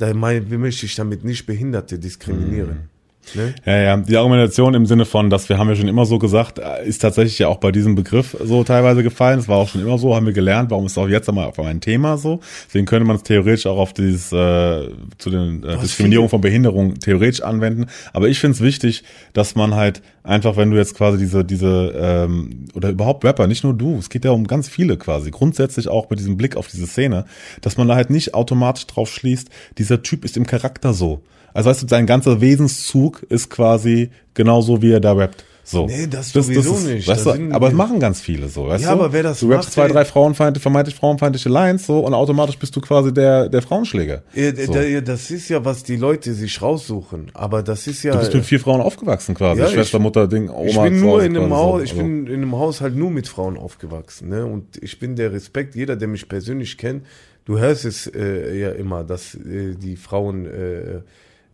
da 0.00 0.14
mein, 0.14 0.50
möchte 0.58 0.86
ich 0.86 0.94
damit 0.94 1.24
nicht 1.24 1.44
Behinderte 1.46 1.98
diskriminieren. 1.98 2.88
Ne? 3.34 3.54
Ja, 3.64 3.76
ja, 3.78 3.96
die 3.96 4.16
Argumentation 4.16 4.74
im 4.74 4.86
Sinne 4.86 5.04
von, 5.04 5.30
dass 5.30 5.48
wir 5.48 5.58
haben 5.58 5.68
ja 5.68 5.76
schon 5.76 5.88
immer 5.88 6.06
so 6.06 6.18
gesagt, 6.18 6.58
äh, 6.58 6.86
ist 6.86 7.00
tatsächlich 7.00 7.38
ja 7.38 7.48
auch 7.48 7.58
bei 7.58 7.72
diesem 7.72 7.94
Begriff 7.94 8.36
so 8.42 8.64
teilweise 8.64 9.02
gefallen. 9.02 9.38
Es 9.38 9.48
war 9.48 9.58
auch 9.58 9.68
schon 9.68 9.82
immer 9.82 9.98
so, 9.98 10.14
haben 10.14 10.26
wir 10.26 10.32
gelernt, 10.32 10.70
warum 10.70 10.86
ist 10.86 10.92
es 10.92 10.98
auch 10.98 11.08
jetzt 11.08 11.28
einmal 11.28 11.46
auf 11.46 11.58
ein 11.58 11.80
Thema 11.80 12.16
so. 12.16 12.40
Deswegen 12.66 12.86
könnte 12.86 13.06
man 13.06 13.16
es 13.16 13.22
theoretisch 13.22 13.66
auch 13.66 13.78
auf 13.78 13.92
dieses 13.92 14.32
äh, 14.32 14.88
zu 15.18 15.30
den 15.30 15.62
äh, 15.64 15.78
Diskriminierung 15.78 16.28
von 16.28 16.40
Behinderung 16.40 16.98
theoretisch 16.98 17.42
anwenden. 17.42 17.86
Aber 18.12 18.28
ich 18.28 18.40
finde 18.40 18.54
es 18.54 18.60
wichtig, 18.60 19.04
dass 19.32 19.54
man 19.54 19.74
halt 19.74 20.02
einfach, 20.22 20.56
wenn 20.56 20.70
du 20.70 20.76
jetzt 20.76 20.94
quasi 20.94 21.18
diese, 21.18 21.44
diese, 21.44 21.92
ähm, 21.96 22.66
oder 22.74 22.90
überhaupt 22.90 23.24
Rapper, 23.24 23.46
nicht 23.46 23.64
nur 23.64 23.74
du, 23.74 23.98
es 23.98 24.10
geht 24.10 24.24
ja 24.24 24.30
um 24.30 24.46
ganz 24.46 24.68
viele 24.68 24.96
quasi, 24.96 25.30
grundsätzlich 25.30 25.88
auch 25.88 26.10
mit 26.10 26.18
diesem 26.18 26.36
Blick 26.36 26.56
auf 26.56 26.68
diese 26.68 26.86
Szene, 26.86 27.24
dass 27.60 27.76
man 27.76 27.88
da 27.88 27.94
halt 27.94 28.10
nicht 28.10 28.34
automatisch 28.34 28.86
drauf 28.86 29.10
schließt, 29.10 29.48
dieser 29.78 30.02
Typ 30.02 30.24
ist 30.24 30.36
im 30.36 30.46
Charakter 30.46 30.92
so. 30.92 31.22
Also 31.54 31.70
weißt 31.70 31.82
du, 31.82 31.88
sein 31.88 32.06
ganzer 32.06 32.40
Wesenszug 32.40 33.22
ist 33.28 33.50
quasi 33.50 34.10
genauso, 34.34 34.82
wie 34.82 34.92
er 34.92 35.00
da 35.00 35.12
rappt. 35.12 35.44
So. 35.62 35.86
Nee, 35.86 36.08
das 36.08 36.32
sowieso 36.32 36.74
ist, 36.74 36.86
nicht. 36.86 37.06
Weißt 37.06 37.26
Da 37.26 37.36
du, 37.36 37.52
aber 37.54 37.68
wir- 37.68 37.76
machen 37.76 38.00
ganz 38.00 38.20
viele 38.20 38.48
so, 38.48 38.66
weißt 38.66 38.82
Ja, 38.82 38.92
du? 38.92 39.00
aber 39.02 39.12
wer 39.12 39.22
das 39.22 39.38
Du 39.38 39.50
rappst 39.50 39.68
macht, 39.68 39.72
zwei, 39.74 39.86
drei 39.86 40.04
frauenfeindliche, 40.04 40.62
vermeintlich 40.62 40.96
frauenfeindliche 40.96 41.48
Lines 41.48 41.86
so 41.86 42.00
und 42.00 42.12
automatisch 42.12 42.58
bist 42.58 42.74
du 42.74 42.80
quasi 42.80 43.14
der, 43.14 43.48
der 43.48 43.62
Frauenschläger. 43.62 44.22
Ja, 44.34 44.52
so. 44.66 44.72
da- 44.72 45.00
das 45.00 45.30
ist 45.30 45.48
ja, 45.48 45.64
was 45.64 45.84
die 45.84 45.94
Leute 45.94 46.34
sich 46.34 46.60
raussuchen. 46.60 47.30
Aber 47.34 47.62
das 47.62 47.86
ist 47.86 48.02
ja. 48.02 48.12
du 48.14 48.18
bist 48.18 48.34
mit 48.34 48.44
vier 48.46 48.58
Frauen 48.58 48.80
aufgewachsen 48.80 49.36
quasi. 49.36 49.60
Ja, 49.60 49.66
ich- 49.68 49.72
Schwester, 49.74 50.00
Mutter, 50.00 50.26
Ding, 50.26 50.48
Oma. 50.50 50.66
ich 50.68 50.76
bin 50.80 50.98
nur 51.00 51.22
in 51.22 51.36
einem 51.36 51.48
quasi 51.48 51.50
so. 51.50 51.56
Haus, 51.56 51.82
ich 51.84 51.90
Also, 51.92 52.02
bin 52.02 52.26
in 52.26 52.32
einem 52.34 52.56
Haushalt 52.58 52.96
nur 52.96 53.10
mit 53.12 53.28
Frauen 53.28 53.56
aufgewachsen, 53.56 54.28
ne? 54.28 54.44
Und 54.46 54.82
ich 54.82 54.98
bin 54.98 55.14
der 55.14 55.32
Respekt, 55.32 55.76
jeder, 55.76 55.94
der 55.94 56.08
mich 56.08 56.28
persönlich 56.28 56.78
kennt, 56.78 57.04
du 57.44 57.58
hörst 57.60 57.84
es 57.84 58.08
äh, 58.08 58.58
ja 58.58 58.70
immer, 58.72 59.04
dass 59.04 59.36
äh, 59.36 59.76
die 59.76 59.94
Frauen, 59.96 60.46
äh, 60.46 61.02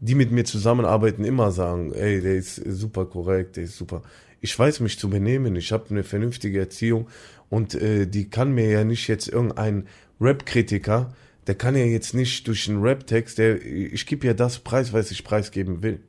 die 0.00 0.14
mit 0.14 0.30
mir 0.30 0.44
zusammenarbeiten, 0.44 1.24
immer 1.24 1.52
sagen, 1.52 1.92
ey, 1.92 2.20
der 2.20 2.34
ist 2.34 2.56
super 2.56 3.06
korrekt, 3.06 3.56
der 3.56 3.64
ist 3.64 3.76
super. 3.76 4.02
Ich 4.40 4.58
weiß 4.58 4.80
mich 4.80 4.98
zu 4.98 5.08
benehmen, 5.08 5.56
ich 5.56 5.72
habe 5.72 5.86
eine 5.90 6.04
vernünftige 6.04 6.60
Erziehung 6.60 7.08
und 7.48 7.74
äh, 7.74 8.06
die 8.06 8.28
kann 8.28 8.52
mir 8.52 8.68
ja 8.70 8.84
nicht 8.84 9.08
jetzt 9.08 9.28
irgendein 9.28 9.86
Rap-Kritiker, 10.20 11.14
der 11.46 11.54
kann 11.54 11.76
ja 11.76 11.84
jetzt 11.84 12.14
nicht 12.14 12.46
durch 12.46 12.68
einen 12.68 12.82
Rap-Text, 12.82 13.38
der, 13.38 13.64
ich 13.64 14.06
gebe 14.06 14.26
ja 14.26 14.34
das 14.34 14.58
Preis, 14.58 14.92
was 14.92 15.10
ich 15.10 15.24
preisgeben 15.24 15.82
will. 15.82 16.00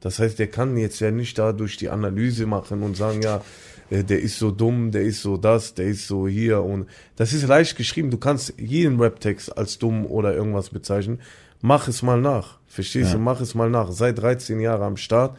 Das 0.00 0.18
heißt, 0.18 0.38
der 0.38 0.48
kann 0.48 0.76
jetzt 0.76 1.00
ja 1.00 1.10
nicht 1.10 1.38
dadurch 1.38 1.76
die 1.78 1.88
Analyse 1.88 2.46
machen 2.46 2.82
und 2.82 2.96
sagen, 2.96 3.22
ja, 3.22 3.42
äh, 3.90 4.04
der 4.04 4.20
ist 4.20 4.38
so 4.38 4.50
dumm, 4.50 4.90
der 4.90 5.02
ist 5.02 5.22
so 5.22 5.36
das, 5.36 5.74
der 5.74 5.86
ist 5.86 6.06
so 6.06 6.28
hier 6.28 6.62
und 6.62 6.86
das 7.16 7.32
ist 7.32 7.46
leicht 7.46 7.76
geschrieben. 7.76 8.10
Du 8.10 8.18
kannst 8.18 8.54
jeden 8.58 9.00
Raptext 9.00 9.56
als 9.56 9.78
dumm 9.78 10.06
oder 10.06 10.34
irgendwas 10.34 10.70
bezeichnen. 10.70 11.20
Mach 11.66 11.88
es 11.88 12.00
mal 12.00 12.20
nach. 12.20 12.60
Verstehst 12.68 13.12
du? 13.12 13.18
Mach 13.18 13.40
es 13.40 13.56
mal 13.56 13.68
nach. 13.68 13.90
Sei 13.90 14.12
13 14.12 14.60
Jahre 14.60 14.84
am 14.84 14.96
Start, 14.96 15.36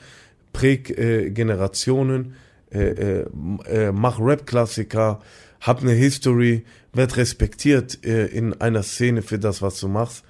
präg 0.51 0.89
äh, 0.89 1.29
Generationen, 1.29 2.35
äh, 2.69 3.21
äh, 3.21 3.25
äh, 3.65 3.91
mach 3.93 4.19
Rap-Klassiker, 4.19 5.21
hab 5.61 5.81
eine 5.81 5.93
History, 5.93 6.65
werd 6.91 7.15
respektiert 7.15 8.05
äh, 8.05 8.25
in 8.25 8.59
einer 8.59 8.83
Szene 8.83 9.21
für 9.21 9.39
das, 9.39 9.61
was 9.61 9.79
du 9.79 9.87
machst. 9.87 10.25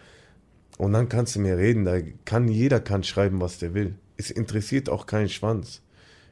Und 0.77 0.93
dann 0.93 1.09
kannst 1.09 1.35
du 1.35 1.39
mir 1.39 1.57
reden, 1.57 1.83
da 1.83 1.97
kann 2.25 2.47
jeder 2.47 2.79
kann 2.79 3.03
schreiben, 3.03 3.41
was 3.41 3.57
der 3.57 3.73
will. 3.73 3.95
Es 4.17 4.29
interessiert 4.29 4.89
auch 4.89 5.07
keinen 5.07 5.29
Schwanz. 5.29 5.81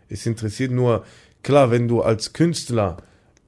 Es 0.10 0.28
interessiert 0.28 0.74
nur, 0.74 1.06
klar, 1.42 1.72
wenn 1.72 1.88
du 1.88 2.04
als 2.04 2.34
Künstler 2.34 2.98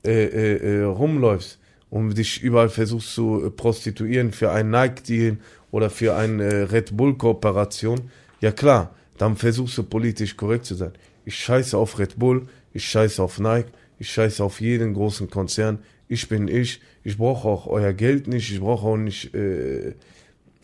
äh, 0.01 0.81
rumläufst 0.81 1.59
und 1.91 2.17
dich 2.17 2.41
überall 2.41 2.69
versuchst 2.69 3.13
zu 3.13 3.53
prostituieren 3.55 4.31
für 4.31 4.51
einen 4.51 4.71
Nike-Deal 4.71 5.37
oder 5.77 5.91
für 5.91 6.15
eine 6.15 6.43
äh, 6.43 6.63
Red 6.63 6.97
Bull-Kooperation, 6.97 8.09
ja 8.41 8.51
klar, 8.51 8.95
dann 9.19 9.35
versuchst 9.35 9.77
du 9.77 9.83
politisch 9.83 10.35
korrekt 10.35 10.65
zu 10.65 10.73
sein. 10.73 10.93
Ich 11.23 11.35
scheiße 11.35 11.77
auf 11.77 11.99
Red 11.99 12.17
Bull, 12.17 12.47
ich 12.73 12.89
scheiße 12.89 13.21
auf 13.21 13.37
Nike, 13.37 13.69
ich 13.99 14.09
scheiße 14.09 14.43
auf 14.43 14.59
jeden 14.59 14.95
großen 14.95 15.29
Konzern. 15.29 15.77
Ich 16.07 16.27
bin 16.29 16.47
ich, 16.47 16.81
ich 17.03 17.19
brauche 17.19 17.47
auch 17.47 17.67
euer 17.67 17.93
Geld 17.93 18.27
nicht, 18.27 18.51
ich 18.51 18.59
brauche 18.59 18.87
auch 18.87 18.97
nicht 18.97 19.35
äh, 19.35 19.93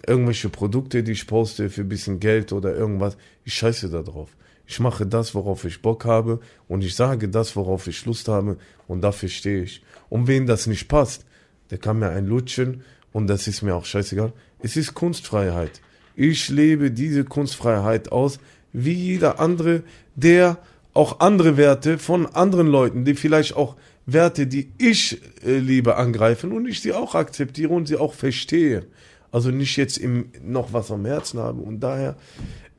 irgendwelche 0.07 0.49
Produkte, 0.49 1.03
die 1.03 1.11
ich 1.11 1.27
poste 1.27 1.69
für 1.69 1.81
ein 1.81 1.89
bisschen 1.89 2.19
Geld 2.19 2.51
oder 2.51 2.75
irgendwas. 2.75 3.15
Ich 3.45 3.53
scheiße 3.53 3.91
da 3.91 4.01
drauf. 4.01 4.35
Ich 4.65 4.79
mache 4.79 5.05
das, 5.05 5.35
worauf 5.35 5.63
ich 5.63 5.83
Bock 5.83 6.05
habe 6.05 6.39
und 6.67 6.83
ich 6.83 6.95
sage 6.95 7.29
das, 7.29 7.55
worauf 7.55 7.85
ich 7.85 8.03
Lust 8.07 8.29
habe 8.29 8.57
und 8.87 9.01
dafür 9.01 9.29
stehe 9.29 9.61
ich. 9.61 9.83
Und 10.09 10.25
wen 10.25 10.47
das 10.47 10.65
nicht 10.65 10.87
passt, 10.87 11.23
der 11.69 11.77
kann 11.77 11.99
mir 11.99 12.09
ein 12.09 12.25
lutschen 12.25 12.81
und 13.11 13.27
das 13.27 13.47
ist 13.47 13.61
mir 13.61 13.75
auch 13.75 13.85
scheißegal. 13.85 14.33
Es 14.63 14.77
ist 14.77 14.93
Kunstfreiheit. 14.93 15.81
Ich 16.15 16.49
lebe 16.49 16.89
diese 16.89 17.25
Kunstfreiheit 17.25 18.11
aus, 18.11 18.39
wie 18.71 18.93
jeder 18.93 19.39
andere, 19.39 19.83
der 20.15 20.57
auch 20.93 21.19
andere 21.19 21.57
Werte 21.57 21.97
von 21.97 22.25
anderen 22.27 22.67
Leuten, 22.67 23.03
die 23.03 23.13
vielleicht 23.15 23.55
auch 23.57 23.75
Werte, 24.05 24.47
die 24.47 24.71
ich 24.77 25.21
äh, 25.45 25.57
liebe, 25.57 25.97
angreifen 25.97 26.53
und 26.53 26.65
ich 26.67 26.81
sie 26.81 26.93
auch 26.93 27.13
akzeptiere 27.13 27.73
und 27.73 27.87
sie 27.87 27.97
auch 27.97 28.13
verstehe. 28.13 28.85
Also 29.31 29.51
nicht 29.51 29.75
jetzt 29.75 29.97
im, 29.97 30.29
noch 30.41 30.71
was 30.71 30.91
am 30.91 31.05
Herzen 31.05 31.39
habe 31.39 31.61
und 31.61 31.81
daher, 31.81 32.15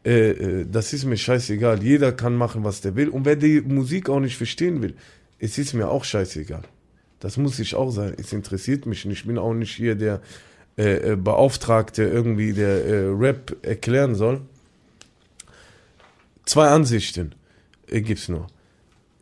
äh, 0.07 0.31
äh, 0.31 0.67
das 0.71 0.93
ist 0.95 1.05
mir 1.05 1.19
scheißegal. 1.19 1.83
Jeder 1.83 2.13
kann 2.13 2.35
machen, 2.35 2.65
was 2.65 2.81
der 2.81 2.97
will. 2.97 3.11
Und 3.11 3.27
wer 3.27 3.37
die 3.37 3.61
Musik 3.61 4.09
auch 4.09 4.21
nicht 4.21 4.37
verstehen 4.37 4.81
will, 4.81 4.95
es 5.39 5.59
ist 5.59 5.75
mir 5.75 5.89
auch 5.89 6.05
scheißegal. 6.05 6.63
Das 7.21 7.37
muss 7.37 7.59
ich 7.59 7.75
auch 7.75 7.91
sein. 7.91 8.15
Es 8.17 8.33
interessiert 8.33 8.87
mich 8.87 9.05
nicht. 9.05 9.21
Ich 9.21 9.27
bin 9.27 9.39
auch 9.39 9.55
nicht 9.55 9.75
hier 9.75 9.95
der 9.97 10.21
äh, 10.77 11.13
äh, 11.13 11.17
Beauftragte 11.17 12.03
irgendwie, 12.03 12.53
der 12.53 12.85
äh, 12.85 13.07
Rap 13.07 13.57
erklären 13.63 14.17
soll. 14.17 14.41
Zwei 16.47 16.67
Ansichten 16.67 17.37
äh, 17.89 18.01
gibt's 18.01 18.29
nur. 18.29 18.49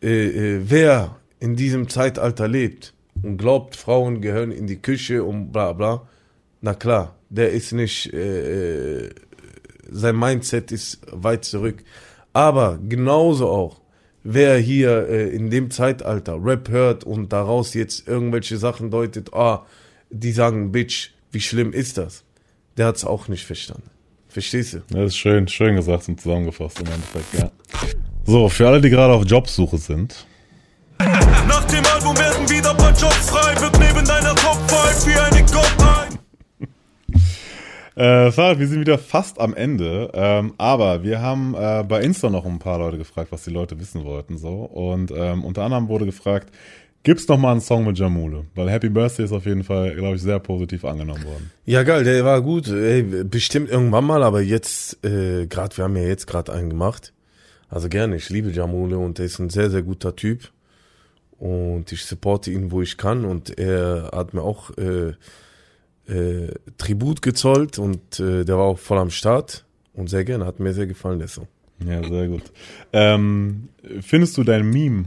Äh, 0.01 0.61
wer 0.63 1.17
in 1.39 1.55
diesem 1.55 1.89
Zeitalter 1.89 2.47
lebt 2.47 2.95
und 3.21 3.37
glaubt, 3.37 3.75
Frauen 3.75 4.19
gehören 4.19 4.51
in 4.51 4.65
die 4.65 4.81
Küche 4.81 5.23
und 5.23 5.51
bla 5.51 5.73
bla, 5.73 6.07
na 6.61 6.73
klar, 6.73 7.15
der 7.29 7.51
ist 7.51 7.73
nicht, 7.73 8.09
sein 8.13 9.11
Mindset 10.15 10.71
ist 10.71 11.01
weit 11.11 11.43
zurück. 11.43 11.83
Aber 12.31 12.79
genauso 12.87 13.49
auch, 13.49 13.81
wer 14.23 14.57
hier 14.57 15.09
in 15.09 15.49
dem 15.49 15.69
Zeitalter 15.71 16.39
Rap 16.41 16.69
hört 16.69 17.03
und 17.03 17.33
daraus 17.33 17.73
jetzt 17.73 18.07
irgendwelche 18.07 18.57
Sachen 18.57 18.91
deutet, 18.91 19.33
ah, 19.33 19.65
die 20.09 20.31
sagen, 20.31 20.71
Bitch, 20.71 21.12
wie 21.33 21.41
schlimm 21.41 21.73
ist 21.73 21.97
das? 21.97 22.23
Der 22.77 22.87
hat's 22.87 23.03
auch 23.03 23.27
nicht 23.27 23.45
verstanden. 23.45 23.89
Verstehst 24.29 24.73
du? 24.73 24.81
Das 24.89 25.07
ist 25.07 25.17
schön, 25.17 25.47
schön 25.47 25.75
gesagt 25.75 26.07
und 26.07 26.21
zusammengefasst 26.21 26.79
im 26.79 26.87
Endeffekt, 26.87 27.33
ja. 27.33 27.51
So, 28.25 28.49
für 28.49 28.67
alle, 28.67 28.79
die 28.79 28.89
gerade 28.89 29.13
auf 29.13 29.25
Jobsuche 29.25 29.77
sind. 29.77 30.25
Nach 30.99 31.65
dem 31.65 31.85
Album 31.85 32.17
werden 32.17 32.49
wieder 32.49 32.71
ein 32.71 32.77
paar 32.77 32.97
Jobs 32.97 33.29
frei, 33.29 33.59
wird 33.59 33.77
neben 33.79 34.05
deiner 34.05 34.35
Top 34.35 34.57
5 34.69 35.07
wie 35.07 35.19
eine. 35.19 35.33
Äh, 37.95 38.31
Farid, 38.31 38.57
wir 38.57 38.67
sind 38.67 38.79
wieder 38.79 38.97
fast 38.97 39.39
am 39.39 39.53
Ende, 39.53 40.09
ähm, 40.15 40.53
aber 40.57 41.03
wir 41.03 41.21
haben 41.21 41.53
äh, 41.53 41.83
bei 41.87 42.01
Insta 42.01 42.31
noch 42.31 42.43
ein 42.43 42.57
paar 42.57 42.79
Leute 42.79 42.97
gefragt, 42.97 43.31
was 43.31 43.43
die 43.43 43.51
Leute 43.51 43.79
wissen 43.79 44.03
wollten, 44.03 44.37
so. 44.39 44.63
Und 44.63 45.11
ähm, 45.15 45.43
unter 45.43 45.61
anderem 45.61 45.89
wurde 45.89 46.05
gefragt, 46.05 46.49
gibt's 47.03 47.27
noch 47.27 47.37
mal 47.37 47.51
einen 47.51 47.61
Song 47.61 47.85
mit 47.85 47.97
Jamule? 47.97 48.45
Weil 48.55 48.69
Happy 48.69 48.89
Birthday 48.89 49.25
ist 49.25 49.31
auf 49.31 49.45
jeden 49.45 49.63
Fall, 49.63 49.95
glaube 49.95 50.15
ich, 50.15 50.21
sehr 50.21 50.39
positiv 50.39 50.85
angenommen 50.85 51.23
worden. 51.25 51.51
Ja, 51.65 51.83
geil, 51.83 52.03
der 52.03 52.23
war 52.25 52.41
gut. 52.41 52.67
Ey, 52.67 53.03
bestimmt 53.23 53.69
irgendwann 53.69 54.05
mal, 54.05 54.23
aber 54.23 54.41
jetzt, 54.41 55.03
äh, 55.05 55.45
gerade, 55.47 55.77
wir 55.77 55.83
haben 55.83 55.95
ja 55.95 56.03
jetzt 56.03 56.27
gerade 56.27 56.51
einen 56.53 56.69
gemacht. 56.69 57.13
Also 57.69 57.89
gerne, 57.89 58.15
ich 58.15 58.29
liebe 58.29 58.51
Jamule 58.51 58.97
und 58.97 59.19
er 59.19 59.25
ist 59.25 59.39
ein 59.39 59.49
sehr, 59.49 59.69
sehr 59.69 59.81
guter 59.81 60.15
Typ. 60.15 60.51
Und 61.39 61.91
ich 61.91 62.05
supporte 62.05 62.51
ihn, 62.51 62.71
wo 62.71 62.81
ich 62.81 62.97
kann. 62.97 63.25
Und 63.25 63.57
er 63.57 64.11
hat 64.13 64.33
mir 64.33 64.43
auch 64.43 64.71
äh, 64.77 65.13
äh, 66.07 66.53
Tribut 66.77 67.21
gezollt 67.21 67.79
und 67.79 68.19
äh, 68.19 68.45
der 68.45 68.57
war 68.57 68.65
auch 68.65 68.79
voll 68.79 68.97
am 68.97 69.09
Start. 69.09 69.65
Und 69.93 70.09
sehr 70.09 70.23
gerne, 70.23 70.45
hat 70.45 70.59
mir 70.59 70.73
sehr 70.73 70.87
gefallen, 70.87 71.19
der 71.19 71.27
Song. 71.27 71.47
Ja, 71.85 72.07
sehr 72.07 72.27
gut. 72.27 72.43
Ähm, 72.93 73.69
findest 74.01 74.37
du 74.37 74.43
dein 74.43 74.69
Meme, 74.69 75.05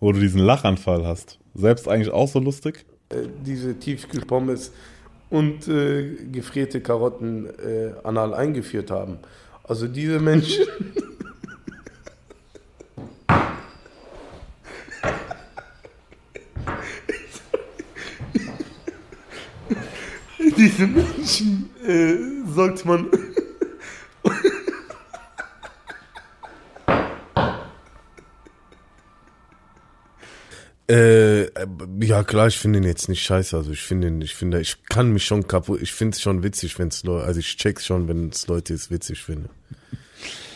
wo 0.00 0.12
du 0.12 0.20
diesen 0.20 0.40
Lachanfall 0.40 1.06
hast, 1.06 1.38
selbst 1.54 1.88
eigentlich 1.88 2.12
auch 2.12 2.28
so 2.28 2.38
lustig? 2.38 2.84
Äh, 3.10 3.26
diese 3.44 3.78
Tiefkühlpommes 3.78 4.72
und 5.30 5.66
äh, 5.68 6.14
gefrierte 6.32 6.80
Karotten 6.80 7.46
äh, 7.46 7.92
anal 8.04 8.34
eingeführt 8.34 8.90
haben. 8.90 9.18
Also 9.64 9.86
diese 9.88 10.20
Menschen. 10.20 10.66
diese 20.56 20.86
Menschen 20.86 21.70
äh, 21.86 22.16
sollte 22.50 22.88
man. 22.88 23.08
Äh, 30.90 31.50
ja 32.00 32.24
klar, 32.24 32.46
ich 32.46 32.58
finde 32.58 32.78
ihn 32.78 32.84
jetzt 32.84 33.08
nicht 33.08 33.22
scheiße. 33.22 33.56
Also 33.56 33.72
ich 33.72 33.82
finde 33.82 34.08
ihn, 34.08 34.22
ich 34.22 34.34
finde, 34.34 34.60
ich 34.60 34.84
kann 34.84 35.12
mich 35.12 35.24
schon 35.24 35.46
kaputt. 35.46 35.80
Ich 35.82 35.92
finde 35.92 36.14
es 36.14 36.22
schon 36.22 36.42
witzig, 36.42 36.78
wenn 36.78 36.88
es 36.88 37.04
Leute, 37.04 37.26
also 37.26 37.40
ich 37.40 37.56
check's 37.56 37.86
schon, 37.86 38.08
wenn 38.08 38.30
es 38.30 38.46
Leute 38.46 38.72
es 38.72 38.90
witzig 38.90 39.22
finden. 39.22 39.50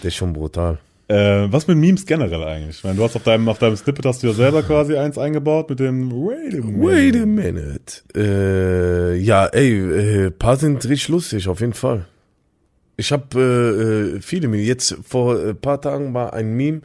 Der 0.03 0.09
ist 0.09 0.17
schon 0.17 0.33
brutal. 0.33 0.79
Äh, 1.09 1.53
was 1.53 1.67
mit 1.67 1.77
Memes 1.77 2.07
generell 2.07 2.43
eigentlich? 2.43 2.79
Ich 2.79 2.85
meine, 2.85 2.97
du 2.97 3.05
hast 3.05 3.15
auf 3.17 3.23
deinem, 3.23 3.47
auf 3.49 3.59
deinem 3.59 3.77
Snippet 3.77 4.07
hast 4.07 4.23
du 4.23 4.29
ja 4.29 4.33
selber 4.33 4.63
quasi 4.63 4.97
eins 4.97 5.19
eingebaut 5.19 5.69
mit 5.69 5.81
dem 5.81 6.11
Wait 6.11 6.55
a 6.55 6.65
minute. 6.65 6.87
Wait 6.87 7.17
a 7.17 7.27
minute. 7.27 8.03
Äh, 8.17 9.19
ja, 9.19 9.47
ey, 9.47 10.27
äh, 10.27 10.31
paar 10.31 10.57
sind 10.57 10.83
richtig 10.89 11.09
lustig, 11.09 11.49
auf 11.49 11.61
jeden 11.61 11.75
Fall. 11.75 12.07
Ich 12.97 13.13
habe 13.13 13.39
äh, 13.39 14.17
äh, 14.17 14.21
viele 14.23 14.49
Meme. 14.49 14.63
Jetzt 14.63 14.97
vor 15.07 15.39
ein 15.39 15.57
paar 15.57 15.81
Tagen 15.83 16.15
war 16.15 16.33
ein 16.33 16.55
Meme, 16.55 16.81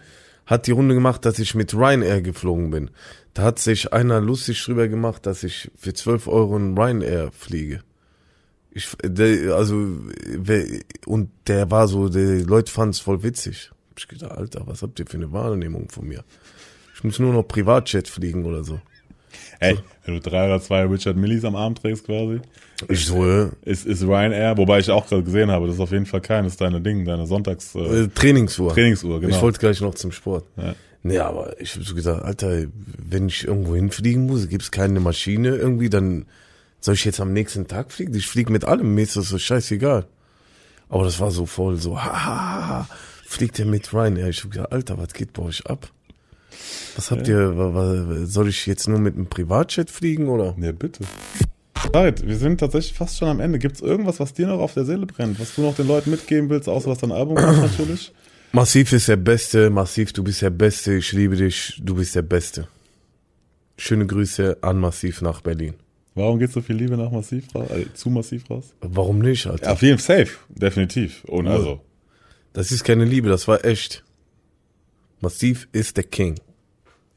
hat 0.48 0.66
die 0.66 0.72
Runde 0.72 0.96
gemacht, 0.96 1.26
dass 1.26 1.38
ich 1.38 1.54
mit 1.54 1.76
Ryanair 1.76 2.22
geflogen 2.22 2.72
bin. 2.72 2.90
Da 3.34 3.44
hat 3.44 3.60
sich 3.60 3.94
einer 3.94 4.20
lustig 4.22 4.64
drüber 4.64 4.88
gemacht, 4.88 5.26
dass 5.26 5.44
ich 5.44 5.70
für 5.76 5.94
12 5.94 6.28
Euro 6.28 6.58
in 6.58 6.76
Ryanair 6.76 7.32
fliege. 7.32 7.82
Ich, 8.72 8.96
der, 9.04 9.56
also, 9.56 9.76
und 11.06 11.30
der 11.48 11.70
war 11.70 11.88
so, 11.88 12.10
die 12.10 12.44
Leute 12.44 12.72
fanden 12.72 12.92
es 12.92 13.00
voll 13.00 13.24
witzig. 13.24 13.72
Ich 13.98 14.08
gedacht, 14.08 14.32
Alter, 14.32 14.66
was 14.66 14.82
habt 14.82 15.00
ihr 15.00 15.06
für 15.06 15.18
eine 15.18 15.32
Wahrnehmung 15.32 15.90
von 15.90 16.08
mir? 16.08 16.24
Ich 16.96 17.04
muss 17.04 17.20
nur 17.20 17.34
noch 17.34 17.44
Privatjet 17.44 18.08
fliegen 18.08 18.46
oder 18.46 18.64
so. 18.64 18.80
Ey, 19.60 19.78
wenn 20.06 20.16
du 20.16 20.20
drei 20.20 20.46
oder 20.46 20.62
zwei 20.62 20.84
Richard 20.86 21.18
Millis 21.18 21.44
am 21.44 21.56
Arm 21.56 21.76
trägst 21.76 22.06
quasi, 22.06 22.42
Ich 22.90 23.06
so, 23.06 23.26
äh, 23.26 23.50
ist, 23.66 23.86
ist 23.86 24.04
Ryanair, 24.04 24.56
wobei 24.58 24.80
ich 24.80 24.90
auch 24.92 25.08
gerade 25.08 25.24
gesehen 25.24 25.50
habe, 25.50 25.66
das 25.66 25.76
ist 25.76 25.82
auf 25.82 25.92
jeden 25.92 26.06
Fall 26.06 26.22
keines 26.22 26.58
deine 26.58 26.80
Ding, 26.80 27.06
deine 27.06 27.26
Sonntags 27.26 27.74
äh, 27.76 27.80
äh, 27.80 28.08
Trainingsuhr. 28.08 28.74
Trainingsuhr, 28.74 29.20
genau. 29.20 29.36
Ich 29.36 29.42
wollte 29.42 29.60
gleich 29.60 29.82
noch 29.82 29.96
zum 29.96 30.12
Sport. 30.12 30.46
Ja. 30.58 30.76
Nee, 31.04 31.20
aber 31.20 31.60
ich 31.60 31.74
habe 31.74 31.86
so 31.86 31.96
gesagt, 31.96 32.24
Alter, 32.24 32.66
wenn 32.98 33.30
ich 33.30 33.46
irgendwo 33.46 33.76
hinfliegen 33.76 34.26
muss, 34.28 34.48
gibt's 34.50 34.72
keine 34.72 35.00
Maschine 35.00 35.56
irgendwie, 35.56 35.90
dann 35.90 36.26
soll 36.80 36.96
ich 36.96 37.06
jetzt 37.06 37.20
am 37.20 37.34
nächsten 37.34 37.68
Tag 37.68 37.92
fliegen? 37.92 38.14
Ich 38.14 38.28
fliege 38.28 38.52
mit 38.52 38.66
allem, 38.66 38.94
mir 38.94 39.04
ist 39.04 39.16
das 39.16 39.30
so 39.30 39.38
scheißegal. 39.38 40.06
Aber 40.90 41.04
das 41.04 41.20
war 41.20 41.32
so 41.32 41.46
voll 41.46 41.78
so, 41.78 41.98
ha, 41.98 42.26
ha, 42.26 42.68
ha, 42.68 42.90
fliegt 43.26 43.58
der 43.58 43.66
mit 43.66 43.94
Ryanair? 43.94 44.30
Ich 44.30 44.44
hab 44.44 44.52
gesagt, 44.52 44.72
Alter, 44.72 44.98
was 44.98 45.14
geht 45.14 45.34
bei 45.34 45.44
euch 45.44 45.66
ab? 45.66 45.90
Was 46.96 47.12
habt 47.12 47.28
ihr, 47.28 47.58
wa- 47.58 47.74
wa- 47.74 48.26
soll 48.26 48.48
ich 48.50 48.66
jetzt 48.66 48.88
nur 48.88 49.00
mit 49.00 49.16
einem 49.16 49.28
Privatjet 49.28 49.92
fliegen 49.92 50.28
oder? 50.30 50.56
Ja, 50.60 50.72
bitte. 50.72 51.04
Right, 51.94 52.26
wir 52.26 52.36
sind 52.38 52.60
tatsächlich 52.60 52.94
fast 52.98 53.18
schon 53.18 53.28
am 53.28 53.40
Ende. 53.40 53.60
Gibt's 53.60 53.82
irgendwas, 53.82 54.20
was 54.20 54.34
dir 54.34 54.48
noch 54.48 54.60
auf 54.60 54.74
der 54.74 54.86
Seele 54.86 55.06
brennt, 55.06 55.40
was 55.40 55.54
du 55.56 55.62
noch 55.62 55.76
den 55.76 55.88
Leuten 55.88 56.10
mitgeben 56.10 56.50
willst, 56.50 56.68
außer 56.68 56.90
was 56.90 56.98
dein 56.98 57.12
Album 57.12 57.36
macht 57.36 57.62
natürlich? 57.62 58.12
Massiv 58.52 58.94
ist 58.94 59.08
der 59.08 59.18
Beste, 59.18 59.70
Massiv, 59.70 60.12
du 60.14 60.24
bist 60.24 60.42
der 60.42 60.50
Beste, 60.50 60.96
ich 60.96 61.12
liebe 61.12 61.36
dich, 61.36 61.80
du 61.84 61.96
bist 61.96 62.16
der 62.16 62.22
Beste. 62.24 62.68
Schöne 63.78 64.08
Grüße 64.08 64.58
an 64.62 64.80
Massiv 64.80 65.22
nach 65.22 65.42
Berlin. 65.42 65.76
Warum 66.16 66.40
geht 66.40 66.52
so 66.52 66.62
viel 66.62 66.76
Liebe 66.78 66.98
nach 66.98 67.12
Massiv 67.12 67.54
raus, 67.54 67.70
äh, 67.70 67.86
zu 67.94 68.10
Massiv 68.10 68.50
raus? 68.50 68.74
Warum 68.82 69.20
nicht, 69.20 69.46
Alter? 69.46 69.66
Ja, 69.66 69.74
auf 69.74 69.82
jeden 69.84 70.00
Fall 70.00 70.26
safe, 70.26 70.38
definitiv. 70.50 71.24
Und 71.26 71.48
also, 71.48 71.80
Das 72.54 72.72
ist 72.72 72.84
keine 72.84 73.06
Liebe, 73.06 73.30
das 73.30 73.48
war 73.48 73.64
echt. 73.64 74.04
Massiv 75.22 75.68
ist 75.72 75.98
der 75.98 76.04
King. 76.04 76.36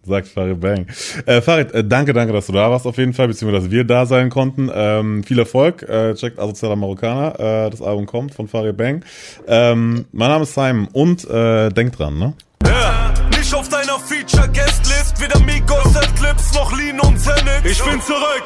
sagt 0.03 0.29
Farid 0.29 0.61
Bang. 0.61 0.87
Äh, 1.27 1.43
Farid, 1.43 1.73
äh, 1.73 1.85
danke, 1.85 2.13
danke, 2.15 2.33
dass 2.33 2.47
du 2.47 2.53
da 2.53 2.71
warst 2.71 2.87
auf 2.87 2.97
jeden 2.97 3.13
Fall, 3.13 3.29
beziehungsweise 3.29 3.65
dass 3.65 3.71
wir 3.71 3.85
da 3.85 4.07
sein 4.07 4.31
konnten. 4.31 4.71
Ähm, 4.73 5.23
viel 5.23 5.39
Erfolg, 5.39 5.83
äh, 5.83 6.15
checkt 6.15 6.39
Asozialer 6.39 6.77
Marokkaner, 6.77 7.67
äh, 7.67 7.71
das 7.71 7.83
Album 7.83 8.07
kommt 8.07 8.35
von 8.35 8.49
Farid 8.49 8.77
Bang. 8.77 9.05
Ähm, 9.47 10.07
mein 10.13 10.29
Name 10.31 10.45
ist 10.45 10.55
Simon 10.55 10.89
und 10.93 11.29
äh, 11.29 11.69
denkt 11.71 11.99
dran, 11.99 12.19
ne? 12.19 12.33
Ja, 12.65 13.13
nicht 13.37 13.55
auf 13.55 13.69
deiner 13.69 13.99
Feature-Guest-List, 13.99 15.21
weder 15.21 15.41
Migos, 15.41 15.95
Clips 16.17 16.55
noch 16.55 16.77
Lean 16.77 16.99
und 17.01 17.19
Zenit. 17.19 17.65
Ich 17.65 17.83
bin 17.83 18.01
zurück. 18.01 18.45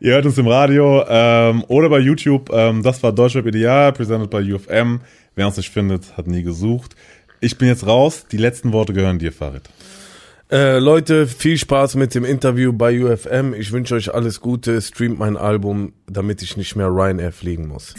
Ihr 0.00 0.12
hört 0.12 0.26
uns 0.26 0.38
im 0.38 0.46
Radio 0.46 1.04
ähm, 1.08 1.64
oder 1.66 1.88
bei 1.88 1.98
YouTube. 1.98 2.50
Ähm, 2.52 2.84
das 2.84 3.02
war 3.02 3.10
Deutschrap 3.12 3.46
Ideal, 3.46 3.92
presented 3.92 4.30
by 4.30 4.52
UFM. 4.52 5.00
Wer 5.34 5.46
uns 5.46 5.56
nicht 5.56 5.70
findet, 5.70 6.16
hat 6.16 6.26
nie 6.28 6.42
gesucht. 6.42 6.94
Ich 7.40 7.58
bin 7.58 7.68
jetzt 7.68 7.86
raus. 7.86 8.26
Die 8.30 8.36
letzten 8.36 8.72
Worte 8.72 8.92
gehören 8.92 9.18
dir, 9.18 9.32
Farid. 9.32 9.62
Äh, 10.50 10.78
Leute, 10.78 11.26
viel 11.26 11.58
Spaß 11.58 11.96
mit 11.96 12.14
dem 12.14 12.24
Interview 12.24 12.72
bei 12.72 13.04
UFM. 13.04 13.54
Ich 13.54 13.70
wünsche 13.70 13.94
euch 13.94 14.14
alles 14.14 14.40
Gute. 14.40 14.80
Streamt 14.80 15.18
mein 15.18 15.36
Album, 15.36 15.92
damit 16.06 16.42
ich 16.42 16.56
nicht 16.56 16.74
mehr 16.74 16.88
Ryanair 16.88 17.32
fliegen 17.32 17.68
muss. 17.68 17.94